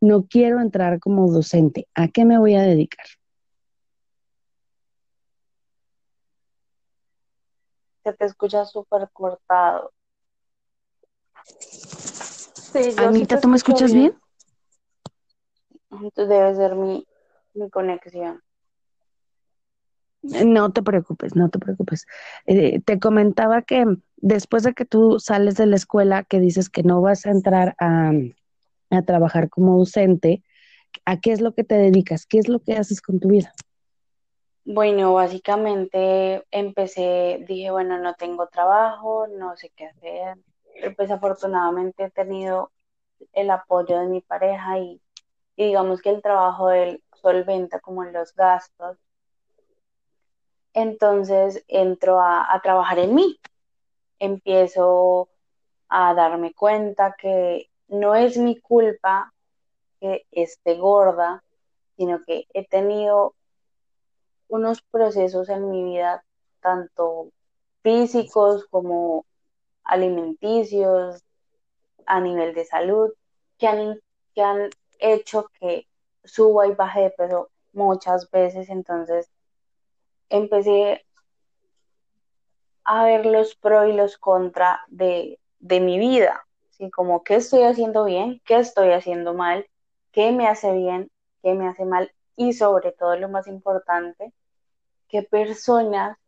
no 0.00 0.24
quiero 0.26 0.60
entrar 0.60 0.98
como 1.00 1.30
docente. 1.30 1.86
¿A 1.94 2.08
qué 2.08 2.24
me 2.24 2.38
voy 2.38 2.54
a 2.54 2.62
dedicar? 2.62 3.06
Se 8.04 8.12
te 8.12 8.24
escucha 8.26 8.64
súper 8.64 9.08
cortado. 9.12 9.92
Sí, 11.46 12.92
yo 12.98 13.08
Anita, 13.08 13.40
¿tú 13.40 13.48
me 13.48 13.56
escuchas 13.56 13.92
bien? 13.92 14.16
Entonces 16.02 16.28
debe 16.28 16.54
ser 16.54 16.74
mi, 16.74 17.06
mi 17.54 17.70
conexión. 17.70 18.42
No 20.22 20.72
te 20.72 20.82
preocupes, 20.82 21.36
no 21.36 21.50
te 21.50 21.58
preocupes. 21.58 22.06
Eh, 22.46 22.80
te 22.80 22.98
comentaba 22.98 23.62
que 23.62 23.84
después 24.16 24.62
de 24.62 24.72
que 24.72 24.86
tú 24.86 25.20
sales 25.20 25.56
de 25.56 25.66
la 25.66 25.76
escuela, 25.76 26.24
que 26.24 26.40
dices 26.40 26.70
que 26.70 26.82
no 26.82 27.02
vas 27.02 27.26
a 27.26 27.30
entrar 27.30 27.76
a, 27.78 28.10
a 28.90 29.02
trabajar 29.02 29.50
como 29.50 29.76
docente, 29.76 30.42
¿a 31.04 31.20
qué 31.20 31.32
es 31.32 31.42
lo 31.42 31.54
que 31.54 31.64
te 31.64 31.74
dedicas? 31.74 32.24
¿Qué 32.24 32.38
es 32.38 32.48
lo 32.48 32.60
que 32.60 32.74
haces 32.74 33.02
con 33.02 33.20
tu 33.20 33.28
vida? 33.28 33.52
Bueno, 34.64 35.12
básicamente 35.12 36.42
empecé, 36.50 37.44
dije, 37.46 37.70
bueno, 37.70 37.98
no 37.98 38.14
tengo 38.14 38.46
trabajo, 38.46 39.26
no 39.26 39.54
sé 39.56 39.70
qué 39.76 39.86
hacer. 39.86 40.38
Pues 40.96 41.10
afortunadamente 41.10 42.04
he 42.04 42.10
tenido 42.10 42.70
el 43.34 43.50
apoyo 43.50 44.00
de 44.00 44.06
mi 44.06 44.22
pareja 44.22 44.78
y, 44.78 45.02
y 45.56 45.66
digamos 45.66 46.02
que 46.02 46.10
el 46.10 46.22
trabajo 46.22 46.68
de 46.68 46.82
él 46.82 47.02
solventa 47.14 47.80
como 47.80 48.04
los 48.04 48.34
gastos. 48.34 48.98
Entonces 50.72 51.64
entro 51.68 52.20
a, 52.20 52.60
trabajar 52.62 52.98
en 52.98 53.14
mí. 53.14 53.38
Empiezo 54.18 55.28
a 55.88 56.14
darme 56.14 56.52
cuenta 56.54 57.14
que 57.16 57.70
no 57.88 58.14
es 58.14 58.36
mi 58.36 58.60
culpa 58.60 59.32
que 60.00 60.26
esté 60.32 60.76
gorda, 60.76 61.44
sino 61.96 62.20
que 62.24 62.46
he 62.52 62.66
tenido 62.66 63.34
unos 64.48 64.82
procesos 64.82 65.48
en 65.48 65.70
mi 65.70 65.84
vida, 65.84 66.24
tanto 66.60 67.30
físicos 67.82 68.66
como 68.66 69.24
alimenticios, 69.84 71.22
a 72.06 72.20
nivel 72.20 72.54
de 72.54 72.64
salud, 72.64 73.12
que 73.58 73.68
han 73.68 74.70
hecho 74.98 75.50
que 75.58 75.86
suba 76.24 76.66
y 76.66 76.74
baje 76.74 77.02
de 77.02 77.10
peso 77.10 77.50
muchas 77.72 78.30
veces. 78.30 78.68
Entonces 78.70 79.30
empecé 80.28 81.04
a 82.84 83.04
ver 83.04 83.26
los 83.26 83.54
pros 83.56 83.88
y 83.88 83.92
los 83.92 84.18
contra 84.18 84.80
de, 84.88 85.38
de 85.58 85.80
mi 85.80 85.98
vida, 85.98 86.46
¿sí? 86.70 86.90
como 86.90 87.24
qué 87.24 87.36
estoy 87.36 87.62
haciendo 87.62 88.04
bien, 88.04 88.40
qué 88.44 88.56
estoy 88.56 88.92
haciendo 88.92 89.32
mal, 89.34 89.66
qué 90.12 90.32
me 90.32 90.46
hace 90.46 90.72
bien, 90.72 91.10
qué 91.42 91.54
me 91.54 91.66
hace 91.66 91.84
mal 91.84 92.12
y 92.36 92.52
sobre 92.52 92.92
todo 92.92 93.16
lo 93.16 93.28
más 93.28 93.46
importante, 93.46 94.32
qué 95.08 95.22
personas 95.22 96.18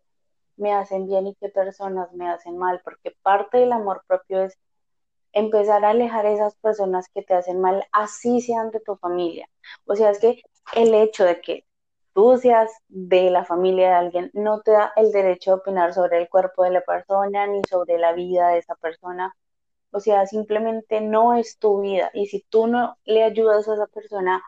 me 0.57 0.73
hacen 0.73 1.07
bien 1.07 1.27
y 1.27 1.35
qué 1.35 1.49
personas 1.51 2.13
me 2.13 2.29
hacen 2.31 2.57
mal, 2.57 2.81
porque 2.83 3.15
parte 3.23 3.59
del 3.59 3.73
amor 3.73 4.03
propio 4.07 4.43
es 4.43 4.59
empezar 5.37 5.85
a 5.85 5.91
alejar 5.91 6.25
a 6.25 6.33
esas 6.33 6.57
personas 6.57 7.09
que 7.11 7.23
te 7.23 7.35
hacen 7.35 7.61
mal, 7.61 7.85
así 7.93 8.41
sean 8.41 8.71
de 8.71 8.81
tu 8.81 8.97
familia. 8.97 9.49
O 9.85 9.95
sea, 9.95 10.11
es 10.11 10.19
que 10.19 10.43
el 10.75 10.95
hecho 10.95 11.25
de 11.25 11.43
que 11.43 11.67
tú 12.15 12.39
seas 12.39 12.71
de 12.89 13.31
la 13.31 13.45
familia 13.45 13.89
de 13.91 13.95
alguien 13.95 14.31
no 14.33 14.63
te 14.63 14.71
da 14.71 14.93
el 14.97 15.13
derecho 15.13 15.51
de 15.51 15.57
opinar 15.59 15.93
sobre 15.93 16.19
el 16.19 16.31
cuerpo 16.31 16.65
de 16.65 16.71
la 16.71 16.81
persona 16.81 17.47
ni 17.47 17.61
sobre 17.69 17.99
la 17.99 18.15
vida 18.15 18.49
de 18.49 18.59
esa 18.59 18.77
persona. 18.77 19.37
O 19.91 20.01
sea, 20.01 20.27
simplemente 20.27 21.03
no 21.03 21.35
es 21.35 21.59
tu 21.59 21.83
vida. 21.83 22.11
Y 22.15 22.29
si 22.29 22.41
tú 22.49 22.67
no 22.67 22.97
le 23.05 23.23
ayudas 23.23 23.69
a 23.69 23.75
esa 23.75 23.87
persona 23.89 24.43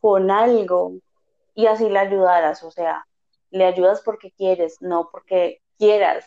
con 0.00 0.30
algo 0.32 0.94
y 1.54 1.66
así 1.66 1.88
le 1.88 2.00
ayudaras, 2.00 2.64
o 2.64 2.72
sea, 2.72 3.06
le 3.50 3.64
ayudas 3.64 4.02
porque 4.02 4.32
quieres, 4.32 4.82
no 4.82 5.08
porque 5.12 5.62
quieras 5.78 6.26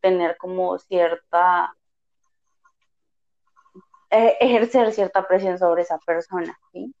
tener 0.00 0.36
como 0.36 0.78
cierta 0.78 1.74
eh, 4.10 4.36
ejercer 4.40 4.92
cierta 4.92 5.26
presión 5.26 5.58
sobre 5.58 5.82
esa 5.82 5.98
persona, 5.98 6.58
¿sí? 6.72 6.94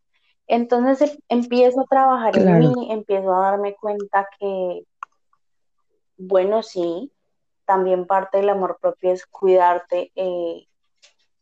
Entonces 0.46 1.12
em, 1.12 1.18
empiezo 1.28 1.82
a 1.82 1.86
trabajar 1.86 2.36
en 2.36 2.58
mí, 2.58 2.88
empiezo 2.90 3.34
a 3.34 3.50
darme 3.50 3.74
cuenta 3.76 4.28
que, 4.38 4.82
bueno, 6.16 6.62
sí, 6.62 7.12
también 7.66 8.06
parte 8.06 8.38
del 8.38 8.48
amor 8.48 8.78
propio 8.80 9.12
es 9.12 9.26
cuidarte 9.26 10.10
eh, 10.16 10.66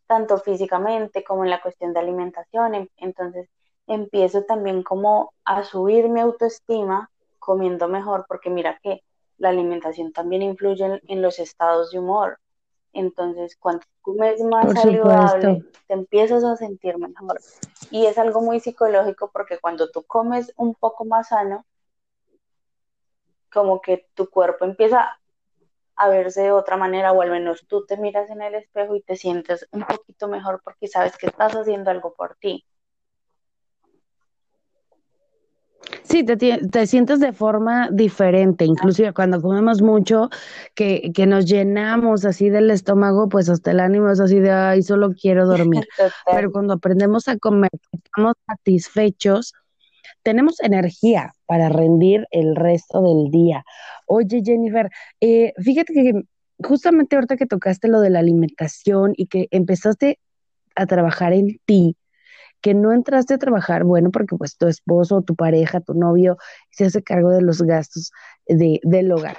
tanto 0.07 0.39
físicamente 0.39 1.23
como 1.25 1.45
en 1.45 1.51
la 1.51 1.63
cuestión 1.63 1.93
de 1.93 2.01
alimentación. 2.01 2.89
Entonces 2.97 3.49
empiezo 3.87 4.43
también 4.45 4.83
como 4.83 5.33
a 5.45 5.63
subir 5.63 6.09
mi 6.09 6.21
autoestima 6.21 7.11
comiendo 7.39 7.89
mejor, 7.89 8.27
porque 8.29 8.51
mira 8.51 8.79
que 8.83 9.03
la 9.39 9.51
alimentación 9.51 10.13
también 10.13 10.43
influye 10.43 11.01
en 11.07 11.23
los 11.23 11.39
estados 11.39 11.93
de 11.93 12.01
humor. 12.01 12.39
Entonces, 12.97 13.57
cuando 13.57 13.85
comes 14.01 14.41
más 14.41 14.73
saludable, 14.73 15.63
te 15.87 15.95
empiezas 15.95 16.43
a 16.45 16.57
sentir 16.57 16.97
mejor. 16.97 17.39
Y 17.91 18.07
es 18.07 18.17
algo 18.17 18.41
muy 18.41 18.59
psicológico 18.59 19.31
porque 19.31 19.59
cuando 19.59 19.91
tú 19.91 20.03
comes 20.03 20.53
un 20.57 20.75
poco 20.75 21.05
más 21.05 21.29
sano, 21.29 21.67
como 23.53 23.83
que 23.83 24.09
tu 24.15 24.31
cuerpo 24.31 24.65
empieza 24.65 25.21
a 25.95 26.09
verse 26.09 26.43
de 26.43 26.53
otra 26.53 26.79
manera 26.79 27.13
o 27.13 27.21
al 27.21 27.31
menos 27.31 27.67
tú 27.67 27.85
te 27.85 27.99
miras 27.99 28.31
en 28.31 28.41
el 28.41 28.55
espejo 28.55 28.97
y 28.97 29.03
te 29.03 29.17
sientes 29.17 29.69
un 29.73 29.83
poquito 29.85 30.27
mejor 30.29 30.63
porque 30.65 30.89
sabes 30.89 31.19
que 31.19 31.27
estás 31.27 31.55
haciendo 31.55 31.91
algo 31.91 32.15
por 32.15 32.37
ti. 32.37 32.65
Sí, 36.03 36.25
te, 36.25 36.87
sientes 36.87 37.21
de 37.21 37.33
forma 37.33 37.89
diferente, 37.93 38.65
inclusive 38.65 39.13
cuando 39.13 39.41
comemos 39.41 39.83
mucho, 39.83 40.31
que, 40.75 41.13
que, 41.15 41.27
nos 41.27 41.47
llenamos 41.47 42.25
así 42.25 42.49
del 42.49 42.71
estómago, 42.71 43.29
pues 43.29 43.49
hasta 43.49 43.71
el 43.71 43.81
ánimo 43.81 44.11
es 44.11 44.21
así 44.21 44.41
de, 44.41 44.51
ay, 44.51 44.83
solo 44.83 45.11
quiero 45.21 45.47
dormir. 45.47 45.87
Pero 46.33 46.51
cuando 46.53 46.75
aprendemos 46.75 47.29
a 47.29 47.37
comer, 47.39 47.71
estamos 47.93 48.35
satisfechos, 48.47 49.53
tenemos 50.23 50.61
energía 50.61 51.33
para 51.47 51.69
rendir 51.69 52.27
el 52.31 52.57
resto 52.57 53.03
del 53.03 53.31
día. 53.31 53.65
Oye, 54.07 54.43
Jennifer, 54.45 54.91
eh, 55.21 55.53
fíjate 55.59 55.93
que 55.93 56.13
justamente 56.65 57.17
ahorita 57.17 57.37
que 57.37 57.47
tocaste 57.47 57.89
lo 57.89 58.01
de 58.01 58.11
la 58.11 58.21
alimentación 58.21 59.13
y 59.17 59.27
que 59.27 59.49
empezaste 59.51 60.19
a 60.75 60.87
trabajar 60.87 61.33
en 61.33 61.61
ti, 61.65 61.97
que 62.67 62.75
no 62.75 62.93
entraste 62.93 63.33
a 63.33 63.39
trabajar, 63.39 63.85
bueno, 63.85 64.11
porque 64.11 64.35
pues 64.35 64.57
tu 64.57 64.67
esposo, 64.67 65.23
tu 65.23 65.37
pareja, 65.37 65.81
tu 65.81 65.95
novio 65.95 66.37
se 66.73 66.87
hace 66.87 67.01
cargo 67.01 67.31
de 67.31 67.41
los 67.41 67.63
gastos 67.63 68.11
de, 68.45 68.81
del 68.83 69.13
hogar. 69.13 69.37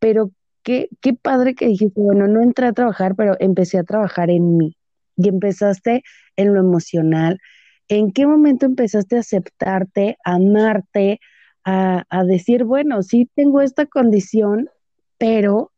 Pero 0.00 0.32
qué, 0.64 0.88
qué 1.00 1.14
padre 1.14 1.54
que 1.54 1.68
dijiste, 1.68 2.00
bueno, 2.00 2.26
no 2.26 2.42
entré 2.42 2.66
a 2.66 2.72
trabajar, 2.72 3.14
pero 3.14 3.36
empecé 3.38 3.78
a 3.78 3.84
trabajar 3.84 4.28
en 4.28 4.56
mí. 4.56 4.76
Y 5.16 5.28
empezaste 5.28 6.02
en 6.34 6.52
lo 6.52 6.58
emocional. 6.58 7.38
¿En 7.86 8.10
qué 8.10 8.26
momento 8.26 8.66
empezaste 8.66 9.18
a 9.18 9.20
aceptarte, 9.20 10.18
a 10.24 10.34
amarte, 10.34 11.20
a, 11.64 12.02
a 12.10 12.24
decir, 12.24 12.64
bueno, 12.64 13.04
sí 13.04 13.30
tengo 13.36 13.60
esta 13.60 13.86
condición, 13.86 14.68
pero 15.16 15.70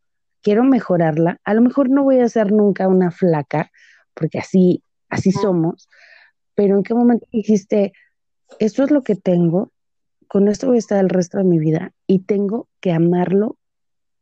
quiero 0.42 0.64
mejorarla? 0.64 1.40
A 1.44 1.52
lo 1.52 1.60
mejor 1.60 1.90
no 1.90 2.04
voy 2.04 2.20
a 2.20 2.28
ser 2.30 2.52
nunca 2.52 2.88
una 2.88 3.10
flaca, 3.10 3.70
porque 4.14 4.38
así, 4.38 4.82
así 5.10 5.30
somos, 5.30 5.90
pero 6.56 6.76
¿en 6.76 6.82
qué 6.82 6.94
momento 6.94 7.26
dijiste, 7.30 7.92
esto 8.58 8.82
es 8.82 8.90
lo 8.90 9.02
que 9.02 9.14
tengo, 9.14 9.70
con 10.26 10.48
esto 10.48 10.66
voy 10.66 10.76
a 10.76 10.78
estar 10.80 10.98
el 10.98 11.10
resto 11.10 11.38
de 11.38 11.44
mi 11.44 11.58
vida 11.58 11.92
y 12.08 12.20
tengo 12.20 12.66
que 12.80 12.90
amarlo 12.90 13.56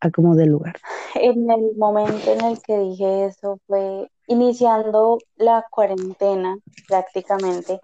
a 0.00 0.10
como 0.10 0.34
de 0.34 0.46
lugar? 0.46 0.76
En 1.14 1.48
el 1.50 1.74
momento 1.76 2.32
en 2.32 2.44
el 2.44 2.60
que 2.60 2.78
dije 2.78 3.26
eso 3.26 3.58
fue 3.66 4.10
iniciando 4.26 5.18
la 5.36 5.64
cuarentena 5.70 6.58
prácticamente. 6.88 7.80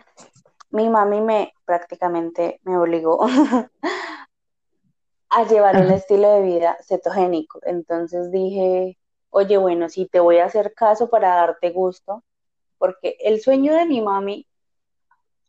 Mi 0.70 0.88
mami 0.88 1.20
me 1.20 1.52
prácticamente 1.64 2.60
me 2.64 2.76
obligó 2.76 3.24
a 5.30 5.44
llevar 5.48 5.76
un 5.76 5.92
estilo 5.92 6.32
de 6.34 6.42
vida 6.42 6.76
cetogénico. 6.86 7.60
Entonces 7.62 8.32
dije, 8.32 8.98
oye, 9.30 9.56
bueno, 9.58 9.88
si 9.88 10.06
te 10.06 10.18
voy 10.18 10.38
a 10.38 10.46
hacer 10.46 10.74
caso 10.74 11.08
para 11.08 11.36
darte 11.36 11.70
gusto, 11.70 12.24
porque 12.80 13.18
el 13.20 13.42
sueño 13.42 13.74
de 13.74 13.84
mi 13.84 14.00
mami 14.00 14.46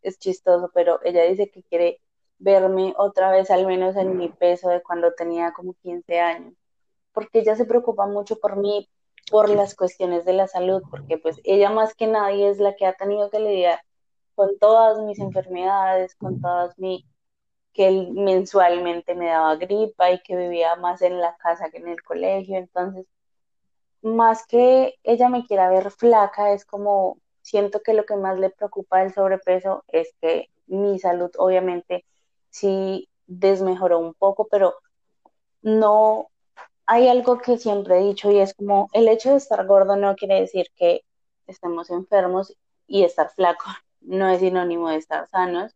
es 0.01 0.19
chistoso, 0.19 0.69
pero 0.73 0.99
ella 1.05 1.23
dice 1.23 1.49
que 1.49 1.63
quiere 1.63 2.01
verme 2.39 2.93
otra 2.97 3.31
vez 3.31 3.49
al 3.49 3.65
menos 3.65 3.95
en 3.95 4.17
mi 4.17 4.27
peso 4.27 4.67
de 4.67 4.83
cuando 4.83 5.13
tenía 5.13 5.53
como 5.53 5.73
15 5.81 6.19
años, 6.19 6.53
porque 7.13 7.39
ella 7.39 7.55
se 7.55 7.63
preocupa 7.63 8.05
mucho 8.05 8.37
por 8.37 8.57
mí, 8.57 8.89
por 9.31 9.49
las 9.49 9.75
cuestiones 9.75 10.25
de 10.25 10.33
la 10.33 10.49
salud, 10.49 10.83
porque 10.89 11.17
pues 11.17 11.39
ella 11.45 11.69
más 11.69 11.95
que 11.95 12.07
nadie 12.07 12.49
es 12.49 12.59
la 12.59 12.75
que 12.75 12.85
ha 12.85 12.93
tenido 12.93 13.29
que 13.29 13.39
lidiar 13.39 13.79
con 14.35 14.59
todas 14.59 14.99
mis 14.99 15.19
enfermedades, 15.19 16.15
con 16.15 16.41
todas 16.41 16.77
mi 16.77 17.05
que 17.71 17.87
él 17.87 18.11
mensualmente 18.11 19.15
me 19.15 19.27
daba 19.27 19.55
gripa 19.55 20.11
y 20.11 20.21
que 20.21 20.35
vivía 20.35 20.75
más 20.75 21.01
en 21.01 21.21
la 21.21 21.37
casa 21.37 21.69
que 21.69 21.77
en 21.77 21.87
el 21.87 22.03
colegio, 22.03 22.57
entonces 22.57 23.05
más 24.01 24.45
que 24.47 24.95
ella 25.03 25.29
me 25.29 25.45
quiera 25.45 25.69
ver 25.69 25.91
flaca, 25.91 26.53
es 26.53 26.65
como 26.65 27.17
siento 27.41 27.81
que 27.81 27.93
lo 27.93 28.05
que 28.05 28.15
más 28.15 28.39
le 28.39 28.49
preocupa 28.49 28.99
del 28.99 29.13
sobrepeso 29.13 29.83
es 29.87 30.13
que 30.21 30.49
mi 30.67 30.99
salud 30.99 31.31
obviamente 31.37 32.05
sí 32.49 33.09
desmejoró 33.27 33.99
un 33.99 34.13
poco, 34.13 34.47
pero 34.49 34.75
no 35.61 36.27
hay 36.85 37.07
algo 37.07 37.37
que 37.39 37.57
siempre 37.57 37.99
he 37.99 38.03
dicho 38.03 38.31
y 38.31 38.39
es 38.39 38.53
como 38.53 38.89
el 38.93 39.07
hecho 39.07 39.31
de 39.31 39.37
estar 39.37 39.65
gordo 39.65 39.95
no 39.95 40.15
quiere 40.15 40.41
decir 40.41 40.67
que 40.75 41.03
estemos 41.47 41.89
enfermos 41.89 42.55
y 42.87 43.03
estar 43.03 43.29
flaco 43.31 43.65
no 44.01 44.29
es 44.29 44.39
sinónimo 44.39 44.89
de 44.89 44.97
estar 44.97 45.27
sanos. 45.29 45.75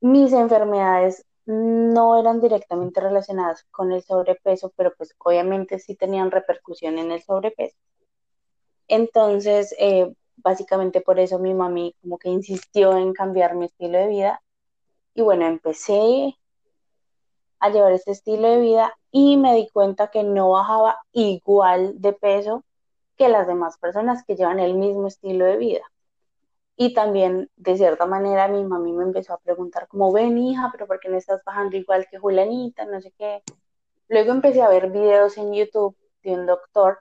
Mis 0.00 0.32
enfermedades 0.32 1.24
no 1.48 2.18
eran 2.18 2.40
directamente 2.40 3.00
relacionadas 3.00 3.64
con 3.70 3.90
el 3.90 4.02
sobrepeso, 4.02 4.70
pero 4.76 4.92
pues 4.96 5.14
obviamente 5.18 5.78
sí 5.78 5.94
tenían 5.94 6.30
repercusión 6.30 6.98
en 6.98 7.10
el 7.10 7.22
sobrepeso. 7.22 7.74
Entonces, 8.86 9.74
eh, 9.78 10.12
básicamente 10.36 11.00
por 11.00 11.18
eso 11.18 11.38
mi 11.38 11.54
mami 11.54 11.94
como 12.02 12.18
que 12.18 12.28
insistió 12.28 12.96
en 12.98 13.14
cambiar 13.14 13.54
mi 13.54 13.64
estilo 13.64 13.98
de 13.98 14.08
vida. 14.08 14.42
Y 15.14 15.22
bueno, 15.22 15.46
empecé 15.46 16.36
a 17.60 17.70
llevar 17.70 17.92
este 17.92 18.12
estilo 18.12 18.50
de 18.50 18.60
vida 18.60 18.94
y 19.10 19.38
me 19.38 19.54
di 19.54 19.68
cuenta 19.70 20.10
que 20.10 20.24
no 20.24 20.50
bajaba 20.50 20.98
igual 21.12 22.00
de 22.00 22.12
peso 22.12 22.62
que 23.16 23.30
las 23.30 23.46
demás 23.46 23.78
personas 23.78 24.22
que 24.24 24.36
llevan 24.36 24.60
el 24.60 24.74
mismo 24.74 25.06
estilo 25.08 25.46
de 25.46 25.56
vida. 25.56 25.82
Y 26.80 26.94
también, 26.94 27.50
de 27.56 27.76
cierta 27.76 28.06
manera, 28.06 28.46
mi 28.46 28.64
mami 28.64 28.92
me 28.92 29.02
empezó 29.02 29.34
a 29.34 29.38
preguntar, 29.38 29.88
como 29.88 30.12
ven, 30.12 30.38
hija, 30.38 30.68
pero 30.70 30.86
¿por 30.86 31.00
qué 31.00 31.08
no 31.08 31.16
estás 31.16 31.42
bajando 31.44 31.76
igual 31.76 32.06
que 32.08 32.18
Julianita? 32.18 32.84
No 32.86 33.00
sé 33.00 33.12
qué. 33.18 33.42
Luego 34.08 34.30
empecé 34.32 34.62
a 34.62 34.68
ver 34.68 34.90
videos 34.90 35.36
en 35.38 35.52
YouTube 35.52 35.96
de 36.22 36.34
un 36.34 36.46
doctor 36.46 37.00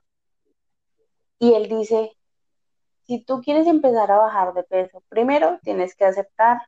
y 1.37 1.53
él 1.53 1.69
dice, 1.69 2.17
si 3.05 3.23
tú 3.23 3.41
quieres 3.41 3.67
empezar 3.67 4.11
a 4.11 4.17
bajar 4.17 4.55
de 4.55 4.63
peso, 4.63 5.03
primero 5.09 5.59
tienes 5.61 5.95
que 5.95 6.05
aceptar 6.05 6.59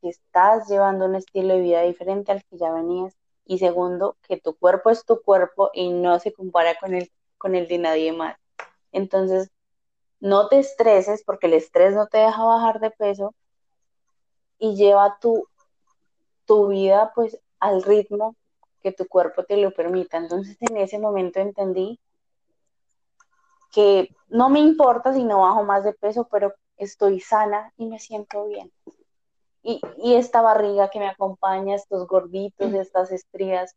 que 0.00 0.10
estás 0.10 0.68
llevando 0.68 1.06
un 1.06 1.16
estilo 1.16 1.54
de 1.54 1.60
vida 1.60 1.82
diferente 1.82 2.30
al 2.30 2.44
que 2.44 2.56
ya 2.58 2.70
venías 2.70 3.16
Y 3.44 3.58
segundo, 3.58 4.16
que 4.28 4.40
tu 4.40 4.54
cuerpo 4.56 4.90
es 4.90 5.04
tu 5.04 5.20
cuerpo 5.22 5.70
y 5.74 5.90
no 5.92 6.20
se 6.20 6.32
compara 6.32 6.76
con 6.78 6.94
el, 6.94 7.10
con 7.36 7.56
el 7.56 7.66
de 7.66 7.78
nadie 7.78 8.12
más. 8.12 8.36
Entonces, 8.92 9.50
no 10.20 10.48
te 10.48 10.58
estreses 10.58 11.22
porque 11.24 11.46
el 11.46 11.54
estrés 11.54 11.94
no 11.94 12.06
te 12.06 12.18
deja 12.18 12.42
bajar 12.42 12.80
de 12.80 12.90
peso 12.90 13.34
y 14.58 14.74
lleva 14.74 15.18
tu, 15.20 15.46
tu 16.46 16.68
vida 16.68 17.12
pues 17.14 17.38
al 17.60 17.82
ritmo 17.82 18.36
que 18.82 18.92
tu 18.92 19.06
cuerpo 19.06 19.44
te 19.44 19.56
lo 19.56 19.72
permita. 19.72 20.16
Entonces 20.16 20.56
en 20.60 20.76
ese 20.76 20.98
momento 20.98 21.40
entendí 21.40 21.98
que 23.72 24.14
no 24.28 24.48
me 24.48 24.60
importa 24.60 25.12
si 25.12 25.24
no 25.24 25.42
bajo 25.42 25.64
más 25.64 25.84
de 25.84 25.92
peso, 25.92 26.26
pero 26.30 26.54
estoy 26.76 27.20
sana 27.20 27.72
y 27.76 27.86
me 27.86 27.98
siento 27.98 28.46
bien. 28.46 28.72
Y, 29.62 29.80
y 29.98 30.14
esta 30.14 30.40
barriga 30.40 30.88
que 30.88 30.98
me 30.98 31.08
acompaña, 31.08 31.74
estos 31.74 32.06
gorditos, 32.06 32.72
estas 32.72 33.10
estrías, 33.10 33.74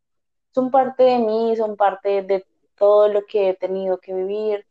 son 0.54 0.72
parte 0.72 1.04
de 1.04 1.20
mí, 1.20 1.56
son 1.58 1.76
parte 1.76 2.22
de 2.22 2.46
todo 2.76 3.08
lo 3.08 3.26
que 3.26 3.50
he 3.50 3.54
tenido 3.56 3.98
que 3.98 4.14
vivir. 4.14 4.66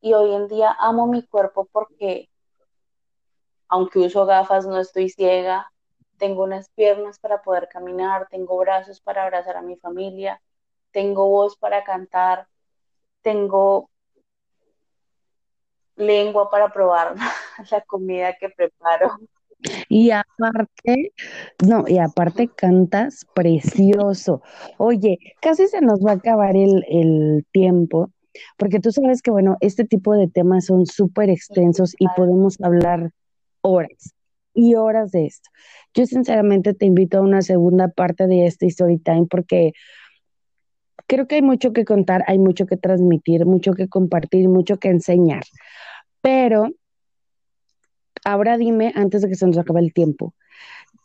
Y 0.00 0.12
hoy 0.14 0.34
en 0.34 0.48
día 0.48 0.76
amo 0.78 1.06
mi 1.06 1.22
cuerpo 1.26 1.68
porque, 1.72 2.28
aunque 3.68 3.98
uso 4.00 4.26
gafas, 4.26 4.66
no 4.66 4.78
estoy 4.78 5.08
ciega, 5.08 5.72
tengo 6.18 6.44
unas 6.44 6.68
piernas 6.70 7.18
para 7.18 7.42
poder 7.42 7.68
caminar, 7.68 8.28
tengo 8.30 8.56
brazos 8.58 9.00
para 9.00 9.24
abrazar 9.24 9.56
a 9.56 9.62
mi 9.62 9.76
familia, 9.76 10.40
tengo 10.90 11.28
voz 11.28 11.56
para 11.56 11.84
cantar, 11.84 12.46
tengo 13.22 13.90
lengua 15.96 16.50
para 16.50 16.72
probar 16.72 17.14
la 17.70 17.80
comida 17.82 18.36
que 18.38 18.48
preparo. 18.50 19.18
Y 19.88 20.12
aparte, 20.12 21.12
no, 21.66 21.84
y 21.88 21.98
aparte 21.98 22.48
cantas 22.48 23.26
precioso. 23.34 24.40
Oye, 24.76 25.18
casi 25.40 25.66
se 25.66 25.80
nos 25.80 25.98
va 26.04 26.12
a 26.12 26.14
acabar 26.14 26.56
el, 26.56 26.84
el 26.88 27.44
tiempo, 27.50 28.12
porque 28.56 28.80
tú 28.80 28.92
sabes 28.92 29.22
que, 29.22 29.30
bueno, 29.30 29.56
este 29.60 29.84
tipo 29.84 30.14
de 30.14 30.28
temas 30.28 30.66
son 30.66 30.86
súper 30.86 31.30
extensos 31.30 31.94
y 31.98 32.06
podemos 32.16 32.60
hablar 32.60 33.10
horas 33.60 34.14
y 34.54 34.74
horas 34.74 35.12
de 35.12 35.26
esto. 35.26 35.50
Yo 35.94 36.06
sinceramente 36.06 36.74
te 36.74 36.86
invito 36.86 37.18
a 37.18 37.22
una 37.22 37.42
segunda 37.42 37.88
parte 37.88 38.26
de 38.26 38.46
este 38.46 38.66
Story 38.66 38.98
Time 38.98 39.26
porque 39.30 39.72
creo 41.06 41.26
que 41.26 41.36
hay 41.36 41.42
mucho 41.42 41.72
que 41.72 41.84
contar, 41.84 42.24
hay 42.26 42.38
mucho 42.38 42.66
que 42.66 42.76
transmitir, 42.76 43.46
mucho 43.46 43.72
que 43.72 43.88
compartir, 43.88 44.48
mucho 44.48 44.78
que 44.78 44.88
enseñar. 44.88 45.44
Pero 46.20 46.70
ahora 48.24 48.56
dime, 48.58 48.92
antes 48.94 49.22
de 49.22 49.28
que 49.28 49.34
se 49.34 49.46
nos 49.46 49.58
acabe 49.58 49.80
el 49.80 49.92
tiempo, 49.92 50.34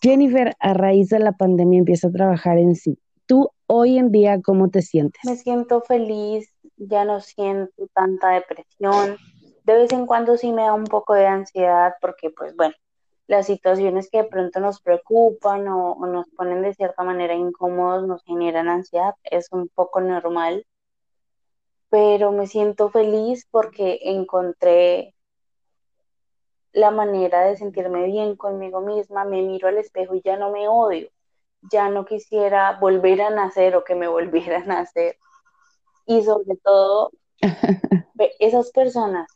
Jennifer, 0.01 0.53
a 0.59 0.73
raíz 0.73 1.09
de 1.09 1.19
la 1.19 1.31
pandemia 1.31 1.79
empieza 1.79 2.09
a 2.09 2.11
trabajar 2.11 2.57
en 2.57 2.75
sí. 2.75 2.99
¿Tú 3.25 3.49
hoy 3.67 3.97
en 3.97 4.11
día 4.11 4.41
cómo 4.41 4.69
te 4.69 4.81
sientes? 4.81 5.21
Me 5.23 5.38
siento 5.38 5.81
feliz, 5.81 6.52
ya 6.78 7.05
no 7.05 7.21
siento 7.21 7.88
tanta 7.93 8.30
depresión. 8.30 9.17
De 9.63 9.74
vez 9.74 9.91
en 9.91 10.05
cuando 10.05 10.38
sí 10.38 10.51
me 10.51 10.63
da 10.63 10.74
un 10.74 10.86
poco 10.86 11.13
de 11.13 11.28
ansiedad 11.28 11.93
porque, 12.01 12.30
pues 12.30 12.55
bueno, 12.55 12.76
las 13.28 13.45
situaciones 13.47 14.09
que 14.09 14.24
de 14.24 14.30
pronto 14.30 14.59
nos 14.59 14.82
preocupan 14.82 15.67
o, 15.67 15.95
nos 16.05 16.30
ponen 16.30 16.61
de 16.61 16.74
cierta 16.74 17.03
manera 17.03 17.34
incómodos 17.34 18.05
nos 18.05 18.24
generan 18.24 18.67
ansiedad, 18.69 19.15
es 19.24 19.47
un 19.51 19.69
poco 19.69 20.01
normal, 20.01 20.65
pero 21.89 22.32
me 22.32 22.47
siento 22.47 22.89
feliz 22.89 23.47
porque 23.49 23.99
encontré 24.03 25.15
la 26.74 26.91
manera 26.91 27.41
de 27.41 27.55
sentirme 27.55 28.05
bien 28.05 28.36
conmigo 28.36 28.82
misma, 28.82 29.26
me 29.26 29.41
miro 29.41 29.67
al 29.67 29.78
espejo 29.78 30.15
y 30.15 30.21
ya 30.21 30.38
no 30.38 30.51
me 30.51 30.67
odio, 30.67 31.09
ya 31.71 31.89
no 31.89 32.05
quisiera 32.05 32.78
volver 32.80 33.21
a 33.21 33.30
nacer 33.30 33.76
o 33.76 33.84
que 33.84 33.95
me 33.95 34.07
volvieran 34.09 34.63
a 34.71 34.82
nacer. 34.82 35.17
Y 36.05 36.21
sobre 36.23 36.55
todo, 36.57 37.11
esas 38.39 38.71
personas 38.71 39.27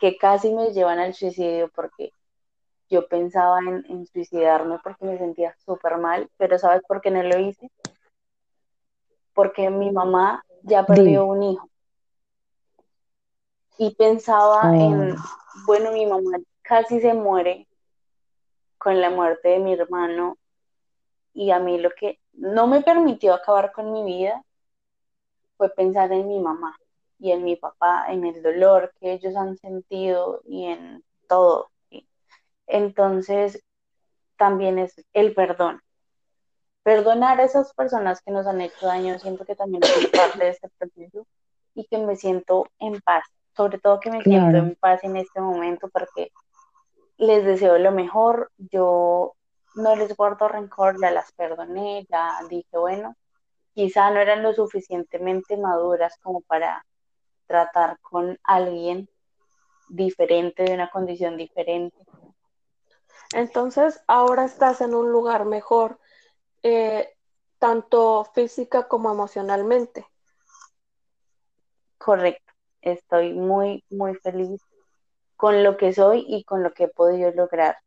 que 0.00 0.16
casi 0.16 0.52
me 0.52 0.72
llevan 0.72 0.98
al 0.98 1.14
suicidio 1.14 1.70
porque 1.74 2.12
yo 2.88 3.06
pensaba 3.06 3.60
en, 3.60 3.84
en 3.88 4.06
suicidarme 4.06 4.78
porque 4.82 5.04
me 5.04 5.18
sentía 5.18 5.54
súper 5.64 5.98
mal, 5.98 6.28
pero 6.36 6.58
¿sabes 6.58 6.82
por 6.88 7.00
qué 7.00 7.10
no 7.10 7.22
lo 7.22 7.38
hice? 7.38 7.70
Porque 9.34 9.70
mi 9.70 9.92
mamá 9.92 10.44
ya 10.62 10.84
perdió 10.84 11.26
un 11.26 11.42
hijo. 11.42 11.68
Y 13.78 13.94
pensaba 13.94 14.76
en, 14.76 15.16
bueno, 15.64 15.92
mi 15.92 16.04
mamá 16.04 16.38
casi 16.62 17.00
se 17.00 17.14
muere 17.14 17.66
con 18.78 19.00
la 19.00 19.10
muerte 19.10 19.48
de 19.50 19.58
mi 19.58 19.72
hermano 19.74 20.36
y 21.32 21.50
a 21.50 21.58
mí 21.58 21.78
lo 21.78 21.90
que 21.90 22.18
no 22.32 22.66
me 22.66 22.82
permitió 22.82 23.32
acabar 23.34 23.72
con 23.72 23.92
mi 23.92 24.04
vida 24.04 24.42
fue 25.60 25.68
pensar 25.68 26.10
en 26.10 26.26
mi 26.26 26.38
mamá 26.38 26.74
y 27.18 27.32
en 27.32 27.44
mi 27.44 27.54
papá, 27.54 28.06
en 28.08 28.24
el 28.24 28.42
dolor 28.42 28.94
que 28.98 29.12
ellos 29.12 29.36
han 29.36 29.58
sentido 29.58 30.40
y 30.46 30.64
en 30.64 31.04
todo. 31.28 31.68
Entonces, 32.66 33.62
también 34.38 34.78
es 34.78 34.94
el 35.12 35.34
perdón. 35.34 35.82
Perdonar 36.82 37.38
a 37.38 37.44
esas 37.44 37.74
personas 37.74 38.22
que 38.22 38.30
nos 38.30 38.46
han 38.46 38.62
hecho 38.62 38.86
daño, 38.86 39.18
siento 39.18 39.44
que 39.44 39.54
también 39.54 39.82
es 39.82 40.06
parte 40.08 40.38
de 40.38 40.48
este 40.48 40.70
proceso 40.78 41.26
y 41.74 41.84
que 41.84 41.98
me 41.98 42.16
siento 42.16 42.66
en 42.78 42.98
paz, 43.02 43.24
sobre 43.54 43.78
todo 43.78 44.00
que 44.00 44.10
me 44.10 44.22
siento 44.22 44.56
en 44.56 44.76
paz 44.76 45.04
en 45.04 45.18
este 45.18 45.42
momento 45.42 45.90
porque 45.90 46.32
les 47.18 47.44
deseo 47.44 47.76
lo 47.76 47.92
mejor, 47.92 48.50
yo 48.56 49.34
no 49.74 49.94
les 49.94 50.16
guardo 50.16 50.48
rencor, 50.48 50.98
ya 50.98 51.10
las 51.10 51.32
perdoné, 51.32 52.06
ya 52.10 52.30
dije, 52.48 52.78
bueno, 52.78 53.14
quizá 53.80 54.10
no 54.10 54.20
eran 54.20 54.42
lo 54.42 54.52
suficientemente 54.52 55.56
maduras 55.56 56.18
como 56.18 56.42
para 56.42 56.84
tratar 57.46 57.98
con 58.00 58.38
alguien 58.44 59.08
diferente, 59.88 60.64
de 60.64 60.74
una 60.74 60.90
condición 60.90 61.38
diferente, 61.38 61.96
entonces, 63.32 64.02
ahora 64.06 64.44
estás 64.44 64.80
en 64.80 64.94
un 64.94 65.12
lugar 65.12 65.44
mejor, 65.44 65.98
eh, 66.62 67.16
tanto 67.58 68.24
física 68.34 68.88
como 68.88 69.10
emocionalmente. 69.10 70.06
Correcto. 71.96 72.52
Estoy 72.82 73.32
muy, 73.32 73.84
muy 73.88 74.14
feliz 74.16 74.60
con 75.36 75.62
lo 75.62 75.76
que 75.76 75.94
soy 75.94 76.24
y 76.28 76.44
con 76.44 76.62
lo 76.62 76.72
que 76.72 76.84
he 76.84 76.88
podido 76.88 77.30
lograr. 77.30 77.78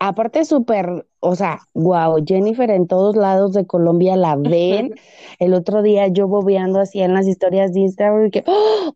Aparte 0.00 0.44
súper, 0.44 1.06
o 1.18 1.34
sea, 1.34 1.58
wow, 1.74 2.22
Jennifer 2.24 2.70
en 2.70 2.86
todos 2.86 3.16
lados 3.16 3.52
de 3.52 3.66
Colombia 3.66 4.16
la 4.16 4.36
ven. 4.36 4.94
El 5.40 5.54
otro 5.54 5.82
día 5.82 6.06
yo 6.06 6.28
bobeando 6.28 6.78
así 6.78 7.00
en 7.00 7.14
las 7.14 7.26
historias 7.26 7.72
de 7.72 7.80
Instagram 7.80 8.30
que, 8.30 8.44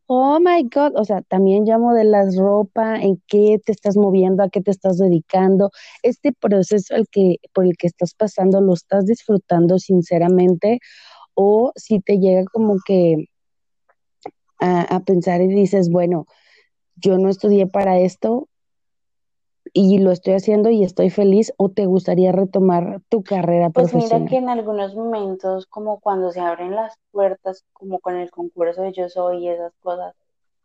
oh 0.07 0.38
my 0.38 0.62
God, 0.72 0.92
o 0.96 1.05
sea, 1.05 1.22
también 1.22 1.64
llamo 1.64 1.92
de 1.92 2.05
las 2.05 2.36
ropa, 2.36 2.96
en 2.96 3.20
qué 3.26 3.61
te 3.64 3.72
estás 3.72 3.96
moviendo, 3.96 4.44
a 4.44 4.48
qué 4.48 4.61
te 4.61 4.70
estás 4.70 4.98
dedicando. 4.98 5.70
Este 6.05 6.32
proceso 6.32 6.94
el 6.94 7.09
que, 7.09 7.36
por 7.53 7.66
el 7.66 7.76
que 7.76 7.88
estás 7.88 8.14
pasando, 8.14 8.61
¿lo 8.61 8.74
estás 8.74 9.05
disfrutando 9.07 9.80
sinceramente? 9.80 10.78
O 11.34 11.72
si 11.74 11.98
te 11.98 12.18
llega 12.18 12.44
como 12.53 12.76
que 12.86 13.26
a, 14.61 14.82
a 14.82 15.00
pensar 15.00 15.40
y 15.42 15.48
dices, 15.48 15.90
bueno, 15.90 16.26
yo 16.94 17.18
no 17.18 17.28
estudié 17.28 17.66
para 17.66 17.98
esto, 17.98 18.48
y 19.72 19.98
lo 19.98 20.10
estoy 20.10 20.34
haciendo 20.34 20.70
y 20.70 20.84
estoy 20.84 21.10
feliz 21.10 21.52
o 21.56 21.70
te 21.70 21.86
gustaría 21.86 22.32
retomar 22.32 23.00
tu 23.08 23.22
carrera 23.22 23.70
pues 23.70 23.90
profesional? 23.90 24.20
mira 24.20 24.30
que 24.30 24.36
en 24.36 24.48
algunos 24.48 24.94
momentos, 24.94 25.66
como 25.66 26.00
cuando 26.00 26.30
se 26.30 26.40
abren 26.40 26.74
las 26.74 26.98
puertas, 27.10 27.64
como 27.72 27.98
con 28.00 28.16
el 28.16 28.30
concurso 28.30 28.82
de 28.82 28.92
Yo 28.92 29.08
Soy 29.08 29.44
y 29.44 29.48
esas 29.48 29.72
cosas, 29.80 30.14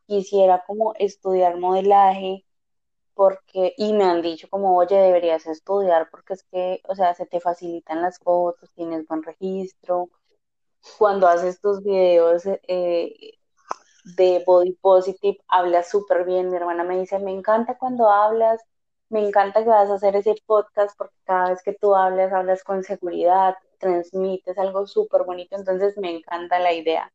quisiera 0.05 0.63
como 0.67 0.93
estudiar 0.95 1.57
modelaje 1.57 2.43
porque, 3.13 3.73
y 3.77 3.93
me 3.93 4.03
han 4.03 4.21
dicho 4.21 4.47
como, 4.49 4.77
oye, 4.77 4.95
deberías 4.95 5.47
estudiar 5.47 6.09
porque 6.11 6.33
es 6.33 6.43
que, 6.43 6.81
o 6.87 6.95
sea, 6.95 7.13
se 7.15 7.25
te 7.25 7.39
facilitan 7.39 8.01
las 8.01 8.19
fotos, 8.19 8.69
tienes 8.75 9.07
buen 9.07 9.23
registro, 9.23 10.09
cuando 10.97 11.27
haces 11.27 11.59
tus 11.59 11.83
videos 11.83 12.43
eh, 12.45 13.33
de 14.15 14.43
body 14.45 14.73
positive, 14.73 15.39
hablas 15.47 15.89
súper 15.89 16.25
bien, 16.25 16.49
mi 16.49 16.57
hermana 16.57 16.83
me 16.83 16.99
dice, 16.99 17.19
me 17.19 17.31
encanta 17.31 17.77
cuando 17.77 18.09
hablas 18.09 18.61
me 19.09 19.25
encanta 19.25 19.63
que 19.63 19.69
vas 19.69 19.89
a 19.89 19.95
hacer 19.95 20.15
ese 20.15 20.35
podcast 20.45 20.97
porque 20.97 21.15
cada 21.23 21.49
vez 21.49 21.63
que 21.63 21.73
tú 21.73 21.95
hablas, 21.95 22.33
hablas 22.33 22.63
con 22.63 22.83
seguridad, 22.83 23.55
transmites 23.79 24.57
algo 24.57 24.85
súper 24.87 25.23
bonito, 25.23 25.55
entonces 25.55 25.97
me 25.97 26.11
encanta 26.11 26.59
la 26.59 26.73
idea. 26.73 27.11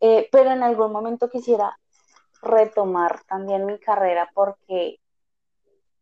Eh, 0.00 0.28
pero 0.30 0.50
en 0.50 0.62
algún 0.62 0.92
momento 0.92 1.30
quisiera 1.30 1.78
retomar 2.42 3.22
también 3.24 3.64
mi 3.64 3.78
carrera 3.78 4.30
porque 4.34 5.00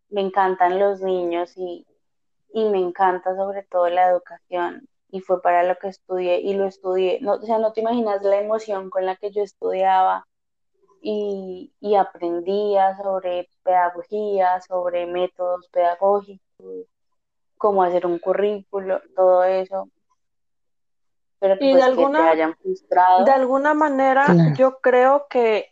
me 0.09 0.21
encantan 0.21 0.79
los 0.79 1.01
niños 1.01 1.53
y, 1.57 1.87
y 2.53 2.69
me 2.69 2.79
encanta 2.79 3.37
sobre 3.37 3.63
todo 3.65 3.89
la 3.89 4.09
educación 4.11 4.89
y 5.11 5.21
fue 5.21 5.41
para 5.43 5.63
lo 5.63 5.77
que 5.77 5.89
estudié 5.89 6.41
y 6.41 6.55
lo 6.55 6.67
estudié. 6.67 7.21
No, 7.21 7.35
o 7.35 7.43
sea, 7.43 7.59
no 7.59 7.73
te 7.73 7.81
imaginas 7.81 8.23
la 8.23 8.41
emoción 8.41 8.91
con 8.91 9.07
la 9.07 9.17
que 9.17 9.31
yo 9.31 9.43
estudiaba 9.43 10.27
y, 11.07 11.71
y 11.81 11.97
aprendía 11.97 12.97
sobre 12.97 13.51
pedagogía, 13.63 14.59
sobre 14.63 15.05
métodos 15.07 15.69
pedagógicos, 15.69 16.87
cómo 17.59 17.83
hacer 17.83 18.07
un 18.07 18.19
currículo, 18.19 19.03
todo 19.15 19.45
eso. 19.45 19.91
Pero 21.41 21.57
Y 21.61 21.73
pues 21.73 21.75
de 21.75 21.79
que 21.81 21.81
te 21.81 21.85
alguna- 21.85 22.31
hayan 22.31 22.57
frustrado. 22.57 23.25
De 23.27 23.31
alguna 23.33 23.75
manera, 23.75 24.35
yo 24.57 24.79
creo 24.81 25.27
que 25.29 25.67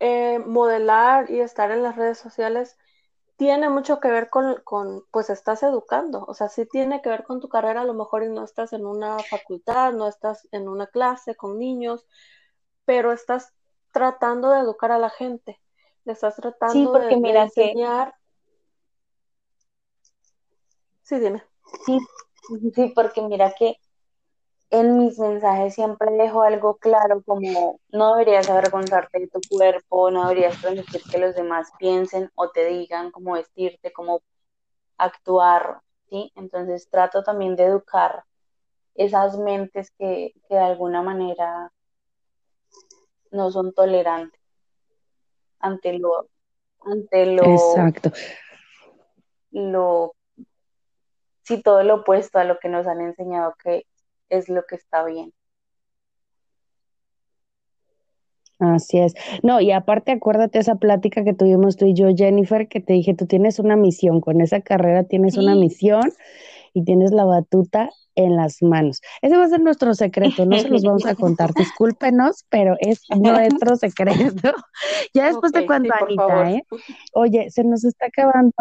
eh, 0.00 0.38
modelar 0.38 1.30
y 1.30 1.40
estar 1.40 1.70
en 1.70 1.82
las 1.82 1.96
redes 1.96 2.18
sociales 2.18 2.76
tiene 3.36 3.68
mucho 3.68 4.00
que 4.00 4.08
ver 4.10 4.30
con, 4.30 4.60
con, 4.64 5.04
pues 5.10 5.28
estás 5.30 5.62
educando, 5.62 6.24
o 6.26 6.34
sea, 6.34 6.48
sí 6.48 6.66
tiene 6.66 7.02
que 7.02 7.08
ver 7.10 7.24
con 7.24 7.40
tu 7.40 7.48
carrera, 7.48 7.82
a 7.82 7.84
lo 7.84 7.94
mejor 7.94 8.22
y 8.22 8.28
no 8.28 8.44
estás 8.44 8.72
en 8.72 8.86
una 8.86 9.18
facultad, 9.18 9.92
no 9.92 10.06
estás 10.08 10.46
en 10.52 10.68
una 10.68 10.86
clase 10.86 11.34
con 11.34 11.58
niños, 11.58 12.06
pero 12.84 13.12
estás 13.12 13.53
tratando 13.94 14.50
de 14.50 14.60
educar 14.60 14.92
a 14.92 14.98
la 14.98 15.08
gente, 15.08 15.58
le 16.04 16.12
estás 16.12 16.36
tratando 16.36 16.92
de, 16.92 17.00
porque 17.00 17.14
de 17.16 17.20
mira 17.22 17.48
que- 17.54 17.70
enseñar. 17.70 18.14
Sí, 21.02 21.18
dime. 21.18 21.42
Sí, 21.86 21.98
sí, 22.74 22.92
porque 22.94 23.22
mira 23.22 23.54
que 23.58 23.76
en 24.70 24.98
mis 24.98 25.18
mensajes 25.18 25.74
siempre 25.74 26.10
dejo 26.12 26.42
algo 26.42 26.76
claro 26.76 27.22
como 27.24 27.80
no 27.90 28.14
deberías 28.14 28.50
avergonzarte 28.50 29.20
de 29.20 29.28
tu 29.28 29.40
cuerpo, 29.48 30.10
no 30.10 30.28
deberías 30.28 30.56
permitir 30.60 31.02
que 31.10 31.18
los 31.18 31.34
demás 31.36 31.70
piensen 31.78 32.30
o 32.34 32.50
te 32.50 32.66
digan 32.66 33.10
cómo 33.12 33.34
vestirte, 33.34 33.92
cómo 33.92 34.22
actuar, 34.98 35.80
¿sí? 36.10 36.32
Entonces 36.36 36.88
trato 36.90 37.22
también 37.22 37.56
de 37.56 37.64
educar 37.66 38.24
esas 38.96 39.38
mentes 39.38 39.90
que, 39.98 40.32
que 40.48 40.54
de 40.56 40.60
alguna 40.60 41.02
manera 41.02 41.72
no 43.34 43.50
son 43.50 43.72
tolerantes 43.72 44.40
ante 45.58 45.98
lo, 45.98 46.28
ante 46.80 47.26
lo, 47.26 47.44
Exacto. 47.44 48.12
lo, 49.50 50.14
sí, 51.42 51.62
todo 51.62 51.82
lo 51.82 51.96
opuesto 51.96 52.38
a 52.38 52.44
lo 52.44 52.58
que 52.58 52.68
nos 52.68 52.86
han 52.86 53.00
enseñado 53.00 53.54
que 53.62 53.86
es 54.28 54.48
lo 54.48 54.64
que 54.64 54.76
está 54.76 55.04
bien. 55.04 55.32
Así 58.58 58.98
es. 58.98 59.14
No, 59.42 59.60
y 59.60 59.72
aparte 59.72 60.12
acuérdate 60.12 60.58
esa 60.58 60.76
plática 60.76 61.24
que 61.24 61.34
tuvimos 61.34 61.76
tú 61.76 61.86
y 61.86 61.94
yo, 61.94 62.08
Jennifer, 62.14 62.68
que 62.68 62.80
te 62.80 62.92
dije, 62.92 63.14
tú 63.14 63.26
tienes 63.26 63.58
una 63.58 63.76
misión, 63.76 64.20
con 64.20 64.40
esa 64.40 64.60
carrera 64.60 65.04
tienes 65.04 65.36
una 65.36 65.54
misión 65.54 66.12
y 66.74 66.84
tienes 66.84 67.12
la 67.12 67.24
batuta 67.24 67.90
en 68.16 68.36
las 68.36 68.62
manos. 68.62 69.00
Ese 69.22 69.36
va 69.36 69.44
a 69.44 69.48
ser 69.48 69.60
nuestro 69.60 69.94
secreto, 69.94 70.44
no 70.44 70.58
se 70.58 70.68
los 70.68 70.82
vamos 70.84 71.06
a 71.06 71.14
contar, 71.14 71.54
discúlpenos, 71.54 72.44
pero 72.50 72.76
es 72.80 73.00
nuestro 73.16 73.76
secreto. 73.76 74.52
Ya 75.14 75.26
después 75.26 75.52
Ok, 75.52 75.60
te 75.60 75.66
cuento, 75.66 75.94
sí, 76.06 76.16
por 76.16 76.32
Anita. 76.32 76.50
¿eh? 76.50 76.62
Oye, 77.14 77.50
se 77.50 77.64
nos 77.64 77.84
está 77.84 78.06
acabando. 78.06 78.52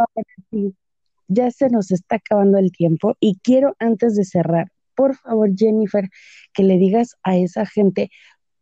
Ya 1.28 1.51
se 1.51 1.70
nos 1.70 1.91
está 1.91 2.18
acabando 2.18 2.57
el 2.57 2.72
tiempo 2.72 3.16
y 3.20 3.39
quiero 3.43 3.76
antes 3.80 4.16
de 4.16 4.24
cerrar, 4.24 4.68
por 4.95 5.16
favor, 5.16 5.49
Jennifer, 5.55 6.09
que 6.53 6.64
le 6.64 6.78
digas 6.78 7.16
a 7.24 7.36
esa 7.36 7.66
gente, 7.66 8.11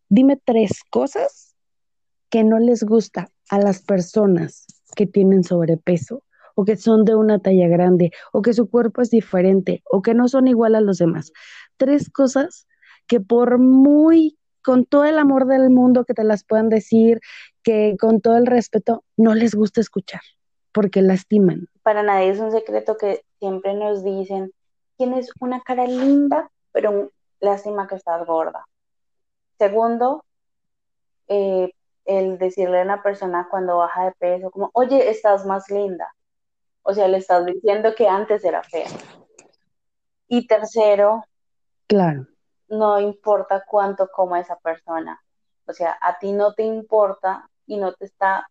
dime 0.10 0.40
tres 0.44 0.82
cosas 0.90 1.56
que 2.30 2.44
no 2.44 2.60
les 2.60 2.84
gusta 2.84 3.30
a 3.50 3.60
las 3.60 3.82
personas 3.82 4.66
que 4.96 5.06
tienen 5.06 5.44
sobrepeso 5.44 6.24
o 6.56 6.66
que 6.66 6.78
son 6.78 7.06
de 7.06 7.16
una 7.16 7.40
talla 7.40 7.68
grande 7.68 8.12
o 8.32 8.42
que 8.42 8.54
su 8.54 8.70
cuerpo 8.70 9.02
es 9.02 9.10
diferente 9.10 9.84
o 9.90 10.02
que 10.02 10.14
no 10.14 10.28
son 10.28 10.48
igual 10.48 10.76
a 10.76 10.82
los 10.82 10.98
demás. 10.98 11.32
Tres 11.78 12.10
cosas 12.10 12.68
que 13.08 13.20
por 13.20 13.60
muy, 13.60 14.38
con 14.64 14.86
todo 14.86 15.06
el 15.06 15.18
amor 15.18 15.48
del 15.48 15.70
mundo 15.70 16.06
que 16.06 16.14
te 16.14 16.24
las 16.24 16.44
puedan 16.44 16.70
decir, 16.70 17.20
que 17.64 17.96
con 18.00 18.22
todo 18.22 18.38
el 18.38 18.46
respeto, 18.46 19.04
no 19.18 19.36
les 19.36 19.56
gusta 19.56 19.82
escuchar 19.82 20.22
porque 20.72 21.02
lastiman. 21.02 21.68
Para 21.84 22.04
nadie 22.04 22.30
es 22.30 22.40
un 22.40 22.52
secreto 22.52 22.98
que 22.98 23.24
siempre 23.40 23.74
nos 23.74 24.04
dicen, 24.04 24.52
tienes 24.98 25.32
una 25.40 25.62
cara 25.62 25.86
linda, 25.86 26.50
pero 26.72 27.12
lástima 27.40 27.88
que 27.88 27.96
estás 27.96 28.26
gorda. 28.26 28.66
Segundo, 29.58 30.24
eh, 31.28 31.72
el 32.06 32.38
decirle 32.38 32.80
a 32.80 32.84
una 32.84 33.04
persona 33.04 33.48
cuando 33.50 33.78
baja 33.78 34.06
de 34.06 34.12
peso, 34.14 34.52
como, 34.52 34.70
oye, 34.74 35.10
estás 35.10 35.46
más 35.46 35.70
linda. 35.70 36.14
O 36.84 36.94
sea, 36.94 37.08
le 37.08 37.18
estás 37.18 37.46
diciendo 37.46 37.94
que 37.96 38.08
antes 38.08 38.44
era 38.44 38.64
fea. 38.64 38.90
Y 40.28 40.48
tercero, 40.48 41.24
Claro, 41.88 42.26
no 42.70 43.00
importa 43.00 43.66
cuánto 43.68 44.08
coma 44.10 44.40
esa 44.40 44.58
persona. 44.58 45.22
O 45.68 45.74
sea, 45.74 45.98
a 46.02 46.18
ti 46.20 46.32
no 46.32 46.54
te 46.54 46.64
importa 46.64 47.50
y 47.66 47.78
no 47.78 47.94
te 47.94 48.06
está 48.06 48.48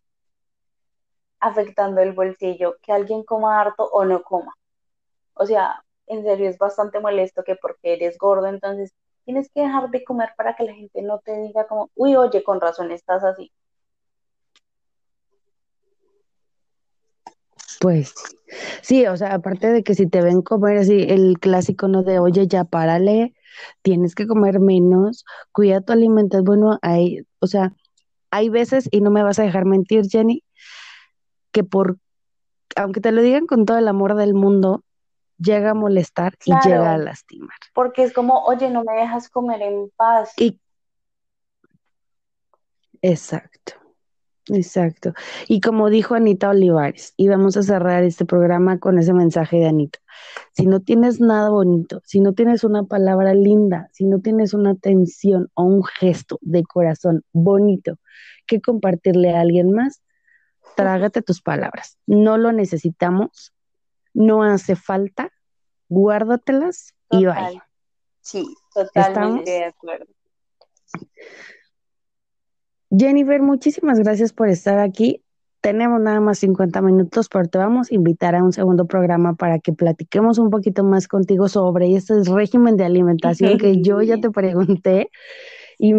afectando 1.40 2.02
el 2.02 2.12
bolsillo 2.12 2.76
que 2.82 2.92
alguien 2.92 3.24
coma 3.24 3.60
harto 3.60 3.84
o 3.84 4.04
no 4.04 4.22
coma. 4.22 4.54
O 5.34 5.46
sea, 5.46 5.82
en 6.06 6.22
serio 6.22 6.50
es 6.50 6.58
bastante 6.58 7.00
molesto 7.00 7.42
que 7.42 7.56
porque 7.56 7.94
eres 7.94 8.18
gordo, 8.18 8.46
entonces 8.46 8.94
tienes 9.24 9.50
que 9.50 9.62
dejar 9.62 9.90
de 9.90 10.04
comer 10.04 10.30
para 10.36 10.54
que 10.54 10.64
la 10.64 10.74
gente 10.74 11.00
no 11.02 11.18
te 11.20 11.34
diga 11.40 11.66
como, 11.66 11.90
uy, 11.94 12.16
oye, 12.16 12.42
con 12.42 12.60
razón 12.60 12.90
estás 12.90 13.24
así. 13.24 13.50
Pues 17.80 18.12
sí, 18.82 19.06
o 19.06 19.16
sea, 19.16 19.34
aparte 19.34 19.72
de 19.72 19.82
que 19.82 19.94
si 19.94 20.06
te 20.06 20.20
ven 20.20 20.42
comer 20.42 20.76
así, 20.76 21.06
el 21.08 21.38
clásico 21.40 21.88
no 21.88 22.02
de, 22.02 22.18
oye, 22.18 22.46
ya 22.46 22.64
párale, 22.64 23.34
tienes 23.80 24.14
que 24.14 24.26
comer 24.26 24.60
menos, 24.60 25.24
cuida 25.50 25.80
tu 25.80 25.94
alimentación, 25.94 26.44
bueno, 26.44 26.78
hay, 26.82 27.22
o 27.38 27.46
sea, 27.46 27.72
hay 28.30 28.50
veces, 28.50 28.86
y 28.92 29.00
no 29.00 29.10
me 29.10 29.22
vas 29.22 29.38
a 29.38 29.44
dejar 29.44 29.64
mentir, 29.64 30.04
Jenny, 30.10 30.44
que 31.52 31.64
por, 31.64 31.96
aunque 32.76 33.00
te 33.00 33.12
lo 33.12 33.22
digan 33.22 33.46
con 33.46 33.64
todo 33.64 33.78
el 33.78 33.88
amor 33.88 34.14
del 34.14 34.34
mundo, 34.34 34.84
llega 35.38 35.70
a 35.70 35.74
molestar 35.74 36.34
y 36.44 36.52
llega 36.62 36.92
a 36.92 36.98
lastimar. 36.98 37.56
Porque 37.72 38.02
es 38.02 38.12
como, 38.12 38.44
oye, 38.44 38.68
no 38.68 38.84
me 38.84 38.92
dejas 38.92 39.30
comer 39.30 39.62
en 39.62 39.90
paz. 39.96 40.34
Y 40.36 40.60
exacto, 43.00 43.79
exacto. 44.48 45.12
Y 45.48 45.60
como 45.60 45.90
dijo 45.90 46.14
Anita 46.14 46.50
Olivares, 46.50 47.14
y 47.16 47.28
vamos 47.28 47.56
a 47.56 47.62
cerrar 47.62 48.02
este 48.04 48.24
programa 48.24 48.78
con 48.78 48.98
ese 48.98 49.12
mensaje 49.12 49.58
de 49.58 49.68
Anita. 49.68 49.98
Si 50.52 50.66
no 50.66 50.80
tienes 50.80 51.20
nada 51.20 51.50
bonito, 51.50 52.02
si 52.04 52.20
no 52.20 52.32
tienes 52.32 52.64
una 52.64 52.84
palabra 52.84 53.34
linda, 53.34 53.88
si 53.92 54.04
no 54.04 54.20
tienes 54.20 54.54
una 54.54 54.70
atención 54.70 55.50
o 55.54 55.64
un 55.64 55.84
gesto 55.84 56.38
de 56.42 56.62
corazón 56.62 57.24
bonito 57.32 57.98
que 58.46 58.60
compartirle 58.60 59.34
a 59.34 59.40
alguien 59.40 59.72
más, 59.72 60.02
trágate 60.76 61.22
tus 61.22 61.40
palabras. 61.40 61.98
No 62.06 62.38
lo 62.38 62.52
necesitamos, 62.52 63.52
no 64.12 64.42
hace 64.42 64.76
falta, 64.76 65.32
guárdatelas 65.88 66.94
y 67.10 67.26
vaya. 67.26 67.66
Sí, 68.20 68.46
¿Estamos? 68.76 68.92
totalmente 68.92 69.50
de 69.50 69.64
acuerdo. 69.64 70.06
Jennifer, 72.90 73.40
muchísimas 73.40 73.98
gracias 73.98 74.32
por 74.32 74.48
estar 74.48 74.78
aquí. 74.78 75.22
Tenemos 75.60 76.00
nada 76.00 76.20
más 76.20 76.38
50 76.38 76.80
minutos, 76.80 77.28
pero 77.28 77.46
te 77.46 77.58
vamos 77.58 77.90
a 77.90 77.94
invitar 77.94 78.34
a 78.34 78.42
un 78.42 78.52
segundo 78.52 78.86
programa 78.86 79.34
para 79.34 79.58
que 79.58 79.72
platiquemos 79.72 80.38
un 80.38 80.50
poquito 80.50 80.84
más 80.84 81.06
contigo 81.06 81.48
sobre 81.48 81.94
ese 81.94 82.22
régimen 82.24 82.76
de 82.76 82.84
alimentación 82.84 83.58
que 83.58 83.82
yo 83.82 84.00
ya 84.00 84.18
te 84.18 84.30
pregunté 84.30 85.10
y, 85.78 85.94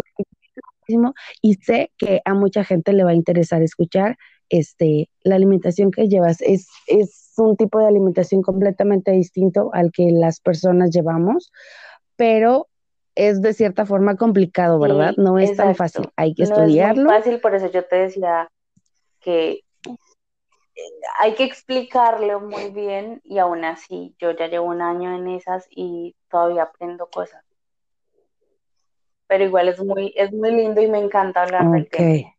y 1.40 1.54
sé 1.54 1.92
que 1.96 2.20
a 2.24 2.34
mucha 2.34 2.64
gente 2.64 2.92
le 2.92 3.04
va 3.04 3.10
a 3.10 3.14
interesar 3.14 3.62
escuchar 3.62 4.18
este, 4.48 5.08
la 5.22 5.36
alimentación 5.36 5.90
que 5.92 6.08
llevas. 6.08 6.42
Es, 6.42 6.68
es 6.86 7.32
un 7.38 7.56
tipo 7.56 7.78
de 7.78 7.86
alimentación 7.86 8.42
completamente 8.42 9.12
distinto 9.12 9.70
al 9.72 9.92
que 9.92 10.10
las 10.10 10.40
personas 10.40 10.90
llevamos, 10.90 11.52
pero 12.16 12.68
es 13.14 13.42
de 13.42 13.52
cierta 13.52 13.86
forma 13.86 14.16
complicado, 14.16 14.78
¿verdad? 14.78 15.10
Sí, 15.10 15.20
No 15.20 15.38
es 15.38 15.56
tan 15.56 15.74
fácil, 15.74 16.08
hay 16.16 16.34
que 16.34 16.44
No 16.44 16.48
es 16.48 16.50
muy 16.58 16.62
estudiarlo. 16.66 17.08
fácil, 17.08 17.40
por 17.40 17.54
eso 17.54 17.70
yo 17.70 17.84
te 17.84 17.96
decía 17.96 18.48
que 19.20 19.50
eh, 19.84 20.90
hay 21.18 21.34
que 21.34 21.44
explicarlo 21.44 22.40
muy 22.40 22.70
bien 22.70 23.20
y 23.24 23.38
aún 23.38 23.64
así 23.64 24.14
yo 24.18 24.30
ya 24.32 24.48
llevo 24.48 24.66
un 24.66 24.80
año 24.82 25.14
en 25.16 25.28
esas 25.28 25.66
y 25.70 26.16
todavía 26.30 26.64
aprendo 26.64 27.06
cosas. 27.08 27.44
Pero 29.26 29.44
igual 29.44 29.68
es 29.68 29.82
muy, 29.82 30.12
es 30.16 30.32
muy 30.32 30.50
lindo 30.52 30.80
y 30.80 30.88
me 30.88 30.98
encanta 30.98 31.42
hablar 31.42 31.70
del 31.70 31.88
tema. 31.88 32.34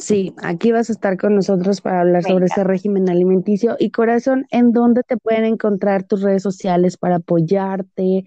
Sí, 0.00 0.34
aquí 0.42 0.72
vas 0.72 0.88
a 0.88 0.92
estar 0.92 1.18
con 1.18 1.36
nosotros 1.36 1.80
para 1.82 2.00
hablar 2.00 2.22
sobre 2.22 2.46
ese 2.46 2.64
régimen 2.64 3.08
alimenticio. 3.10 3.76
Y 3.78 3.90
corazón, 3.90 4.46
¿en 4.50 4.72
dónde 4.72 5.02
te 5.02 5.18
pueden 5.18 5.44
encontrar 5.44 6.04
tus 6.04 6.22
redes 6.22 6.42
sociales 6.42 6.96
para 6.96 7.16
apoyarte? 7.16 8.24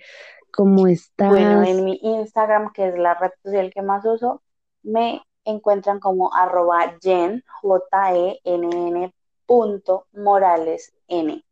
¿Cómo 0.51 0.87
estás? 0.87 1.31
Bueno, 1.31 1.63
en 1.63 1.83
mi 1.83 1.99
Instagram, 2.01 2.71
que 2.73 2.87
es 2.87 2.97
la 2.97 3.15
red 3.15 3.31
social 3.43 3.71
que 3.73 3.81
más 3.81 4.05
uso, 4.05 4.43
me 4.83 5.21
encuentran 5.45 5.99
como 5.99 6.33
arroba 6.33 6.95
jen, 7.01 7.43
J-E-N-N 7.61 9.13
punto 9.45 10.05
Morales 10.13 10.93
N. 11.07 11.43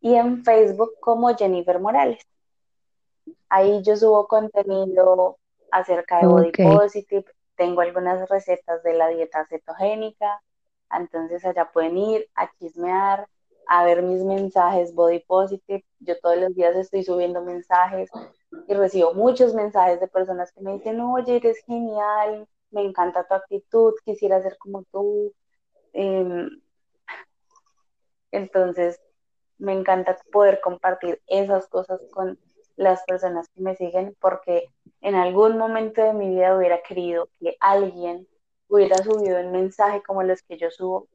Y 0.00 0.14
en 0.14 0.44
Facebook 0.44 0.92
como 0.98 1.36
Jennifer 1.36 1.78
Morales. 1.78 2.26
Ahí 3.50 3.82
yo 3.82 3.96
subo 3.96 4.26
contenido 4.26 5.36
acerca 5.70 6.20
de 6.20 6.26
Body 6.26 6.48
Ok. 6.48 6.56
Positive, 6.56 7.24
tengo 7.60 7.82
algunas 7.82 8.26
recetas 8.30 8.82
de 8.82 8.94
la 8.94 9.08
dieta 9.08 9.44
cetogénica, 9.44 10.42
entonces 10.90 11.44
allá 11.44 11.70
pueden 11.70 11.98
ir 11.98 12.26
a 12.34 12.50
chismear 12.56 13.28
a 13.66 13.84
ver 13.84 14.02
mis 14.02 14.24
mensajes 14.24 14.94
body 14.94 15.18
positive. 15.26 15.84
Yo 15.98 16.18
todos 16.20 16.38
los 16.38 16.54
días 16.54 16.74
estoy 16.74 17.04
subiendo 17.04 17.42
mensajes 17.42 18.08
y 18.66 18.72
recibo 18.72 19.12
muchos 19.12 19.52
mensajes 19.52 20.00
de 20.00 20.08
personas 20.08 20.50
que 20.52 20.62
me 20.62 20.72
dicen, 20.72 21.02
oye, 21.02 21.36
eres 21.36 21.58
genial, 21.66 22.48
me 22.70 22.80
encanta 22.82 23.28
tu 23.28 23.34
actitud, 23.34 23.92
quisiera 24.06 24.40
ser 24.40 24.56
como 24.56 24.84
tú. 24.84 25.34
Em, 25.92 26.48
entonces, 28.30 28.98
me 29.58 29.74
encanta 29.74 30.16
poder 30.32 30.62
compartir 30.62 31.20
esas 31.26 31.68
cosas 31.68 32.00
con 32.10 32.38
las 32.76 33.02
personas 33.04 33.48
que 33.48 33.62
me 33.62 33.76
siguen 33.76 34.16
porque 34.20 34.68
en 35.00 35.14
algún 35.14 35.58
momento 35.58 36.02
de 36.02 36.12
mi 36.12 36.28
vida 36.30 36.56
hubiera 36.56 36.82
querido 36.82 37.28
que 37.40 37.56
alguien 37.60 38.26
hubiera 38.68 38.96
subido 38.98 39.40
un 39.40 39.52
mensaje 39.52 40.02
como 40.02 40.22
los 40.22 40.42
que 40.42 40.56
yo 40.56 40.70
subo 40.70 41.08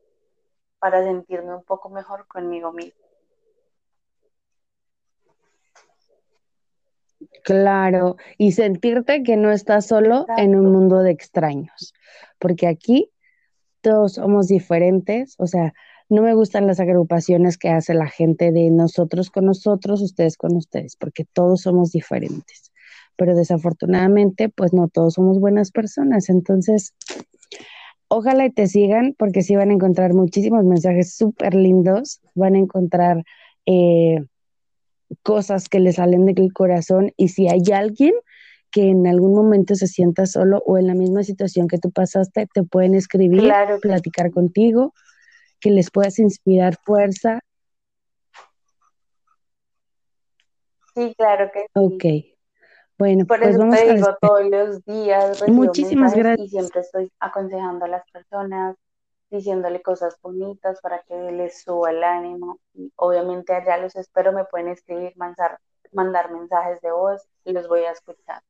para 0.79 1.03
sentirme 1.03 1.55
un 1.55 1.63
poco 1.63 1.89
mejor 1.89 2.27
conmigo 2.27 2.71
mismo. 2.71 3.05
Claro, 7.43 8.17
y 8.37 8.51
sentirte 8.51 9.23
que 9.23 9.37
no 9.37 9.51
estás 9.51 9.85
solo 9.85 10.25
en 10.37 10.55
un 10.55 10.71
mundo 10.71 10.99
de 10.99 11.11
extraños, 11.11 11.93
porque 12.39 12.67
aquí 12.67 13.11
todos 13.81 14.13
somos 14.13 14.47
diferentes, 14.47 15.35
o 15.37 15.47
sea, 15.47 15.73
no 16.09 16.21
me 16.21 16.35
gustan 16.35 16.67
las 16.67 16.79
agrupaciones 16.79 17.57
que 17.57 17.69
hace 17.69 17.93
la 17.93 18.07
gente 18.07 18.51
de 18.51 18.69
nosotros 18.69 19.29
con 19.31 19.45
nosotros, 19.45 20.01
ustedes 20.01 20.37
con 20.37 20.55
ustedes, 20.55 20.95
porque 20.95 21.25
todos 21.25 21.61
somos 21.61 21.91
diferentes. 21.91 22.71
Pero 23.15 23.35
desafortunadamente, 23.35 24.49
pues 24.49 24.73
no 24.73 24.87
todos 24.87 25.15
somos 25.15 25.39
buenas 25.39 25.71
personas. 25.71 26.29
Entonces, 26.29 26.93
ojalá 28.07 28.45
y 28.45 28.51
te 28.51 28.67
sigan, 28.67 29.15
porque 29.17 29.41
sí 29.41 29.55
van 29.55 29.71
a 29.71 29.73
encontrar 29.73 30.13
muchísimos 30.13 30.63
mensajes 30.63 31.15
súper 31.15 31.55
lindos, 31.55 32.21
van 32.35 32.55
a 32.55 32.59
encontrar 32.59 33.23
eh, 33.65 34.25
cosas 35.23 35.69
que 35.69 35.79
les 35.79 35.95
salen 35.95 36.25
del 36.25 36.53
corazón 36.53 37.13
y 37.17 37.29
si 37.29 37.47
hay 37.47 37.61
alguien 37.73 38.13
que 38.71 38.89
en 38.89 39.07
algún 39.07 39.33
momento 39.33 39.75
se 39.75 39.87
sienta 39.87 40.25
solo 40.25 40.61
o 40.65 40.77
en 40.77 40.87
la 40.87 40.95
misma 40.95 41.23
situación 41.23 41.67
que 41.67 41.77
tú 41.77 41.91
pasaste, 41.91 42.47
te 42.53 42.63
pueden 42.63 42.93
escribir, 42.93 43.51
platicar 43.81 44.31
contigo 44.31 44.93
que 45.65 45.71
les 45.71 45.89
puedas 45.89 46.19
inspirar 46.19 46.77
fuerza. 46.77 47.39
Sí, 50.93 51.15
claro 51.17 51.49
que 51.51 51.61
sí. 51.61 51.65
Ok. 51.73 52.05
Bueno, 52.99 53.25
Por 53.25 53.39
pues 53.39 53.49
eso 53.49 53.59
vamos 53.59 53.75
te 53.75 53.93
digo 53.95 54.15
todos 54.21 54.45
los 54.45 54.85
días. 54.85 55.43
Muchísimas 55.47 56.13
gracias. 56.13 56.45
Y 56.45 56.49
siempre 56.49 56.81
estoy 56.81 57.11
aconsejando 57.19 57.85
a 57.85 57.87
las 57.87 58.03
personas, 58.11 58.75
diciéndole 59.31 59.81
cosas 59.81 60.15
bonitas 60.21 60.79
para 60.81 61.01
que 61.01 61.15
les 61.31 61.63
suba 61.63 61.89
el 61.89 62.03
ánimo. 62.03 62.59
Y 62.75 62.93
obviamente 62.97 63.55
allá 63.55 63.77
los 63.77 63.95
espero, 63.95 64.33
me 64.33 64.45
pueden 64.45 64.67
escribir, 64.67 65.13
mandar, 65.17 65.57
mandar 65.91 66.31
mensajes 66.31 66.79
de 66.81 66.91
voz 66.91 67.27
y 67.43 67.53
los 67.53 67.67
voy 67.67 67.85
a 67.85 67.91
escuchar. 67.91 68.43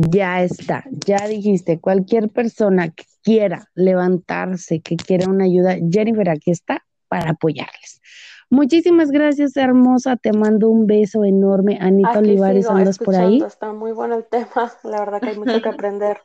Ya 0.00 0.44
está, 0.44 0.84
ya 1.04 1.26
dijiste, 1.26 1.80
cualquier 1.80 2.28
persona 2.28 2.88
que 2.90 3.04
quiera 3.24 3.68
levantarse, 3.74 4.80
que 4.80 4.94
quiera 4.94 5.28
una 5.28 5.44
ayuda, 5.44 5.76
Jennifer 5.90 6.30
aquí 6.30 6.52
está 6.52 6.84
para 7.08 7.30
apoyarles. 7.30 8.00
Muchísimas 8.48 9.10
gracias, 9.10 9.56
hermosa. 9.56 10.16
Te 10.16 10.32
mando 10.32 10.70
un 10.70 10.86
beso 10.86 11.24
enorme. 11.24 11.78
Anita 11.80 12.10
Aquí 12.10 12.18
Olivares, 12.18 12.66
sigo 12.66 12.78
¿andas 12.78 12.98
por 12.98 13.16
ahí? 13.16 13.42
está 13.42 13.72
muy 13.72 13.90
bueno 13.90 14.14
el 14.14 14.24
tema, 14.24 14.72
la 14.84 15.00
verdad 15.00 15.20
que 15.20 15.30
hay 15.30 15.38
mucho 15.38 15.60
que 15.60 15.68
aprender. 15.68 16.18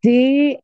Sí, 0.00 0.58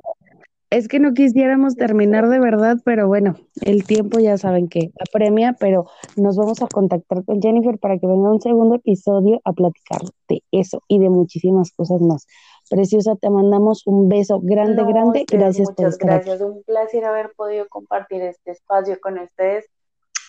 es 0.71 0.89
que 0.89 0.99
no 0.99 1.15
quisiéramos 1.15 1.77
terminar 1.77 2.29
de 2.29 2.41
verdad, 2.41 2.77
pero 2.85 3.07
bueno, 3.07 3.37
el 3.63 3.85
tiempo 3.85 4.19
ya 4.19 4.37
saben 4.37 4.69
que 4.69 4.91
apremia, 5.01 5.55
pero 5.59 5.87
nos 6.17 6.37
vamos 6.37 6.61
a 6.63 6.67
contactar 6.67 7.25
con 7.25 7.41
Jennifer 7.41 7.79
para 7.79 7.99
que 7.99 8.07
venga 8.07 8.33
un 8.33 8.41
segundo 8.41 8.75
episodio 8.75 9.41
a 9.45 9.53
platicar 9.53 10.01
de 10.29 10.43
eso 10.51 10.83
y 10.89 10.99
de 10.99 11.09
muchísimas 11.09 11.71
cosas 11.73 12.01
más. 12.01 12.27
Preciosa, 12.69 13.15
te 13.15 13.31
mandamos 13.31 13.87
un 13.87 14.09
beso 14.09 14.41
grande, 14.43 14.83
No, 14.83 14.89
grande. 14.89 15.21
ustedes, 15.21 15.41
Gracias 15.41 15.71
por 15.71 15.87
estar 15.87 16.11
aquí. 16.11 16.25
gracias. 16.31 16.41
Un 16.41 16.63
placer 16.65 17.05
haber 17.05 17.33
podido 17.37 17.69
compartir 17.69 18.23
este 18.23 18.51
espacio 18.51 18.99
con 19.01 19.19
ustedes. 19.19 19.67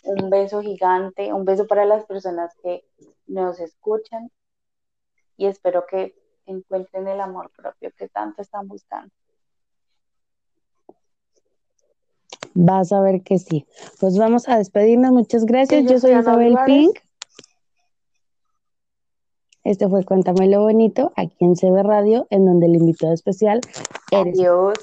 Un 0.04 0.30
beso 0.30 0.62
gigante, 0.62 1.34
un 1.34 1.44
beso 1.46 1.66
para 1.66 1.84
las 1.86 2.06
personas 2.06 2.54
que 2.62 2.84
nos 3.26 3.60
escuchan 3.60 4.30
y 5.36 5.48
espero 5.48 5.86
que 5.90 6.14
encuentren 6.46 7.08
el 7.08 7.20
amor 7.20 7.50
propio 7.58 7.92
que 7.98 8.08
tanto 8.08 8.44
están 8.44 8.68
buscando. 8.68 9.12
Vas 12.60 12.92
a 12.92 13.02
ver 13.02 13.22
que 13.22 13.38
sí. 13.38 13.68
Pues 14.00 14.18
vamos 14.18 14.50
a 14.50 14.58
despedirnos. 14.58 15.12
Muchas 15.12 15.46
gracias. 15.46 15.82
Sí, 15.82 15.86
yo 15.86 15.94
yo 15.94 16.00
soy 16.00 16.12
Isabel 16.18 16.48
Olivares. 16.48 16.66
Pink. 16.66 17.00
Este 19.64 19.88
fue 19.88 20.04
Cuéntame 20.04 20.48
lo 20.48 20.62
bonito 20.62 21.12
aquí 21.16 21.36
en 21.40 21.56
CB 21.56 21.84
Radio, 21.84 22.26
en 22.32 22.46
donde 22.46 22.66
el 22.66 22.76
invitado 22.76 23.14
especial 23.14 23.62
eres. 24.10 24.40
Adiós. 24.40 24.74